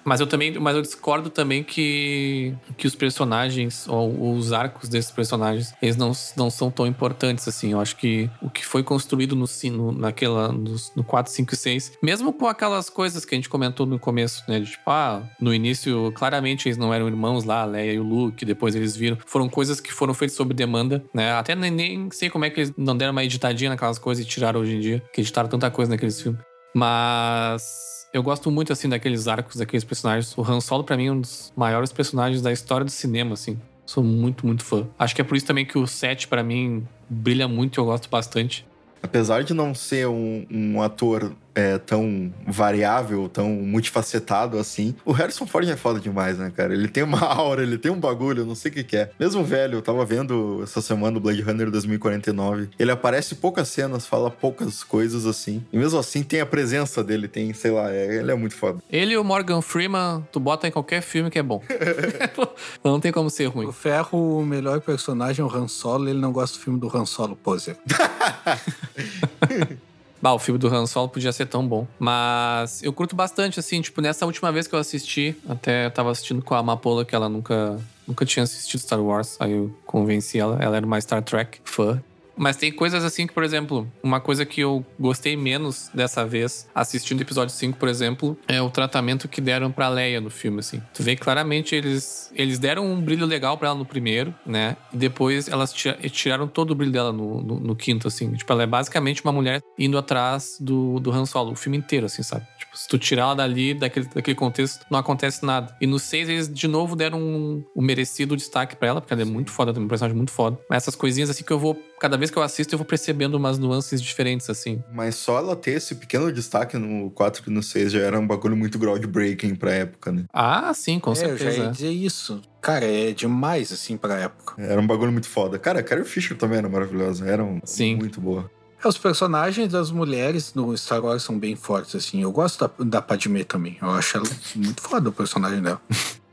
Mas 0.05 0.21
eu 0.21 0.27
também, 0.27 0.59
mas 0.59 0.77
eu 0.77 0.83
discordo 0.83 1.31
também 1.31 1.63
que, 1.63 2.55
que 2.77 2.87
os 2.87 2.95
personagens 2.95 3.89
ou 3.89 4.35
os 4.35 4.53
arcos 4.53 4.89
desses 4.89 5.11
personagens, 5.11 5.73
eles 5.81 5.97
não, 5.97 6.13
não 6.37 6.51
são 6.51 6.71
tão 6.71 6.87
importantes 6.87 7.49
assim. 7.49 7.73
Eu 7.73 7.81
acho 7.81 7.97
que 7.97 8.31
o 8.43 8.51
que 8.51 8.65
foi 8.65 8.83
construído 8.83 9.35
no 9.35 9.47
sino 9.47 9.93
naquela 9.93 10.53
no, 10.53 10.77
no 10.97 11.05
4, 11.05 11.33
5 11.33 11.55
e 11.55 11.57
6, 11.57 11.93
mesmo 12.03 12.33
com 12.33 12.47
aquelas 12.47 12.91
coisas 12.91 13.25
que 13.25 13.35
a 13.35 13.39
gente 13.39 13.49
comentou 13.49 13.87
no 13.87 13.99
começo, 13.99 14.45
né, 14.49 14.61
de 14.61 14.71
tipo, 14.71 14.91
ah, 14.91 15.23
no 15.41 15.55
início 15.55 16.13
claramente 16.13 16.69
eles 16.69 16.77
não 16.77 16.93
eram 16.93 17.09
irmãos 17.09 17.45
lá, 17.45 17.63
a 17.63 17.65
Leia 17.65 17.95
e 17.95 17.99
o 17.99 18.03
Luke, 18.03 18.45
depois 18.45 18.75
eles 18.75 18.97
viram, 18.97 19.19
foram 19.27 19.49
coisas 19.49 19.81
que 19.81 19.93
foram 19.93 20.13
feitas 20.13 20.37
sob 20.37 20.53
demanda, 20.53 21.05
né? 21.15 21.33
Até 21.33 21.55
nem, 21.55 21.71
nem 21.71 22.11
sei 22.11 22.29
como 22.29 22.45
é 22.45 22.51
que 22.51 22.61
eles 22.61 22.73
não 22.77 22.97
deram 22.97 23.13
uma 23.13 23.25
editadinha 23.25 23.71
naquelas 23.71 23.99
coisas 23.99 24.25
e 24.25 24.29
tiraram 24.29 24.61
hoje 24.61 24.77
em 24.77 24.81
dia, 24.81 25.03
que 25.13 25.21
editaram 25.21 25.49
tanta 25.49 25.71
coisa 25.71 25.91
naqueles 25.91 26.21
filmes. 26.21 26.41
Mas 26.75 28.04
eu 28.15 28.23
gosto 28.23 28.49
muito, 28.49 28.73
assim, 28.73 28.89
daqueles 28.89 29.27
arcos, 29.27 29.57
daqueles 29.57 29.83
personagens. 29.83 30.39
O 30.39 30.43
Han 30.43 30.61
Solo, 30.61 30.85
pra 30.85 30.97
mim, 30.97 31.09
é 31.09 31.13
um 31.13 31.21
dos 31.21 31.53
maiores 31.57 31.93
personagens 31.93 32.41
da 32.41 32.53
história 32.53 32.85
do 32.85 32.91
cinema, 32.91 33.35
assim. 33.35 33.59
Sou 33.85 34.05
muito, 34.05 34.47
muito 34.47 34.65
fã. 34.65 34.87
Acho 34.97 35.17
que 35.17 35.21
é 35.21 35.25
por 35.25 35.37
isso 35.37 35.45
também 35.45 35.67
que 35.67 35.77
o 35.77 35.85
7, 35.85 36.29
pra 36.29 36.41
mim, 36.45 36.87
brilha 37.11 37.49
muito 37.49 37.77
e 37.77 37.81
eu 37.81 37.85
gosto 37.85 38.09
bastante. 38.09 38.65
Apesar 39.03 39.43
de 39.43 39.53
não 39.53 39.75
ser 39.75 40.07
um, 40.07 40.47
um 40.49 40.81
ator 40.81 41.35
é, 41.55 41.79
tão 41.79 42.33
variável, 42.47 43.29
tão 43.29 43.49
multifacetado 43.51 44.59
assim, 44.59 44.95
o 45.05 45.13
Harrison 45.13 45.47
Ford 45.47 45.69
é 45.69 45.77
foda 45.77 46.01
demais, 46.01 46.39
né, 46.39 46.53
cara? 46.55 46.75
Ele 46.75 46.89
tem 46.89 47.03
uma 47.03 47.21
aura, 47.25 47.63
ele 47.63 47.79
tem 47.79 47.93
um 47.93 48.01
bagulho, 48.01 48.43
eu 48.43 48.47
não 48.47 48.55
sei 48.55 48.71
o 48.71 48.75
que, 48.75 48.85
que 48.85 48.97
é. 48.97 49.11
Mesmo 49.19 49.45
velho, 49.45 49.79
eu 49.79 49.83
tava 49.83 50.05
vendo 50.05 50.61
essa 50.63 50.81
semana 50.81 51.17
o 51.17 51.21
Blade 51.21 51.43
Runner 51.43 51.71
2049. 51.71 52.71
Ele 52.79 52.91
aparece 52.91 53.37
poucas 53.37 53.69
cenas, 53.69 54.07
fala 54.07 54.31
poucas 54.31 54.83
coisas 54.83 55.27
assim. 55.27 55.63
E 55.73 55.79
mesmo 55.79 55.99
assim 55.99 56.23
tem 56.23 56.41
a 56.41 56.47
presença 56.47 57.03
dele, 57.05 57.29
tem, 57.29 57.53
sei 57.53 57.71
lá, 57.71 57.91
é- 57.93 58.17
ele 58.17 58.31
é 58.31 58.35
muito 58.35 58.55
foda. 58.57 58.79
Ele 58.91 59.15
e 59.15 59.17
o 59.17 59.25
Morgan 59.25 59.63
Freeman, 59.63 60.27
tu 60.33 60.41
bota 60.41 60.67
em 60.67 60.71
qualquer 60.71 61.03
filme 61.03 61.31
que 61.31 61.39
é 61.39 61.43
bom. 61.43 61.63
não 62.83 63.01
tem 63.01 63.13
como 63.13 63.31
ser 63.31 63.47
ruim. 63.47 63.67
O 63.67 63.73
Ferro, 63.73 64.41
o 64.41 64.45
melhor 64.45 64.81
personagem 64.81 65.43
é 65.43 65.47
o 65.47 65.55
Han 65.55 65.69
Solo, 65.69 66.09
ele 66.09 66.19
não 66.19 66.33
gosta 66.33 66.59
do 66.59 66.63
filme 66.63 66.79
do 66.79 66.95
Han 66.95 67.07
Solo 67.07 67.37
Poser. 67.37 67.77
Bah, 70.21 70.33
o 70.33 70.39
filme 70.39 70.59
do 70.59 70.69
Han 70.69 70.87
Solo 70.87 71.09
podia 71.09 71.33
ser 71.33 71.47
tão 71.47 71.67
bom. 71.67 71.87
Mas 71.99 72.83
eu 72.83 72.93
curto 72.93 73.15
bastante, 73.15 73.61
assim, 73.61 73.81
tipo, 73.81 74.01
nessa 74.01 74.25
última 74.25 74.51
vez 74.51 74.67
que 74.67 74.75
eu 74.75 74.79
assisti, 74.79 75.37
até 75.49 75.87
eu 75.87 75.91
tava 75.91 76.11
assistindo 76.11 76.43
com 76.43 76.55
a 76.55 76.59
Amapola, 76.59 77.05
que 77.05 77.15
ela 77.15 77.29
nunca, 77.29 77.79
nunca 78.07 78.25
tinha 78.25 78.43
assistido 78.43 78.81
Star 78.81 79.01
Wars. 79.01 79.37
Aí 79.39 79.53
eu 79.53 79.77
convenci 79.85 80.39
ela, 80.39 80.59
ela 80.63 80.77
era 80.77 80.87
uma 80.87 81.01
Star 81.01 81.23
Trek 81.23 81.61
fã. 81.65 82.03
Mas 82.37 82.57
tem 82.57 82.73
coisas 82.73 83.05
assim 83.05 83.27
que, 83.27 83.33
por 83.33 83.45
exemplo, 83.45 83.91
uma 84.03 84.21
coisa 84.21 84.45
que 84.45 84.61
eu 84.61 84.85
gostei 84.99 85.37
menos 85.37 85.89
dessa 85.95 86.25
vez, 86.27 86.69
assistindo 86.75 87.19
o 87.21 87.23
episódio 87.23 87.55
5, 87.55 87.79
por 87.79 87.89
exemplo, 87.89 88.37
é 88.49 88.61
o 88.61 88.71
tratamento 88.71 89.29
que 89.29 89.41
deram 89.41 89.71
pra 89.71 89.89
Leia 89.89 90.21
no 90.21 90.31
filme, 90.31 90.61
assim. 90.61 90.83
Tu 90.93 91.03
vê 91.03 91.15
claramente 91.17 91.75
eles, 91.75 92.31
eles 92.35 92.59
deram 92.59 92.85
um 92.91 93.01
brilho 93.01 93.27
legal 93.27 93.57
pra 93.57 93.69
ela 93.69 93.79
no 93.79 93.85
primeiro, 93.85 94.35
né? 94.45 94.77
E 94.93 94.97
depois 94.97 95.49
elas 95.49 95.73
tira- 95.73 95.97
tiraram 96.11 96.47
todo 96.49 96.73
o 96.73 96.75
brilho 96.75 96.93
dela 96.93 97.13
no, 97.13 97.41
no, 97.43 97.61
no 97.61 97.77
quinto, 97.77 98.09
assim. 98.09 98.33
Tipo, 98.33 98.53
ela 98.53 98.63
é 98.65 98.67
basicamente 98.67 99.23
uma 99.23 99.33
mulher 99.33 99.61
indo 99.79 99.97
atrás 99.97 100.57
do, 100.61 100.99
do 101.01 101.13
Han 101.13 101.27
Solo, 101.27 101.53
o 101.53 101.57
filme 101.57 101.79
inteiro, 101.79 102.07
assim, 102.07 102.23
sabe? 102.23 102.47
Tipo, 102.75 102.79
se 102.79 102.89
tu 102.89 102.99
tirar 102.99 103.23
ela 103.23 103.35
dali, 103.35 103.75
daquele, 103.75 104.07
daquele 104.07 104.35
contexto, 104.35 104.85
não 104.91 104.99
acontece 104.99 105.45
nada. 105.45 105.75
E 105.81 105.87
no 105.87 105.99
6 105.99 106.29
eles 106.29 106.53
de 106.53 106.67
novo 106.67 106.97
deram 106.97 107.21
um, 107.21 107.65
um 107.75 107.83
merecido 107.83 108.37
destaque 108.37 108.77
pra 108.77 108.89
ela, 108.89 109.01
porque 109.01 109.13
ela 109.15 109.23
é 109.23 109.25
muito 109.25 109.51
foda, 109.51 109.73
também 109.73 109.87
um 109.87 109.89
personagem 109.89 110.17
muito 110.17 110.33
foda. 110.33 110.59
Mas 110.69 110.83
essas 110.83 110.95
coisinhas 110.95 111.31
assim 111.31 111.45
que 111.45 111.53
eu 111.53 111.59
vou, 111.59 111.79
cada 112.01 112.17
vez 112.17 112.31
que 112.31 112.37
eu 112.37 112.43
assisto, 112.43 112.75
eu 112.75 112.79
vou 112.79 112.87
percebendo 112.87 113.37
umas 113.37 113.59
nuances 113.59 114.03
diferentes, 114.03 114.51
assim. 114.51 114.83
Mas 114.93 115.15
só 115.15 115.39
ela 115.39 115.57
ter 115.57 115.73
esse 115.73 115.95
pequeno 115.95 116.31
destaque 116.33 116.77
no 116.77 117.11
4 117.11 117.43
e 117.47 117.51
no 117.51 117.63
6 117.63 117.93
já 117.93 118.01
era 118.01 118.19
um 118.19 118.27
bagulho 118.27 118.57
muito 118.57 118.79
groundbreaking 118.79 119.55
pra 119.55 119.73
época, 119.73 120.13
né? 120.13 120.25
Ah, 120.33 120.73
sim, 120.75 120.99
com 120.99 121.11
é, 121.11 121.13
eu 121.13 121.17
já 121.17 121.29
certeza. 121.29 121.63
ia 121.65 121.71
dizer 121.71 121.91
isso. 121.91 122.43
Cara, 122.61 122.87
é 122.87 123.13
demais, 123.13 123.73
assim, 123.73 123.97
pra 123.97 124.19
época. 124.19 124.55
Era 124.59 124.81
um 124.81 124.87
bagulho 124.87 125.13
muito 125.13 125.29
foda. 125.29 125.59
Cara, 125.59 125.81
a 125.81 125.83
Carrie 125.83 126.05
Fisher 126.05 126.37
também 126.37 126.59
era 126.59 126.69
maravilhosa. 126.69 127.27
Era 127.29 127.45
um, 127.45 127.61
Sim. 127.65 127.97
muito 127.97 128.21
boa. 128.21 128.51
É, 128.85 128.89
Os 128.89 128.99
personagens 128.99 129.73
das 129.73 129.91
mulheres 129.91 130.53
no 130.55 130.77
Star 130.77 131.03
Wars 131.03 131.23
são 131.23 131.39
bem 131.39 131.57
fortes, 131.57 131.95
assim. 131.95 132.23
Eu 132.23 132.31
gosto 132.31 132.61
da, 132.61 132.85
da 132.85 133.03
Padmé 133.03 133.43
também. 133.43 133.79
Eu 133.81 133.91
acho 133.91 134.19
ela 134.19 134.27
muito 134.55 134.83
foda 134.83 135.09
o 135.09 135.13
personagem 135.13 135.63
dela. 135.63 135.81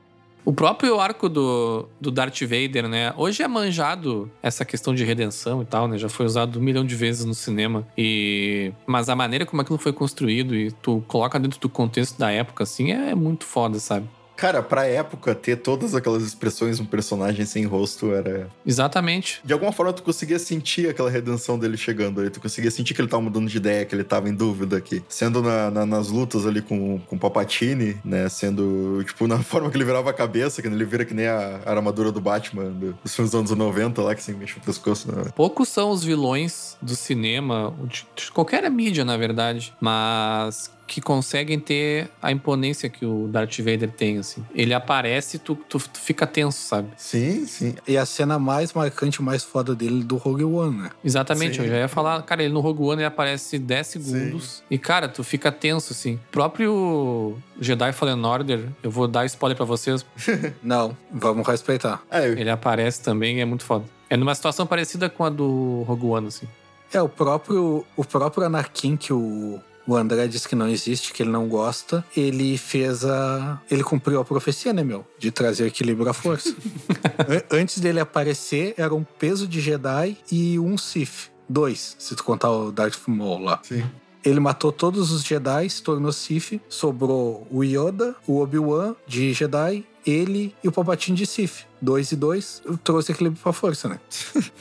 O 0.44 0.52
próprio 0.52 1.00
arco 1.00 1.30
do, 1.30 1.88
do 2.00 2.10
Darth 2.10 2.42
Vader, 2.42 2.88
né? 2.88 3.14
Hoje 3.16 3.44
é 3.44 3.48
manjado 3.48 4.30
essa 4.42 4.66
questão 4.66 4.94
de 4.96 5.06
redenção 5.06 5.62
e 5.62 5.66
tal, 5.66 5.88
né? 5.88 6.00
Já 6.00 6.10
foi 6.10 6.26
usado 6.26 6.58
um 6.58 6.64
milhão 6.64 6.84
de 6.84 6.96
vezes 6.96 7.24
no 7.24 7.36
cinema. 7.36 7.88
E... 7.96 8.74
Mas 8.88 9.08
a 9.08 9.16
maneira 9.16 9.46
como 9.46 9.62
aquilo 9.62 9.78
foi 9.78 9.94
construído 9.94 10.56
e 10.56 10.72
tu 10.72 11.04
coloca 11.08 11.40
dentro 11.40 11.60
do 11.60 11.70
contexto 11.70 12.18
da 12.18 12.32
época, 12.32 12.64
assim, 12.64 12.92
é 12.92 13.14
muito 13.14 13.46
foda, 13.46 13.78
sabe? 13.78 14.10
Cara, 14.42 14.64
pra 14.64 14.88
época, 14.88 15.36
ter 15.36 15.58
todas 15.58 15.94
aquelas 15.94 16.24
expressões 16.24 16.80
um 16.80 16.86
personagem 16.86 17.46
sem 17.46 17.64
rosto 17.64 18.12
era. 18.12 18.50
Exatamente. 18.66 19.40
De 19.46 19.54
alguma 19.54 19.72
forma, 19.72 19.94
tu 19.94 20.02
conseguia 20.02 20.40
sentir 20.40 20.90
aquela 20.90 21.12
redenção 21.12 21.60
dele 21.60 21.78
chegando 21.78 22.20
ali. 22.20 22.32
Tu 22.32 22.42
conseguia 22.42 22.72
sentir 22.72 22.96
que 22.96 23.02
ele 23.02 23.08
tava 23.08 23.22
mudando 23.22 23.48
de 23.48 23.58
ideia, 23.58 23.86
que 23.86 23.94
ele 23.94 24.04
tava 24.04 24.28
em 24.28 24.34
dúvida 24.34 24.78
aqui. 24.78 25.04
Sendo 25.08 25.44
na- 25.44 25.70
na- 25.70 25.86
nas 25.86 26.08
lutas 26.10 26.48
ali 26.48 26.60
com, 26.60 26.98
com 27.02 27.16
o 27.16 27.20
Papatini, 27.20 28.00
né? 28.04 28.28
Sendo, 28.30 29.04
tipo, 29.06 29.28
na 29.28 29.38
forma 29.44 29.70
que 29.70 29.78
ele 29.78 29.86
virava 29.86 30.10
a 30.10 30.14
cabeça, 30.14 30.60
que 30.60 30.68
ele 30.68 30.86
vira 30.86 31.06
que 31.06 31.14
nem 31.14 31.28
a, 31.28 31.60
a 31.64 31.70
armadura 31.72 32.12
do 32.12 32.20
Batman 32.20 32.72
do- 32.72 32.94
dos 33.04 33.14
filmes 33.16 33.32
dos 33.32 33.40
anos 33.40 33.52
90 33.52 34.02
lá, 34.02 34.16
que 34.16 34.24
se 34.24 34.32
mexe 34.34 34.58
o 34.58 34.62
pescoço. 34.62 35.12
Né? 35.12 35.26
Poucos 35.36 35.70
são 35.70 35.92
os 35.92 36.04
vilões 36.04 36.78
do 36.82 36.96
cinema, 36.96 37.72
de, 37.86 38.08
de 38.16 38.32
qualquer 38.32 38.68
mídia, 38.72 39.06
na 39.06 39.18
verdade, 39.18 39.72
mas 39.80 40.72
que 40.92 41.00
conseguem 41.00 41.58
ter 41.58 42.10
a 42.22 42.34
imponência 42.34 42.90
que 42.90 43.06
o 43.06 43.26
Darth 43.30 43.58
Vader 43.60 43.90
tem, 43.90 44.18
assim. 44.18 44.44
Ele 44.54 44.74
aparece 44.74 45.38
e 45.38 45.40
tu, 45.40 45.56
tu, 45.56 45.80
tu 45.80 46.00
fica 46.02 46.28
tenso, 46.28 46.60
sabe? 46.60 46.90
Sim, 46.98 47.46
sim. 47.46 47.76
E 47.88 47.98
a 47.98 48.06
cena 48.06 48.38
mais 48.38 48.74
marcante, 48.74 49.22
mais 49.22 49.42
foda 49.42 49.74
dele 49.74 50.04
do 50.04 50.18
Rogue 50.18 50.44
One, 50.44 50.82
né? 50.82 50.90
Exatamente, 51.02 51.56
Sim. 51.56 51.64
eu 51.64 51.70
já 51.70 51.78
ia 51.78 51.88
falar, 51.88 52.22
cara, 52.24 52.44
ele 52.44 52.54
no 52.54 52.60
Rogue 52.60 52.84
One 52.84 52.98
ele 52.98 53.06
aparece 53.06 53.58
10 53.58 53.88
segundos 53.88 54.64
e, 54.70 54.78
cara, 54.78 55.08
tu 55.08 55.24
fica 55.24 55.50
tenso, 55.50 55.94
assim. 55.94 56.16
O 56.16 56.32
próprio 56.32 57.38
Jedi 57.58 57.94
Fallen 57.94 58.26
Order, 58.26 58.68
eu 58.84 58.92
vou 58.92 59.08
dar 59.08 59.26
spoiler 59.28 59.56
pra 59.56 59.66
vocês, 59.66 60.06
Não, 60.62 60.98
vamos 61.10 61.48
respeitar. 61.48 62.04
É, 62.12 62.28
ele 62.28 62.50
aparece 62.50 63.02
também 63.02 63.38
e 63.38 63.40
é 63.40 63.46
muito 63.46 63.64
foda. 63.64 63.86
É 64.10 64.18
numa 64.18 64.36
situação 64.36 64.68
parecida 64.68 65.10
com 65.10 65.24
a 65.24 65.30
do 65.30 65.84
Rogue 65.88 66.06
One, 66.08 66.28
assim. 66.28 66.48
É, 66.94 67.02
o 67.02 67.08
próprio, 67.08 67.86
o 67.96 68.04
próprio 68.04 68.46
Anakin 68.46 68.98
que 68.98 69.14
o, 69.14 69.62
o 69.88 69.96
André 69.96 70.28
disse 70.28 70.48
que 70.48 70.56
não 70.56 70.68
existe, 70.68 71.12
que 71.14 71.24
ele 71.24 71.30
não 71.32 71.48
gosta, 71.48 72.04
ele 72.16 72.58
fez 72.58 73.04
a. 73.06 73.60
Ele 73.70 73.84
cumpriu 73.84 74.20
a 74.20 74.26
profecia, 74.26 74.72
né, 74.74 74.84
meu? 74.84 75.06
De 75.20 75.32
trazer 75.32 75.68
equilíbrio 75.68 76.10
à 76.10 76.14
força. 76.14 76.56
An- 77.28 77.60
Antes 77.60 77.80
dele 77.80 78.00
aparecer, 78.00 78.74
era 78.78 78.94
um 78.94 79.04
peso 79.04 79.48
de 79.48 79.60
Jedi 79.62 80.18
e 80.32 80.58
um 80.60 80.78
Sith. 80.78 81.32
Dois, 81.50 81.96
se 82.00 82.16
tu 82.16 82.24
contar 82.24 82.50
o 82.52 82.72
Darth 82.72 82.98
Maul 83.08 83.40
lá. 83.40 83.60
sim. 83.64 83.84
Ele 84.24 84.40
matou 84.40 84.72
todos 84.72 85.12
os 85.12 85.24
Jedi, 85.24 85.68
se 85.68 85.82
tornou 85.82 86.12
Sith, 86.12 86.62
sobrou 86.70 87.48
o 87.50 87.64
Yoda, 87.64 88.16
o 88.28 88.40
Obi-Wan 88.40 88.94
de 89.08 89.34
Jedi, 89.34 89.84
ele 90.06 90.54
e 90.64 90.68
o 90.68 90.72
Palpatine 90.72 91.18
de 91.18 91.26
Sith. 91.26 91.66
Dois 91.82 92.12
e 92.12 92.16
dois, 92.16 92.62
trouxe 92.84 93.12
equilíbrio 93.12 93.42
pra 93.42 93.52
força, 93.52 93.90
né? 93.90 94.00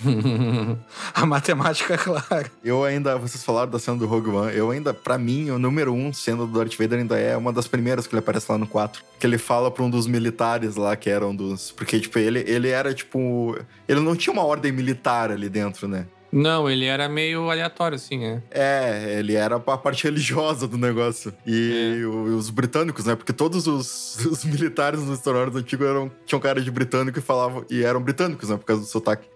A 1.12 1.26
matemática 1.26 1.94
é 1.94 1.98
clara. 1.98 2.50
Eu 2.64 2.82
ainda, 2.82 3.18
vocês 3.18 3.44
falaram 3.44 3.70
da 3.70 3.78
cena 3.78 3.98
do 3.98 4.06
Rogue 4.06 4.30
One, 4.30 4.56
eu 4.56 4.70
ainda, 4.70 4.94
pra 4.94 5.18
mim, 5.18 5.50
o 5.50 5.58
número 5.58 5.92
um 5.92 6.14
cena 6.14 6.46
do 6.46 6.58
Darth 6.58 6.78
Vader 6.78 7.00
ainda 7.00 7.18
é 7.18 7.36
uma 7.36 7.52
das 7.52 7.68
primeiras 7.68 8.06
que 8.06 8.14
ele 8.14 8.20
aparece 8.20 8.50
lá 8.50 8.56
no 8.56 8.66
4. 8.66 9.02
Que 9.18 9.26
ele 9.26 9.36
fala 9.36 9.70
pra 9.70 9.84
um 9.84 9.90
dos 9.90 10.06
militares 10.06 10.76
lá, 10.76 10.96
que 10.96 11.10
eram 11.10 11.36
dos. 11.36 11.70
Porque, 11.72 12.00
tipo, 12.00 12.18
ele, 12.18 12.40
ele 12.46 12.68
era, 12.68 12.94
tipo. 12.94 13.54
Ele 13.86 14.00
não 14.00 14.16
tinha 14.16 14.32
uma 14.32 14.44
ordem 14.44 14.72
militar 14.72 15.30
ali 15.30 15.48
dentro, 15.50 15.86
né? 15.86 16.06
Não, 16.32 16.70
ele 16.70 16.84
era 16.84 17.08
meio 17.08 17.50
aleatório, 17.50 17.96
assim, 17.96 18.18
né? 18.18 18.42
É, 18.50 19.16
ele 19.18 19.34
era 19.34 19.56
a 19.56 19.60
parte 19.78 20.04
religiosa 20.04 20.68
do 20.68 20.78
negócio. 20.78 21.32
E 21.46 22.02
o- 22.04 22.36
os 22.36 22.50
britânicos, 22.50 23.04
né? 23.06 23.16
Porque 23.16 23.32
todos 23.32 23.66
os, 23.66 24.16
os 24.26 24.44
militares 24.44 25.00
nos 25.00 25.24
Wars 25.26 25.56
antigos 25.56 25.86
eram, 25.86 26.10
tinham 26.24 26.40
cara 26.40 26.60
de 26.60 26.70
britânico 26.70 27.18
e 27.18 27.22
falavam. 27.22 27.64
E 27.68 27.82
eram 27.82 28.00
britânicos, 28.00 28.48
né? 28.48 28.56
Por 28.56 28.64
causa 28.64 28.82
do 28.82 28.88
sotaque. 28.88 29.26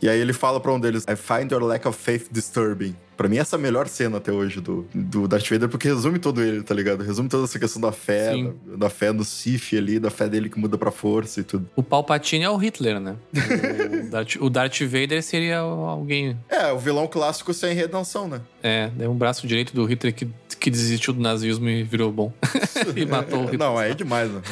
E 0.00 0.08
aí 0.08 0.20
ele 0.20 0.32
fala 0.32 0.60
pra 0.60 0.72
um 0.72 0.78
deles: 0.78 1.04
I 1.08 1.16
find 1.16 1.50
your 1.50 1.62
lack 1.64 1.86
of 1.88 1.98
faith 1.98 2.28
disturbing. 2.30 2.94
Pra 3.16 3.28
mim, 3.28 3.38
essa 3.38 3.56
é 3.56 3.58
a 3.58 3.62
melhor 3.62 3.88
cena 3.88 4.18
até 4.18 4.30
hoje 4.30 4.60
do, 4.60 4.86
do 4.94 5.26
Darth 5.26 5.48
Vader, 5.48 5.68
porque 5.68 5.88
resume 5.88 6.18
todo 6.18 6.42
ele, 6.42 6.62
tá 6.62 6.74
ligado? 6.74 7.02
Resume 7.02 7.28
toda 7.28 7.44
essa 7.44 7.58
questão 7.58 7.80
da 7.80 7.92
fé, 7.92 8.34
da, 8.66 8.76
da 8.76 8.90
fé 8.90 9.12
no 9.12 9.24
Sith 9.24 9.72
ali, 9.72 9.98
da 9.98 10.10
fé 10.10 10.28
dele 10.28 10.50
que 10.50 10.58
muda 10.58 10.76
pra 10.76 10.90
força 10.90 11.40
e 11.40 11.42
tudo. 11.42 11.68
O 11.74 11.82
Palpatine 11.82 12.44
é 12.44 12.50
o 12.50 12.56
Hitler, 12.56 13.00
né? 13.00 13.16
O 14.06 14.10
Darth, 14.10 14.36
o 14.40 14.50
Darth 14.50 14.80
Vader 14.82 15.22
seria 15.22 15.58
alguém. 15.58 16.36
É, 16.48 16.70
o 16.72 16.78
vilão 16.78 17.06
clássico 17.06 17.52
sem 17.52 17.74
redenção, 17.74 18.28
né? 18.28 18.40
É, 18.62 18.90
é 18.98 19.08
um 19.08 19.14
braço 19.14 19.46
direito 19.46 19.74
do 19.74 19.84
Hitler 19.84 20.14
que, 20.14 20.28
que 20.58 20.70
desistiu 20.70 21.12
do 21.12 21.20
nazismo 21.20 21.68
e 21.68 21.82
virou 21.82 22.10
bom. 22.12 22.32
e 22.94 23.04
matou 23.04 23.40
o 23.40 23.42
Hitler. 23.44 23.58
Não, 23.58 23.80
é 23.80 23.94
demais, 23.94 24.30
né? 24.30 24.42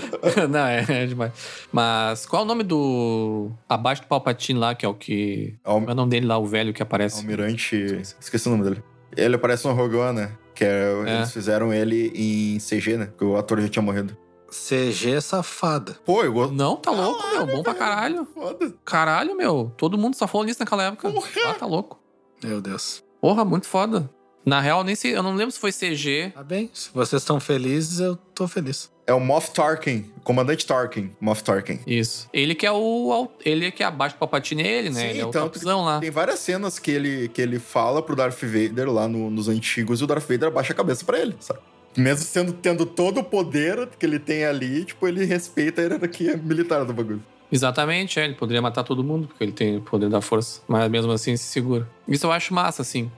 Não, 0.50 0.66
é, 0.66 0.84
é 0.88 1.06
demais. 1.06 1.32
Mas 1.72 2.26
qual 2.26 2.42
é 2.42 2.44
o 2.44 2.48
nome 2.48 2.62
do. 2.64 3.50
Abaixo 3.68 4.02
do 4.02 4.08
Palpatine 4.08 4.58
lá, 4.58 4.74
que 4.74 4.84
é 4.84 4.88
o 4.88 4.94
que. 4.94 5.54
É 5.64 5.70
o 5.70 5.94
nome 5.94 6.10
dele 6.10 6.26
lá, 6.26 6.38
o 6.38 6.46
velho 6.46 6.72
que 6.72 6.82
aparece? 6.82 7.18
Almirante. 7.18 8.02
Esqueci 8.20 8.48
o 8.48 8.50
nome 8.50 8.64
dele. 8.64 8.82
Ele 9.16 9.34
aparece 9.36 9.66
no 9.66 9.74
Rogue 9.74 9.96
One, 9.96 10.20
né? 10.20 10.32
Que 10.54 10.64
é, 10.64 10.92
É. 11.06 11.16
eles 11.16 11.32
fizeram 11.32 11.72
ele 11.72 12.12
em 12.14 12.58
CG, 12.58 12.96
né? 12.96 13.06
Porque 13.06 13.24
o 13.24 13.36
ator 13.36 13.60
já 13.60 13.68
tinha 13.68 13.82
morrido. 13.82 14.16
CG 14.50 15.10
é 15.14 15.20
safada. 15.20 15.96
Pô, 16.04 16.22
eu 16.22 16.32
gosto. 16.32 16.54
Não, 16.54 16.76
tá 16.76 16.90
louco, 16.92 17.26
meu. 17.28 17.46
Bom 17.46 17.62
pra 17.62 17.74
caralho. 17.74 18.24
Foda. 18.32 18.72
Caralho, 18.84 19.36
meu. 19.36 19.72
Todo 19.76 19.98
mundo 19.98 20.14
só 20.14 20.28
falou 20.28 20.46
nisso 20.46 20.60
naquela 20.60 20.84
época. 20.84 21.12
Ah, 21.46 21.54
tá 21.54 21.66
louco. 21.66 21.98
Meu 22.42 22.60
Deus. 22.60 23.02
Porra, 23.20 23.44
muito 23.44 23.66
foda. 23.66 24.08
Na 24.46 24.60
real, 24.60 24.84
nem 24.84 24.94
sei. 24.94 25.16
Eu 25.16 25.22
não 25.24 25.34
lembro 25.34 25.50
se 25.50 25.58
foi 25.58 25.72
CG. 25.72 26.30
Tá 26.34 26.42
bem, 26.44 26.70
se 26.72 26.90
vocês 26.94 27.22
estão 27.22 27.40
felizes, 27.40 27.98
eu 27.98 28.14
tô 28.16 28.46
feliz. 28.46 28.92
É 29.06 29.12
o 29.12 29.20
Moff 29.20 29.50
Tarkin, 29.52 30.10
Comandante 30.22 30.64
Tarkin, 30.66 31.10
Moff 31.20 31.44
Tarkin. 31.44 31.78
Isso. 31.86 32.26
Ele 32.32 32.54
que 32.54 32.64
é 32.64 32.72
o. 32.72 33.28
Ele 33.44 33.70
que 33.70 33.82
é 33.82 33.86
abaixo 33.86 34.16
do 34.16 34.18
Palpatine, 34.18 34.62
ele, 34.62 34.88
né? 34.88 35.00
Sim, 35.00 35.06
ele 35.08 35.20
é 35.20 35.26
o 35.26 35.30
topzão 35.30 35.84
lá. 35.84 36.00
Tem 36.00 36.10
várias 36.10 36.38
cenas 36.38 36.78
que 36.78 36.90
ele, 36.90 37.28
que 37.28 37.42
ele 37.42 37.58
fala 37.58 38.00
pro 38.02 38.16
Darth 38.16 38.40
Vader 38.42 38.90
lá 38.90 39.06
no- 39.06 39.28
nos 39.30 39.46
antigos 39.48 40.00
e 40.00 40.04
o 40.04 40.06
Darth 40.06 40.26
Vader 40.26 40.48
abaixa 40.48 40.72
a 40.72 40.76
cabeça 40.76 41.04
pra 41.04 41.18
ele, 41.20 41.36
sabe? 41.38 41.60
Mesmo 41.96 42.24
sendo, 42.24 42.52
tendo 42.54 42.86
todo 42.86 43.18
o 43.20 43.24
poder 43.24 43.88
que 43.98 44.06
ele 44.06 44.18
tem 44.18 44.44
ali, 44.46 44.84
tipo, 44.86 45.06
ele 45.06 45.24
respeita 45.26 45.82
a 45.82 45.84
hierarquia 45.84 46.36
militar 46.36 46.84
do 46.84 46.92
bagulho. 46.94 47.22
Exatamente, 47.52 48.18
é. 48.18 48.24
Ele 48.24 48.34
poderia 48.34 48.60
matar 48.62 48.82
todo 48.84 49.04
mundo, 49.04 49.28
porque 49.28 49.44
ele 49.44 49.52
tem 49.52 49.76
o 49.76 49.80
poder 49.82 50.08
da 50.08 50.20
força. 50.20 50.60
Mas 50.66 50.90
mesmo 50.90 51.12
assim 51.12 51.36
se 51.36 51.44
segura. 51.44 51.88
Isso 52.08 52.26
eu 52.26 52.32
acho 52.32 52.52
massa, 52.54 52.82
assim. 52.82 53.12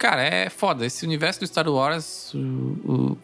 Cara, 0.00 0.22
é 0.22 0.48
foda. 0.48 0.86
Esse 0.86 1.04
universo 1.04 1.40
do 1.40 1.46
Star 1.46 1.68
Wars 1.68 2.32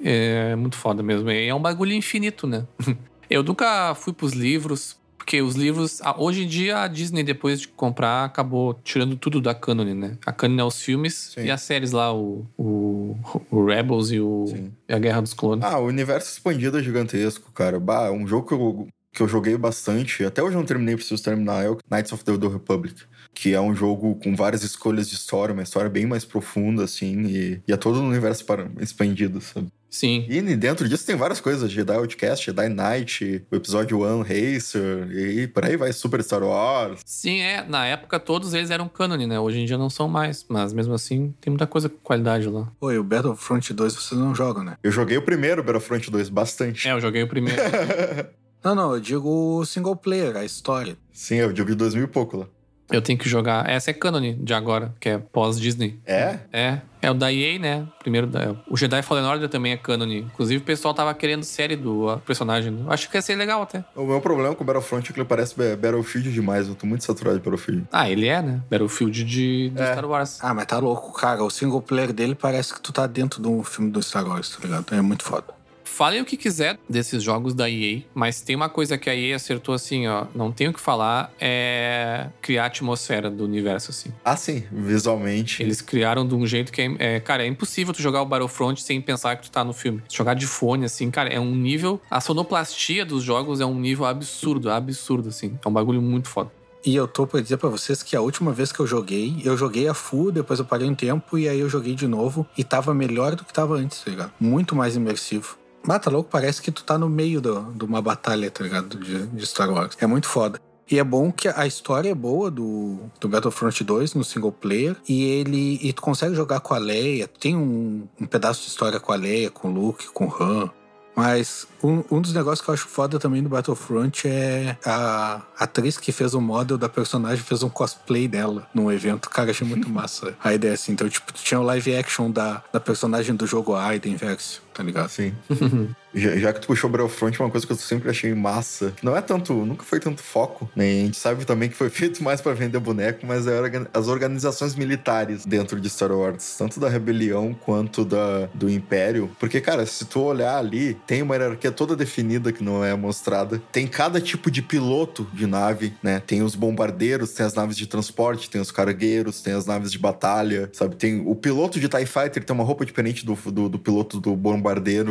é 0.04 0.54
muito 0.56 0.76
foda 0.76 1.02
mesmo. 1.02 1.30
E 1.30 1.48
é 1.48 1.54
um 1.54 1.60
bagulho 1.60 1.94
infinito, 1.94 2.46
né? 2.46 2.66
Eu 3.30 3.42
nunca 3.42 3.94
fui 3.94 4.12
pros 4.12 4.34
livros, 4.34 4.94
porque 5.16 5.40
os 5.40 5.56
livros. 5.56 6.02
ah, 6.02 6.14
Hoje 6.18 6.44
em 6.44 6.46
dia, 6.46 6.82
a 6.82 6.86
Disney, 6.86 7.22
depois 7.24 7.62
de 7.62 7.68
comprar, 7.68 8.26
acabou 8.26 8.74
tirando 8.84 9.16
tudo 9.16 9.40
da 9.40 9.54
canon, 9.54 9.94
né? 9.94 10.18
A 10.26 10.32
canon 10.32 10.60
é 10.60 10.64
os 10.64 10.78
filmes 10.80 11.32
Sim. 11.34 11.44
e 11.46 11.50
as 11.50 11.62
séries 11.62 11.92
lá, 11.92 12.14
o, 12.14 12.46
o, 12.58 13.16
o 13.50 13.64
Rebels 13.64 14.12
e, 14.12 14.20
o, 14.20 14.44
e 14.86 14.92
a 14.92 14.98
Guerra 14.98 15.22
dos 15.22 15.32
Clones. 15.32 15.64
Ah, 15.64 15.78
o 15.78 15.86
universo 15.86 16.30
expandido 16.30 16.78
é 16.78 16.82
gigantesco, 16.82 17.50
cara. 17.52 17.80
Bah, 17.80 18.10
um 18.12 18.26
jogo 18.28 18.46
que 18.46 18.52
eu, 18.54 18.86
que 19.16 19.22
eu 19.22 19.28
joguei 19.28 19.56
bastante, 19.56 20.22
até 20.24 20.42
hoje 20.42 20.54
eu 20.54 20.60
não 20.60 20.66
terminei, 20.66 20.94
preciso 20.94 21.22
terminar, 21.22 21.64
é 21.64 21.70
o 21.70 21.78
Knights 21.90 22.12
of 22.12 22.22
the 22.22 22.32
Old 22.32 22.46
Republic. 22.48 23.02
Que 23.32 23.54
é 23.54 23.60
um 23.60 23.74
jogo 23.74 24.14
com 24.16 24.36
várias 24.36 24.62
escolhas 24.62 25.08
de 25.08 25.14
história, 25.14 25.54
uma 25.54 25.62
história 25.62 25.88
bem 25.88 26.04
mais 26.04 26.24
profunda, 26.24 26.84
assim, 26.84 27.22
e, 27.22 27.62
e 27.66 27.72
é 27.72 27.76
todo 27.76 27.98
um 27.98 28.08
universo 28.08 28.44
para, 28.44 28.70
expandido, 28.78 29.40
sabe? 29.40 29.68
Sim. 29.88 30.26
E 30.28 30.42
dentro 30.56 30.86
disso 30.86 31.06
tem 31.06 31.16
várias 31.16 31.40
coisas: 31.40 31.70
Jedi 31.70 31.94
Outcast, 31.94 32.44
Jedi 32.44 32.68
Knight, 32.68 33.46
o 33.50 33.56
episódio 33.56 34.00
One 34.00 34.22
Racer, 34.22 35.10
e 35.10 35.46
por 35.46 35.64
aí 35.64 35.76
vai 35.76 35.92
Super 35.92 36.22
Star 36.22 36.42
Wars. 36.42 37.00
Sim, 37.06 37.40
é. 37.40 37.64
Na 37.66 37.86
época 37.86 38.20
todos 38.20 38.52
eles 38.52 38.70
eram 38.70 38.88
canon, 38.88 39.16
né? 39.26 39.40
Hoje 39.40 39.60
em 39.60 39.64
dia 39.64 39.78
não 39.78 39.88
são 39.88 40.08
mais. 40.08 40.44
Mas 40.50 40.74
mesmo 40.74 40.92
assim, 40.92 41.34
tem 41.40 41.50
muita 41.50 41.66
coisa 41.66 41.88
com 41.88 41.96
qualidade 42.02 42.48
lá. 42.48 42.70
Oi, 42.80 42.98
o 42.98 43.04
Battlefront 43.04 43.72
2 43.72 43.94
vocês 43.94 44.20
não 44.20 44.34
jogam, 44.34 44.64
né? 44.64 44.76
Eu 44.82 44.92
joguei 44.92 45.16
o 45.16 45.22
primeiro 45.22 45.62
Battlefront 45.62 46.10
2 46.10 46.28
bastante. 46.28 46.86
É, 46.86 46.92
eu 46.92 47.00
joguei 47.00 47.22
o 47.22 47.28
primeiro. 47.28 47.62
Não, 48.66 48.74
não, 48.74 48.94
eu 48.94 49.00
digo 49.00 49.28
o 49.58 49.64
single 49.64 49.94
player, 49.94 50.36
a 50.36 50.44
história. 50.44 50.96
Sim, 51.12 51.36
eu 51.36 51.54
joguei 51.54 51.74
2000 51.76 52.02
e 52.04 52.06
pouco 52.08 52.36
lá. 52.38 52.46
eu 52.90 53.00
tenho 53.00 53.16
que 53.18 53.28
jogar. 53.28 53.68
Essa 53.68 53.90
é 53.90 53.94
canon 53.94 54.34
de 54.40 54.52
agora, 54.54 54.92
que 55.00 55.08
é 55.08 55.18
pós-Disney. 55.18 55.98
É? 56.04 56.38
É. 56.52 56.80
É 57.02 57.10
o 57.10 57.14
da 57.14 57.32
EA, 57.32 57.58
né? 57.60 57.86
Primeiro 58.00 58.26
da... 58.26 58.56
O 58.68 58.76
Jedi 58.76 59.00
Fallen 59.02 59.24
Order 59.24 59.48
também 59.48 59.70
é 59.72 59.76
canon. 59.76 60.06
Inclusive, 60.06 60.60
o 60.60 60.64
pessoal 60.64 60.92
tava 60.94 61.14
querendo 61.14 61.44
série 61.44 61.76
do 61.76 62.16
personagem. 62.26 62.76
Eu 62.84 62.90
Acho 62.92 63.08
que 63.08 63.16
ia 63.16 63.22
ser 63.22 63.36
legal 63.36 63.62
até. 63.62 63.84
O 63.94 64.04
meu 64.04 64.20
problema 64.20 64.52
com 64.54 64.64
o 64.64 64.66
Battlefront 64.66 65.08
é 65.08 65.12
que 65.14 65.20
ele 65.20 65.28
parece 65.28 65.56
Ba- 65.56 65.76
Battlefield 65.76 66.32
demais. 66.32 66.66
Eu 66.68 66.74
tô 66.74 66.86
muito 66.86 67.04
saturado 67.04 67.38
de 67.38 67.44
Battlefield. 67.44 67.86
Ah, 67.92 68.10
ele 68.10 68.26
é, 68.26 68.42
né? 68.42 68.60
Battlefield 68.68 69.22
de, 69.24 69.70
de 69.70 69.80
É. 69.80 69.92
Star 69.92 70.04
Wars. 70.06 70.38
Ah, 70.42 70.52
mas 70.54 70.66
tá 70.66 70.78
louco, 70.78 71.12
cara. 71.12 71.44
O 71.44 71.50
single 71.50 71.80
player 71.82 72.12
dele 72.12 72.34
parece 72.34 72.74
que 72.74 72.80
tu 72.80 72.92
tá 72.92 73.06
dentro 73.06 73.40
de 73.40 73.46
um 73.48 73.62
filme 73.62 73.90
do 73.92 74.02
Star 74.02 74.26
Wars, 74.26 74.48
tá 74.50 74.58
ligado? 74.64 74.92
É 74.92 75.00
muito 75.00 75.22
foda. 75.22 75.54
Falem 75.86 76.20
o 76.20 76.24
que 76.24 76.36
quiser 76.36 76.78
desses 76.88 77.22
jogos 77.22 77.54
da 77.54 77.70
EA, 77.70 78.02
mas 78.14 78.40
tem 78.40 78.54
uma 78.54 78.68
coisa 78.68 78.98
que 78.98 79.08
a 79.08 79.14
EA 79.14 79.36
acertou 79.36 79.74
assim, 79.74 80.06
ó, 80.06 80.26
não 80.34 80.52
tenho 80.52 80.70
o 80.70 80.74
que 80.74 80.80
falar, 80.80 81.32
é 81.40 82.26
criar 82.42 82.64
a 82.64 82.66
atmosfera 82.66 83.30
do 83.30 83.44
universo, 83.44 83.92
assim. 83.92 84.12
Ah, 84.24 84.36
sim, 84.36 84.64
visualmente. 84.70 85.62
Eles 85.62 85.80
criaram 85.80 86.26
de 86.26 86.34
um 86.34 86.46
jeito 86.46 86.70
que 86.70 86.82
é, 86.82 86.96
é, 86.98 87.20
cara, 87.20 87.44
é 87.44 87.46
impossível 87.46 87.94
tu 87.94 88.02
jogar 88.02 88.20
o 88.20 88.26
Battlefront 88.26 88.82
sem 88.82 89.00
pensar 89.00 89.36
que 89.36 89.44
tu 89.44 89.50
tá 89.50 89.64
no 89.64 89.72
filme. 89.72 90.02
Jogar 90.12 90.34
de 90.34 90.46
fone, 90.46 90.84
assim, 90.84 91.10
cara, 91.10 91.30
é 91.30 91.40
um 91.40 91.54
nível. 91.54 92.00
A 92.10 92.20
sonoplastia 92.20 93.06
dos 93.06 93.22
jogos 93.22 93.60
é 93.60 93.64
um 93.64 93.78
nível 93.78 94.04
absurdo, 94.04 94.70
absurdo, 94.70 95.30
assim. 95.30 95.58
É 95.64 95.68
um 95.68 95.72
bagulho 95.72 96.02
muito 96.02 96.28
foda. 96.28 96.50
E 96.84 96.94
eu 96.94 97.08
tô 97.08 97.26
pra 97.26 97.40
dizer 97.40 97.56
pra 97.56 97.68
vocês 97.68 98.00
que 98.00 98.14
a 98.14 98.20
última 98.20 98.52
vez 98.52 98.70
que 98.70 98.78
eu 98.78 98.86
joguei, 98.86 99.40
eu 99.44 99.56
joguei 99.56 99.88
a 99.88 99.94
full, 99.94 100.30
depois 100.30 100.60
eu 100.60 100.64
parei 100.64 100.88
um 100.88 100.94
tempo 100.94 101.36
e 101.36 101.48
aí 101.48 101.58
eu 101.58 101.68
joguei 101.68 101.96
de 101.96 102.06
novo 102.06 102.46
e 102.56 102.62
tava 102.62 102.94
melhor 102.94 103.34
do 103.34 103.44
que 103.44 103.52
tava 103.52 103.74
antes, 103.74 104.04
tá 104.04 104.10
ligado? 104.10 104.32
Muito 104.38 104.76
mais 104.76 104.94
imersivo. 104.94 105.58
Mas 105.86 106.00
tá 106.00 106.10
louco, 106.10 106.28
parece 106.30 106.60
que 106.60 106.70
tu 106.72 106.82
tá 106.84 106.98
no 106.98 107.08
meio 107.08 107.40
do- 107.40 107.72
de 107.74 107.84
uma 107.84 108.02
batalha, 108.02 108.50
tá 108.50 108.64
ligado? 108.64 108.98
De, 108.98 109.26
de 109.26 109.46
Star 109.46 109.70
Wars. 109.70 109.96
É 110.00 110.06
muito 110.06 110.26
foda. 110.28 110.60
E 110.90 110.98
é 110.98 111.04
bom 111.04 111.32
que 111.32 111.48
a 111.48 111.66
história 111.66 112.10
é 112.10 112.14
boa 112.14 112.48
do, 112.50 112.98
do 113.20 113.28
Battlefront 113.28 113.82
2 113.82 114.14
no 114.14 114.22
single 114.22 114.52
player. 114.52 114.96
E 115.08 115.24
ele. 115.24 115.80
E 115.82 115.92
tu 115.92 116.00
consegue 116.00 116.34
jogar 116.34 116.60
com 116.60 116.74
a 116.74 116.78
Leia. 116.78 117.26
Tem 117.26 117.56
um, 117.56 118.06
um 118.20 118.26
pedaço 118.26 118.62
de 118.62 118.68
história 118.68 119.00
com 119.00 119.12
a 119.12 119.16
Leia, 119.16 119.50
com 119.50 119.68
o 119.68 119.72
Luke, 119.72 120.06
com 120.08 120.26
o 120.26 120.42
Han. 120.42 120.70
Mas 121.16 121.66
um, 121.82 122.04
um 122.10 122.20
dos 122.20 122.34
negócios 122.34 122.60
que 122.62 122.68
eu 122.70 122.74
acho 122.74 122.86
foda 122.86 123.18
também 123.18 123.42
do 123.42 123.48
Battlefront 123.48 124.28
é 124.28 124.76
a 124.84 125.40
atriz 125.58 125.96
que 125.96 126.12
fez 126.12 126.34
o 126.34 126.42
model 126.42 126.76
da 126.76 126.90
personagem 126.90 127.42
fez 127.42 127.62
um 127.62 127.70
cosplay 127.70 128.28
dela 128.28 128.68
num 128.74 128.92
evento. 128.92 129.30
Cara, 129.30 129.50
achei 129.50 129.66
muito 129.66 129.88
massa 129.90 130.36
a 130.44 130.52
ideia 130.52 130.74
assim. 130.74 130.92
Então, 130.92 131.08
tipo, 131.08 131.32
tinha 131.32 131.58
o 131.58 131.62
live 131.62 131.96
action 131.96 132.30
da, 132.30 132.62
da 132.70 132.78
personagem 132.78 133.34
do 133.34 133.46
jogo 133.46 133.74
Aiden 133.74 134.14
Verso, 134.14 134.62
tá 134.76 134.82
ligado? 134.82 135.08
Sim. 135.08 135.32
já, 136.14 136.36
já 136.36 136.52
que 136.52 136.60
tu 136.60 136.66
puxou 136.66 136.90
Battlefront, 136.90 137.40
uma 137.40 137.50
coisa 137.50 137.66
que 137.66 137.72
eu 137.72 137.76
sempre 137.76 138.10
achei 138.10 138.34
massa, 138.34 138.92
não 139.02 139.16
é 139.16 139.22
tanto, 139.22 139.54
nunca 139.54 139.84
foi 139.84 139.98
tanto 139.98 140.22
foco, 140.22 140.70
né? 140.76 140.84
A 140.84 141.04
gente 141.06 141.16
sabe 141.16 141.44
também 141.46 141.70
que 141.70 141.74
foi 141.74 141.88
feito 141.90 142.22
mais 142.22 142.40
pra 142.40 142.52
vender 142.52 142.78
boneco, 142.78 143.26
mas 143.26 143.46
é 143.46 143.58
orga- 143.58 143.88
as 143.94 144.06
organizações 144.08 144.74
militares 144.74 145.46
dentro 145.46 145.80
de 145.80 145.88
Star 145.88 146.12
Wars, 146.12 146.56
tanto 146.58 146.78
da 146.78 146.88
rebelião 146.88 147.54
quanto 147.54 148.04
da, 148.04 148.48
do 148.52 148.68
Império. 148.68 149.30
Porque, 149.40 149.60
cara, 149.60 149.86
se 149.86 150.04
tu 150.04 150.20
olhar 150.20 150.58
ali, 150.58 150.94
tem 151.06 151.22
uma 151.22 151.34
hierarquia 151.34 151.72
toda 151.72 151.96
definida 151.96 152.52
que 152.52 152.62
não 152.62 152.84
é 152.84 152.94
mostrada. 152.94 153.60
Tem 153.72 153.86
cada 153.86 154.20
tipo 154.20 154.50
de 154.50 154.60
piloto 154.60 155.26
de 155.32 155.46
nave, 155.46 155.94
né? 156.02 156.20
Tem 156.20 156.42
os 156.42 156.54
bombardeiros, 156.54 157.32
tem 157.32 157.46
as 157.46 157.54
naves 157.54 157.76
de 157.76 157.86
transporte, 157.86 158.50
tem 158.50 158.60
os 158.60 158.70
cargueiros, 158.70 159.40
tem 159.40 159.54
as 159.54 159.64
naves 159.64 159.90
de 159.90 159.98
batalha, 159.98 160.68
sabe? 160.72 160.96
Tem 160.96 161.22
o 161.26 161.34
piloto 161.34 161.80
de 161.80 161.88
TIE 161.88 162.04
Fighter 162.04 162.44
tem 162.44 162.54
uma 162.54 162.64
roupa 162.64 162.84
diferente 162.84 163.24
do, 163.24 163.34
do, 163.34 163.68
do 163.68 163.78
piloto 163.78 164.20
do 164.20 164.36
bombardeiro 164.36 164.65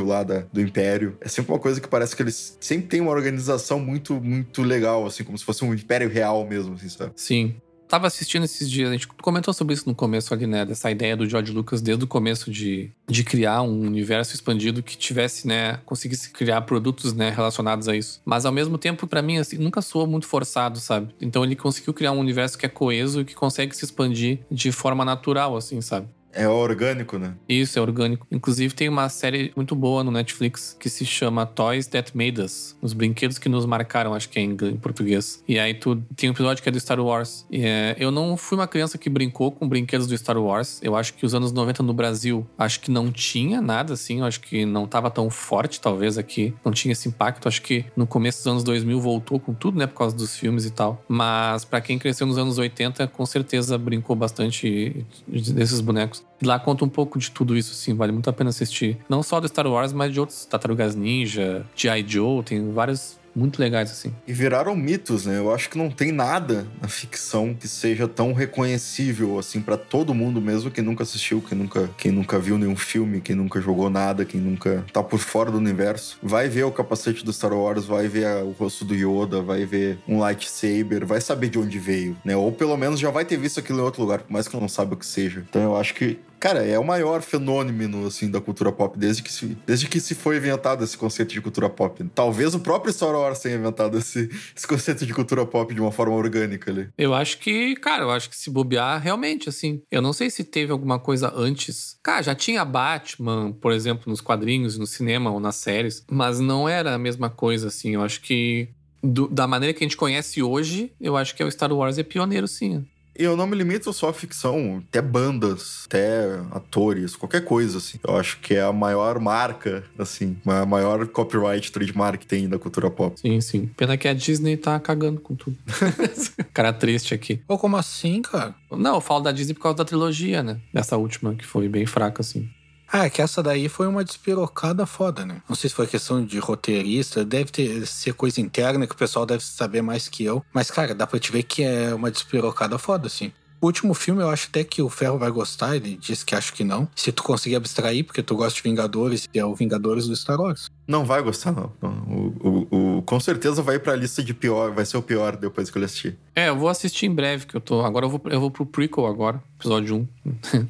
lá 0.05 0.23
da, 0.23 0.45
do 0.51 0.61
Império. 0.61 1.17
É 1.21 1.27
sempre 1.27 1.51
uma 1.51 1.59
coisa 1.59 1.79
que 1.79 1.87
parece 1.87 2.15
que 2.15 2.21
eles 2.21 2.57
sempre 2.59 2.87
têm 2.87 3.01
uma 3.01 3.11
organização 3.11 3.79
muito, 3.79 4.15
muito 4.21 4.61
legal, 4.61 5.05
assim, 5.05 5.23
como 5.23 5.37
se 5.37 5.45
fosse 5.45 5.63
um 5.63 5.73
Império 5.73 6.09
real 6.09 6.45
mesmo, 6.45 6.75
assim, 6.75 6.89
sabe? 6.89 7.11
Sim. 7.15 7.55
Tava 7.87 8.07
assistindo 8.07 8.43
esses 8.43 8.69
dias, 8.69 8.89
a 8.89 8.93
gente 8.93 9.07
comentou 9.07 9.53
sobre 9.53 9.75
isso 9.75 9.87
no 9.87 9.93
começo 9.93 10.33
ali, 10.33 10.47
né? 10.47 10.65
Dessa 10.65 10.89
ideia 10.89 11.15
do 11.15 11.29
George 11.29 11.51
Lucas 11.51 11.81
desde 11.81 12.03
o 12.03 12.07
começo 12.07 12.49
de, 12.49 12.91
de 13.07 13.23
criar 13.23 13.61
um 13.61 13.81
universo 13.81 14.33
expandido 14.33 14.81
que 14.81 14.97
tivesse, 14.97 15.47
né? 15.47 15.79
Conseguisse 15.85 16.31
criar 16.31 16.61
produtos, 16.61 17.13
né? 17.13 17.29
Relacionados 17.29 17.87
a 17.87 17.95
isso. 17.95 18.21
Mas 18.25 18.43
ao 18.43 18.51
mesmo 18.51 18.77
tempo, 18.77 19.05
pra 19.05 19.21
mim, 19.21 19.37
assim, 19.37 19.57
nunca 19.57 19.81
soou 19.83 20.07
muito 20.07 20.25
forçado, 20.25 20.79
sabe? 20.79 21.13
Então 21.21 21.43
ele 21.43 21.55
conseguiu 21.55 21.93
criar 21.93 22.11
um 22.11 22.19
universo 22.19 22.57
que 22.57 22.65
é 22.65 22.69
coeso 22.69 23.21
e 23.21 23.25
que 23.25 23.35
consegue 23.35 23.75
se 23.75 23.85
expandir 23.85 24.39
de 24.49 24.71
forma 24.71 25.05
natural, 25.05 25.55
assim, 25.55 25.79
sabe? 25.79 26.07
É 26.35 26.47
orgânico, 26.49 27.17
né? 27.17 27.33
Isso, 27.47 27.79
é 27.79 27.81
orgânico. 27.81 28.27
Inclusive, 28.29 28.73
tem 28.73 28.89
uma 28.89 29.07
série 29.07 29.53
muito 29.55 29.73
boa 29.73 30.03
no 30.03 30.11
Netflix 30.11 30.75
que 30.77 30.89
se 30.89 31.05
chama 31.05 31.45
Toys 31.45 31.87
That 31.87 32.15
Made 32.15 32.41
Us. 32.41 32.75
Os 32.81 32.91
brinquedos 32.91 33.39
que 33.39 33.47
nos 33.47 33.65
marcaram, 33.65 34.13
acho 34.13 34.27
que 34.27 34.37
é 34.37 34.41
em, 34.41 34.55
português. 34.75 35.41
E 35.47 35.57
aí 35.57 35.73
tu 35.73 35.95
tem 36.15 36.29
um 36.29 36.33
episódio 36.33 36.61
que 36.61 36.67
é 36.67 36.71
do 36.71 36.79
Star 36.79 36.99
Wars. 36.99 37.45
É, 37.49 37.95
eu 37.97 38.11
não 38.11 38.35
fui 38.35 38.57
uma 38.57 38.67
criança 38.67 38.97
que 38.97 39.09
brincou 39.09 39.49
com 39.49 39.67
brinquedos 39.67 40.07
do 40.07 40.17
Star 40.17 40.37
Wars. 40.37 40.81
Eu 40.83 40.95
acho 40.95 41.13
que 41.13 41.25
os 41.25 41.33
anos 41.33 41.53
90 41.53 41.81
no 41.81 41.93
Brasil, 41.93 42.45
acho 42.57 42.81
que 42.81 42.91
não 42.91 43.09
tinha 43.11 43.61
nada 43.61 43.93
assim. 43.93 44.19
Eu 44.19 44.25
acho 44.25 44.41
que 44.41 44.65
não 44.65 44.85
tava 44.85 45.09
tão 45.09 45.29
forte, 45.29 45.79
talvez, 45.79 46.17
aqui. 46.17 46.53
Não 46.65 46.73
tinha 46.73 46.91
esse 46.91 47.07
impacto. 47.07 47.47
Acho 47.47 47.61
que 47.61 47.85
no 47.95 48.05
começo 48.05 48.39
dos 48.39 48.47
anos 48.47 48.63
2000 48.65 48.99
voltou 48.99 49.39
com 49.39 49.53
tudo, 49.53 49.79
né? 49.79 49.87
Por 49.87 49.95
causa 49.95 50.13
dos 50.13 50.35
filmes 50.35 50.65
e 50.65 50.71
tal. 50.71 51.01
Mas 51.07 51.63
pra 51.63 51.79
quem 51.79 51.97
cresceu 51.97 52.27
nos 52.27 52.37
anos 52.37 52.57
80, 52.57 53.07
com 53.07 53.25
certeza 53.25 53.77
brincou 53.77 54.17
bastante 54.17 55.05
desses 55.27 55.79
bonecos. 55.79 56.24
Lá 56.43 56.59
conta 56.59 56.83
um 56.83 56.89
pouco 56.89 57.17
de 57.17 57.31
tudo 57.31 57.55
isso, 57.55 57.71
assim, 57.71 57.93
vale 57.93 58.11
muito 58.11 58.29
a 58.29 58.33
pena 58.33 58.49
assistir. 58.49 58.97
Não 59.07 59.23
só 59.23 59.39
do 59.39 59.47
Star 59.47 59.67
Wars, 59.67 59.93
mas 59.93 60.13
de 60.13 60.19
outros 60.19 60.45
Tartarugas 60.45 60.93
Ninja, 60.93 61.65
G.I. 61.75 62.05
Joe, 62.07 62.43
tem 62.43 62.71
vários 62.71 63.17
muito 63.35 63.59
legais, 63.59 63.91
assim. 63.91 64.13
E 64.27 64.33
viraram 64.33 64.75
mitos, 64.75 65.25
né? 65.25 65.37
Eu 65.37 65.53
acho 65.53 65.69
que 65.69 65.77
não 65.77 65.89
tem 65.89 66.11
nada 66.11 66.65
na 66.81 66.87
ficção 66.87 67.53
que 67.53 67.67
seja 67.67 68.07
tão 68.07 68.31
reconhecível 68.33 69.37
assim 69.37 69.61
pra 69.61 69.77
todo 69.77 70.13
mundo 70.13 70.41
mesmo 70.41 70.71
quem 70.71 70.83
nunca 70.83 71.03
assistiu, 71.03 71.41
quem 71.41 71.57
nunca, 71.57 71.89
quem 71.97 72.11
nunca 72.11 72.39
viu 72.39 72.57
nenhum 72.57 72.75
filme, 72.75 73.21
quem 73.21 73.35
nunca 73.35 73.59
jogou 73.61 73.89
nada, 73.89 74.25
quem 74.25 74.39
nunca 74.39 74.85
tá 74.91 75.03
por 75.03 75.19
fora 75.19 75.51
do 75.51 75.57
universo. 75.57 76.17
Vai 76.23 76.47
ver 76.49 76.63
o 76.63 76.71
capacete 76.71 77.23
do 77.25 77.31
Star 77.33 77.53
Wars, 77.53 77.85
vai 77.85 78.07
ver 78.07 78.25
a- 78.25 78.43
o 78.43 78.51
rosto 78.51 78.85
do 78.85 78.95
Yoda, 78.95 79.41
vai 79.41 79.65
ver 79.65 79.97
um 80.07 80.19
lightsaber, 80.19 81.05
vai 81.05 81.21
saber 81.21 81.49
de 81.49 81.59
onde 81.59 81.77
veio, 81.79 82.15
né? 82.23 82.35
Ou 82.35 82.51
pelo 82.51 82.75
menos 82.77 82.99
já 82.99 83.09
vai 83.09 83.25
ter 83.25 83.37
visto 83.37 83.59
aquilo 83.59 83.79
em 83.79 83.83
outro 83.83 84.01
lugar, 84.01 84.19
por 84.19 84.31
mais 84.31 84.47
que 84.47 84.55
não 84.57 84.67
saiba 84.67 84.93
o 84.93 84.97
que 84.97 85.05
seja. 85.05 85.43
Então 85.49 85.61
eu 85.61 85.75
acho 85.75 85.93
que 85.93 86.19
Cara, 86.45 86.63
é 86.63 86.77
o 86.77 86.83
maior 86.83 87.23
fenômeno, 87.23 88.05
assim, 88.05 88.29
da 88.29 88.39
cultura 88.39 88.71
pop 88.71 88.99
desde 88.99 89.23
que, 89.23 89.33
se, 89.33 89.57
desde 89.65 89.87
que 89.87 89.99
se 89.99 90.13
foi 90.13 90.37
inventado 90.37 90.83
esse 90.83 90.95
conceito 90.95 91.33
de 91.33 91.41
cultura 91.41 91.67
pop. 91.67 92.03
Talvez 92.13 92.53
o 92.53 92.59
próprio 92.59 92.93
Star 92.93 93.15
Wars 93.15 93.39
tenha 93.39 93.55
inventado 93.55 93.97
esse, 93.97 94.29
esse 94.55 94.67
conceito 94.67 95.07
de 95.07 95.11
cultura 95.11 95.43
pop 95.43 95.73
de 95.73 95.81
uma 95.81 95.91
forma 95.91 96.13
orgânica 96.13 96.69
ali. 96.69 96.87
Eu 96.95 97.15
acho 97.15 97.39
que, 97.39 97.75
cara, 97.77 98.03
eu 98.03 98.11
acho 98.11 98.29
que 98.29 98.37
se 98.37 98.51
bobear, 98.51 99.01
realmente, 99.01 99.49
assim. 99.49 99.81
Eu 99.89 100.03
não 100.03 100.13
sei 100.13 100.29
se 100.29 100.43
teve 100.43 100.71
alguma 100.71 100.99
coisa 100.99 101.33
antes. 101.35 101.97
Cara, 102.03 102.21
já 102.21 102.35
tinha 102.35 102.63
Batman, 102.63 103.51
por 103.51 103.71
exemplo, 103.71 104.03
nos 104.05 104.21
quadrinhos, 104.21 104.77
no 104.77 104.85
cinema 104.85 105.31
ou 105.31 105.39
nas 105.39 105.55
séries, 105.55 106.05
mas 106.07 106.39
não 106.39 106.69
era 106.69 106.93
a 106.93 106.99
mesma 106.99 107.27
coisa, 107.27 107.69
assim. 107.69 107.95
Eu 107.95 108.03
acho 108.03 108.21
que. 108.21 108.69
do- 109.01 109.27
da 109.27 109.47
maneira 109.47 109.73
que 109.73 109.83
a 109.83 109.87
gente 109.87 109.97
conhece 109.97 110.43
hoje, 110.43 110.91
eu 111.01 111.17
acho 111.17 111.33
que 111.35 111.43
o 111.43 111.49
Star 111.51 111.73
Wars 111.73 111.97
é 111.97 112.03
pioneiro, 112.03 112.47
sim. 112.47 112.85
E 113.17 113.23
eu 113.23 113.37
não 113.37 113.47
me 113.47 113.55
limito 113.55 113.91
só 113.93 114.09
à 114.09 114.13
ficção, 114.13 114.83
até 114.87 115.01
bandas, 115.01 115.83
até 115.85 116.39
atores, 116.51 117.15
qualquer 117.15 117.45
coisa, 117.45 117.77
assim. 117.77 117.97
Eu 118.05 118.17
acho 118.17 118.39
que 118.39 118.55
é 118.55 118.61
a 118.61 118.73
maior 118.73 119.19
marca, 119.19 119.83
assim, 119.97 120.37
a 120.45 120.65
maior 120.65 121.07
copyright, 121.07 121.71
trademark 121.71 122.19
que 122.19 122.27
tem 122.27 122.49
da 122.49 122.59
cultura 122.59 122.89
pop. 122.89 123.19
Sim, 123.19 123.39
sim. 123.39 123.67
Pena 123.77 123.97
que 123.97 124.07
a 124.07 124.13
Disney 124.13 124.57
tá 124.57 124.79
cagando 124.79 125.21
com 125.21 125.35
tudo. 125.35 125.57
Cara 126.53 126.73
triste 126.73 127.13
aqui. 127.13 127.41
Ou 127.47 127.57
como 127.57 127.77
assim, 127.77 128.21
cara? 128.21 128.55
Não, 128.71 128.95
eu 128.95 129.01
falo 129.01 129.21
da 129.21 129.31
Disney 129.31 129.53
por 129.53 129.61
causa 129.61 129.77
da 129.77 129.85
trilogia, 129.85 130.43
né? 130.43 130.59
Dessa 130.73 130.97
última, 130.97 131.35
que 131.35 131.45
foi 131.45 131.69
bem 131.69 131.85
fraca, 131.85 132.21
assim. 132.21 132.49
Ah, 132.97 133.07
é 133.07 133.09
que 133.09 133.21
essa 133.21 133.43
daí 133.43 133.67
foi 133.67 133.87
uma 133.87 134.05
despirocada 134.05 134.85
foda, 134.85 135.25
né? 135.25 135.41
Não 135.49 135.55
sei 135.55 135.69
se 135.69 135.75
foi 135.75 135.85
questão 135.85 136.23
de 136.23 136.39
roteirista, 136.39 137.25
deve 137.25 137.51
ter, 137.51 137.85
ser 137.85 138.13
coisa 138.13 138.39
interna 138.39 138.87
que 138.87 138.93
o 138.93 138.97
pessoal 138.97 139.25
deve 139.25 139.43
saber 139.43 139.81
mais 139.81 140.07
que 140.07 140.23
eu. 140.23 140.41
Mas, 140.53 140.71
cara, 140.71 140.95
dá 140.95 141.05
pra 141.05 141.19
te 141.19 141.29
ver 141.29 141.43
que 141.43 141.61
é 141.61 141.93
uma 141.93 142.09
despirocada 142.09 142.77
foda, 142.77 143.07
assim. 143.07 143.33
O 143.61 143.65
último 143.67 143.93
filme, 143.93 144.21
eu 144.21 144.29
acho 144.29 144.47
até 144.49 144.63
que 144.63 144.81
o 144.81 144.89
Ferro 144.89 145.17
vai 145.17 145.31
gostar, 145.31 145.75
ele 145.75 145.97
disse 145.99 146.23
que 146.25 146.35
acho 146.35 146.53
que 146.53 146.63
não. 146.63 146.87
Se 146.95 147.11
tu 147.11 147.23
conseguir 147.23 147.55
abstrair, 147.55 148.03
porque 148.05 148.21
tu 148.21 148.35
gosta 148.35 148.55
de 148.55 148.61
Vingadores, 148.61 149.27
e 149.33 149.39
é 149.39 149.45
o 149.45 149.55
Vingadores 149.55 150.07
do 150.07 150.15
Star 150.15 150.39
Wars. 150.39 150.69
Não 150.87 151.03
vai 151.03 151.21
gostar, 151.23 151.51
não. 151.51 151.71
O, 151.81 152.33
o- 152.69 152.97
o- 152.97 153.01
com 153.01 153.19
certeza 153.19 153.61
vai 153.63 153.79
pra 153.79 153.95
lista 153.95 154.21
de 154.23 154.33
pior, 154.33 154.71
vai 154.71 154.85
ser 154.85 154.97
o 154.97 155.01
pior 155.01 155.35
depois 155.35 155.69
que 155.71 155.77
eu 155.79 155.83
assistir. 155.83 156.17
É, 156.35 156.49
eu 156.49 156.57
vou 156.57 156.69
assistir 156.69 157.05
em 157.07 157.13
breve, 157.15 157.45
que 157.47 157.55
eu 157.55 157.61
tô. 157.61 157.81
Agora 157.81 158.05
eu 158.05 158.09
vou, 158.09 158.21
eu 158.25 158.39
vou 158.39 158.51
pro 158.51 158.65
prequel 158.65 159.07
agora, 159.07 159.41
episódio 159.59 160.07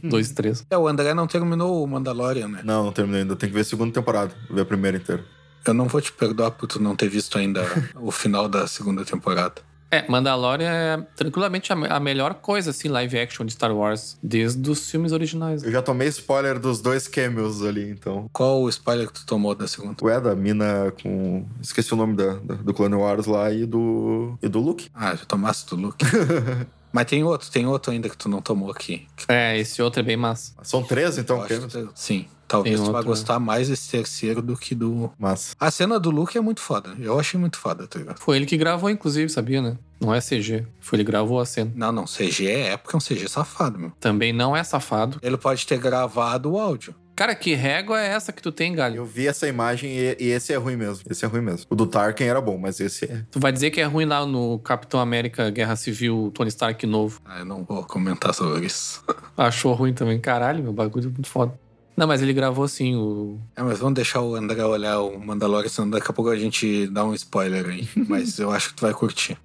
1, 0.03 0.07
2 0.09 0.29
e 0.29 0.33
3. 0.33 0.65
É, 0.69 0.77
o 0.77 0.87
André 0.87 1.13
não 1.13 1.27
terminou 1.27 1.83
o 1.83 1.87
Mandalorian, 1.87 2.47
né? 2.47 2.61
Não, 2.63 2.85
não 2.85 2.91
terminei 2.93 3.21
ainda. 3.21 3.35
Tem 3.35 3.49
que 3.49 3.55
ver 3.55 3.61
a 3.61 3.65
segunda 3.65 3.91
temporada, 3.93 4.33
ver 4.49 4.61
a 4.61 4.65
primeira 4.65 4.97
inteira. 4.97 5.25
Eu 5.65 5.73
não 5.73 5.87
vou 5.87 5.99
te 5.99 6.11
perdoar 6.13 6.51
por 6.51 6.67
tu 6.67 6.79
não 6.81 6.95
ter 6.95 7.09
visto 7.09 7.37
ainda 7.37 7.65
o 7.99 8.11
final 8.11 8.47
da 8.47 8.67
segunda 8.67 9.03
temporada. 9.03 9.55
É, 9.91 10.03
Mandalorian 10.09 10.69
é 10.71 10.97
tranquilamente 11.15 11.71
a, 11.71 11.75
a 11.75 11.99
melhor 11.99 12.33
coisa, 12.35 12.71
assim, 12.71 12.87
live 12.89 13.17
action 13.19 13.45
de 13.45 13.53
Star 13.53 13.73
Wars, 13.73 14.17
desde 14.21 14.69
os 14.69 14.89
filmes 14.89 15.11
originais. 15.11 15.63
Eu 15.63 15.71
já 15.71 15.81
tomei 15.81 16.07
spoiler 16.09 16.59
dos 16.59 16.81
dois 16.81 17.07
cameos 17.07 17.63
ali, 17.63 17.91
então. 17.91 18.27
Qual 18.33 18.61
o 18.63 18.69
spoiler 18.69 19.07
que 19.07 19.13
tu 19.13 19.25
tomou 19.25 19.53
da 19.55 19.67
segunda? 19.67 19.95
Ué, 20.03 20.19
da 20.19 20.35
mina 20.35 20.91
com. 21.01 21.45
Esqueci 21.61 21.93
o 21.93 21.97
nome 21.97 22.15
da, 22.15 22.33
da- 22.35 22.55
do 22.55 22.73
Clone 22.73 22.95
Wars 22.95 23.25
lá 23.27 23.51
e 23.51 23.65
do. 23.65 24.37
E 24.41 24.47
do 24.49 24.59
Luke. 24.59 24.89
Ah, 24.93 25.15
já 25.15 25.23
tomasse 25.25 25.65
do 25.67 25.75
Luke. 25.75 26.03
Mas 26.91 27.05
tem 27.07 27.23
outro, 27.25 27.51
tem 27.51 27.65
outro 27.67 27.91
ainda 27.91 28.07
que 28.09 28.15
tu 28.17 28.29
não 28.29 28.41
tomou 28.41 28.71
aqui. 28.71 29.05
É, 29.27 29.57
esse 29.57 29.81
outro 29.81 29.99
é 29.99 30.03
bem 30.03 30.15
massa. 30.15 30.53
São 30.63 30.81
três, 30.81 31.17
então, 31.17 31.45
que- 31.45 31.59
Sim. 31.93 32.25
Talvez 32.47 32.79
tu 32.79 32.91
vá 32.91 33.01
gostar 33.01 33.39
mais 33.39 33.69
desse 33.69 33.89
terceiro 33.89 34.41
do 34.41 34.55
que 34.55 34.75
do. 34.75 35.11
Massa. 35.17 35.55
A 35.59 35.71
cena 35.71 35.99
do 35.99 36.11
Luke 36.11 36.37
é 36.37 36.41
muito 36.41 36.61
foda. 36.61 36.95
Eu 36.99 37.19
achei 37.19 37.39
muito 37.39 37.57
foda, 37.57 37.87
tá 37.87 37.99
ligado? 37.99 38.19
Foi 38.19 38.35
ele 38.37 38.45
que 38.45 38.57
gravou, 38.57 38.89
inclusive, 38.89 39.29
sabia, 39.29 39.61
né? 39.61 39.77
Não 39.99 40.13
é 40.13 40.19
CG. 40.19 40.65
Foi 40.79 40.97
ele 40.97 41.05
que 41.05 41.11
gravou 41.11 41.39
a 41.39 41.45
cena. 41.45 41.71
Não, 41.75 41.91
não, 41.91 42.05
CG 42.05 42.47
é 42.47 42.77
porque 42.77 42.95
é 42.95 42.97
um 42.97 43.01
CG 43.01 43.27
safado, 43.27 43.79
meu. 43.79 43.91
Também 43.99 44.33
não 44.33 44.55
é 44.55 44.63
safado. 44.63 45.19
Ele 45.21 45.37
pode 45.37 45.65
ter 45.65 45.77
gravado 45.77 46.51
o 46.51 46.59
áudio. 46.59 46.93
Cara, 47.15 47.33
que 47.33 47.53
régua 47.53 48.01
é 48.01 48.07
essa 48.07 48.33
que 48.33 48.41
tu 48.41 48.51
tem, 48.51 48.75
Galho? 48.75 48.97
Eu 48.97 49.05
vi 49.05 49.25
essa 49.25 49.47
imagem 49.47 49.89
e, 49.89 50.17
e 50.19 50.27
esse 50.31 50.51
é 50.51 50.57
ruim 50.57 50.75
mesmo. 50.75 51.05
Esse 51.09 51.23
é 51.23 51.27
ruim 51.27 51.39
mesmo. 51.39 51.65
O 51.69 51.75
do 51.75 51.87
Tarkin 51.87 52.25
era 52.25 52.41
bom, 52.41 52.57
mas 52.57 52.81
esse 52.81 53.05
é. 53.05 53.23
Tu 53.31 53.39
vai 53.39 53.53
dizer 53.53 53.71
que 53.71 53.79
é 53.79 53.85
ruim 53.85 54.03
lá 54.03 54.25
no 54.25 54.59
Capitão 54.59 54.99
América 54.99 55.49
Guerra 55.49 55.77
Civil 55.77 56.29
Tony 56.35 56.49
Stark 56.49 56.85
novo. 56.85 57.21
Ah, 57.23 57.39
eu 57.39 57.45
não 57.45 57.63
vou 57.63 57.85
comentar 57.85 58.33
sobre 58.33 58.65
isso. 58.65 59.01
Achou 59.37 59.73
ruim 59.73 59.93
também. 59.93 60.19
Caralho, 60.19 60.61
meu 60.61 60.73
bagulho 60.73 61.07
é 61.07 61.11
muito 61.11 61.29
foda. 61.29 61.57
Não, 61.95 62.05
mas 62.05 62.21
ele 62.21 62.33
gravou 62.33 62.67
sim 62.67 62.95
o. 62.95 63.39
É, 63.55 63.63
mas 63.63 63.79
vamos 63.79 63.95
deixar 63.95 64.21
o 64.21 64.35
André 64.35 64.63
olhar 64.65 64.99
o 64.99 65.17
Mandalorian, 65.17 65.69
senão 65.69 65.89
daqui 65.89 66.09
a 66.09 66.13
pouco 66.13 66.29
a 66.29 66.35
gente 66.35 66.87
dá 66.87 67.05
um 67.05 67.13
spoiler 67.13 67.65
aí. 67.67 67.87
mas 68.07 68.37
eu 68.37 68.51
acho 68.51 68.69
que 68.69 68.75
tu 68.75 68.81
vai 68.81 68.93
curtir. 68.93 69.37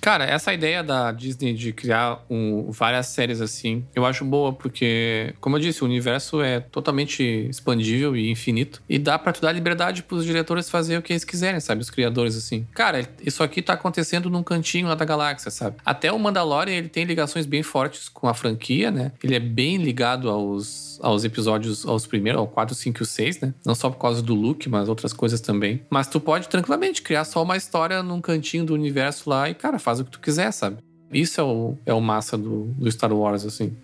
Cara, 0.00 0.24
essa 0.24 0.52
ideia 0.52 0.82
da 0.82 1.12
Disney 1.12 1.52
de 1.52 1.72
criar 1.72 2.24
um, 2.28 2.70
várias 2.70 3.06
séries 3.06 3.40
assim, 3.40 3.84
eu 3.94 4.04
acho 4.06 4.24
boa, 4.24 4.52
porque, 4.52 5.34
como 5.40 5.56
eu 5.56 5.60
disse, 5.60 5.82
o 5.82 5.86
universo 5.86 6.40
é 6.40 6.60
totalmente 6.60 7.22
expandível 7.22 8.16
e 8.16 8.30
infinito. 8.30 8.82
E 8.88 8.98
dá 8.98 9.18
pra 9.18 9.32
tu 9.32 9.40
dar 9.40 9.52
liberdade 9.52 10.02
pros 10.02 10.24
diretores 10.24 10.70
fazer 10.70 10.96
o 10.98 11.02
que 11.02 11.12
eles 11.12 11.24
quiserem, 11.24 11.60
sabe? 11.60 11.82
Os 11.82 11.90
criadores, 11.90 12.36
assim. 12.36 12.66
Cara, 12.74 13.08
isso 13.24 13.42
aqui 13.42 13.60
tá 13.60 13.74
acontecendo 13.74 14.30
num 14.30 14.42
cantinho 14.42 14.88
lá 14.88 14.94
da 14.94 15.04
galáxia, 15.04 15.50
sabe? 15.50 15.76
Até 15.84 16.10
o 16.12 16.18
Mandalorian, 16.18 16.74
ele 16.74 16.88
tem 16.88 17.04
ligações 17.04 17.46
bem 17.46 17.62
fortes 17.62 18.08
com 18.08 18.28
a 18.28 18.34
franquia, 18.34 18.90
né? 18.90 19.12
Ele 19.22 19.34
é 19.34 19.40
bem 19.40 19.76
ligado 19.76 20.28
aos 20.28 20.90
aos 21.02 21.24
episódios, 21.24 21.86
aos 21.86 22.06
primeiros, 22.06 22.40
ao 22.40 22.46
4, 22.46 22.74
5 22.74 23.02
e 23.02 23.06
6, 23.06 23.40
né? 23.40 23.54
Não 23.64 23.74
só 23.74 23.90
por 23.90 23.98
causa 23.98 24.22
do 24.22 24.34
Luke, 24.34 24.68
mas 24.68 24.88
outras 24.88 25.12
coisas 25.12 25.40
também. 25.40 25.82
Mas 25.90 26.06
tu 26.06 26.20
pode 26.20 26.48
tranquilamente 26.48 27.02
criar 27.02 27.24
só 27.24 27.42
uma 27.42 27.56
história 27.56 28.02
num 28.02 28.20
cantinho 28.20 28.64
do 28.64 28.74
universo 28.74 29.28
lá 29.28 29.48
e, 29.48 29.54
cara, 29.54 29.78
o 29.98 30.04
que 30.04 30.10
tu 30.10 30.20
quiser, 30.20 30.52
sabe? 30.52 30.78
Isso 31.12 31.40
é 31.40 31.44
o, 31.44 31.76
é 31.84 31.92
o 31.92 32.00
massa 32.00 32.38
do, 32.38 32.66
do 32.66 32.90
Star 32.90 33.12
Wars, 33.12 33.44
assim. 33.44 33.76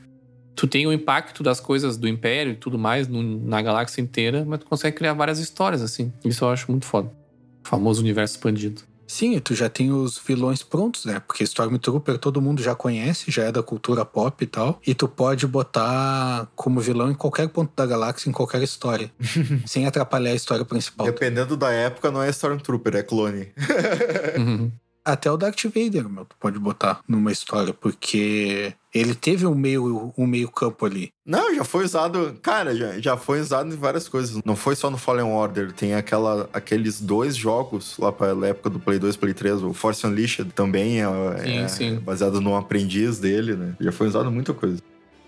Tu 0.54 0.66
tem 0.66 0.86
o 0.86 0.92
impacto 0.92 1.42
das 1.42 1.60
coisas 1.60 1.96
do 1.96 2.06
Império 2.06 2.52
e 2.52 2.56
tudo 2.56 2.78
mais 2.78 3.08
no, 3.08 3.22
na 3.22 3.60
galáxia 3.60 4.00
inteira, 4.00 4.44
mas 4.46 4.60
tu 4.60 4.66
consegue 4.66 4.96
criar 4.96 5.12
várias 5.12 5.38
histórias, 5.38 5.82
assim. 5.82 6.12
Isso 6.24 6.44
eu 6.44 6.48
acho 6.48 6.70
muito 6.70 6.86
foda. 6.86 7.10
O 7.64 7.68
famoso 7.68 8.00
universo 8.00 8.36
expandido. 8.36 8.82
Sim, 9.06 9.36
e 9.36 9.40
tu 9.40 9.54
já 9.54 9.68
tem 9.68 9.92
os 9.92 10.18
vilões 10.18 10.62
prontos, 10.62 11.04
né? 11.04 11.20
Porque 11.20 11.44
Stormtrooper 11.44 12.18
todo 12.18 12.42
mundo 12.42 12.60
já 12.60 12.74
conhece, 12.74 13.30
já 13.30 13.44
é 13.44 13.52
da 13.52 13.62
cultura 13.62 14.04
pop 14.04 14.42
e 14.42 14.46
tal. 14.46 14.80
E 14.84 14.94
tu 14.94 15.06
pode 15.06 15.46
botar 15.46 16.48
como 16.56 16.80
vilão 16.80 17.10
em 17.10 17.14
qualquer 17.14 17.48
ponto 17.48 17.72
da 17.76 17.86
galáxia, 17.86 18.28
em 18.28 18.32
qualquer 18.32 18.62
história. 18.62 19.10
sem 19.64 19.86
atrapalhar 19.86 20.30
a 20.30 20.34
história 20.34 20.64
principal. 20.64 21.06
Dependendo 21.06 21.56
da 21.56 21.70
época, 21.70 22.10
não 22.10 22.22
é 22.22 22.30
Stormtrooper, 22.30 22.96
é 22.96 23.02
clone. 23.02 23.48
Uhum. 24.36 24.72
Até 25.06 25.30
o 25.30 25.36
Darth 25.36 25.62
Vader, 25.66 26.08
meu, 26.08 26.24
tu 26.24 26.34
pode 26.40 26.58
botar 26.58 26.98
numa 27.08 27.30
história, 27.30 27.72
porque 27.72 28.74
ele 28.92 29.14
teve 29.14 29.46
um 29.46 29.54
meio, 29.54 30.12
um 30.18 30.26
meio 30.26 30.50
campo 30.50 30.84
ali. 30.84 31.12
Não, 31.24 31.54
já 31.54 31.62
foi 31.62 31.84
usado. 31.84 32.36
Cara, 32.42 32.74
já, 32.74 32.98
já 32.98 33.16
foi 33.16 33.40
usado 33.40 33.72
em 33.72 33.76
várias 33.76 34.08
coisas. 34.08 34.40
Não 34.44 34.56
foi 34.56 34.74
só 34.74 34.90
no 34.90 34.98
Fallen 34.98 35.26
Order. 35.26 35.70
Tem 35.70 35.94
aquela, 35.94 36.50
aqueles 36.52 37.00
dois 37.00 37.36
jogos 37.36 37.96
lá 37.98 38.10
pra 38.10 38.34
época 38.48 38.68
do 38.68 38.80
Play 38.80 38.98
2, 38.98 39.16
Play 39.16 39.32
3. 39.32 39.62
O 39.62 39.72
Force 39.72 40.04
Unleashed 40.04 40.50
também 40.52 41.00
é, 41.00 41.06
Sim, 41.44 41.58
é 41.58 41.68
sim. 41.68 41.94
baseado 42.00 42.40
no 42.40 42.56
aprendiz 42.56 43.20
dele, 43.20 43.54
né? 43.54 43.76
Já 43.78 43.92
foi 43.92 44.08
usado 44.08 44.28
muita 44.32 44.52
coisa. 44.52 44.82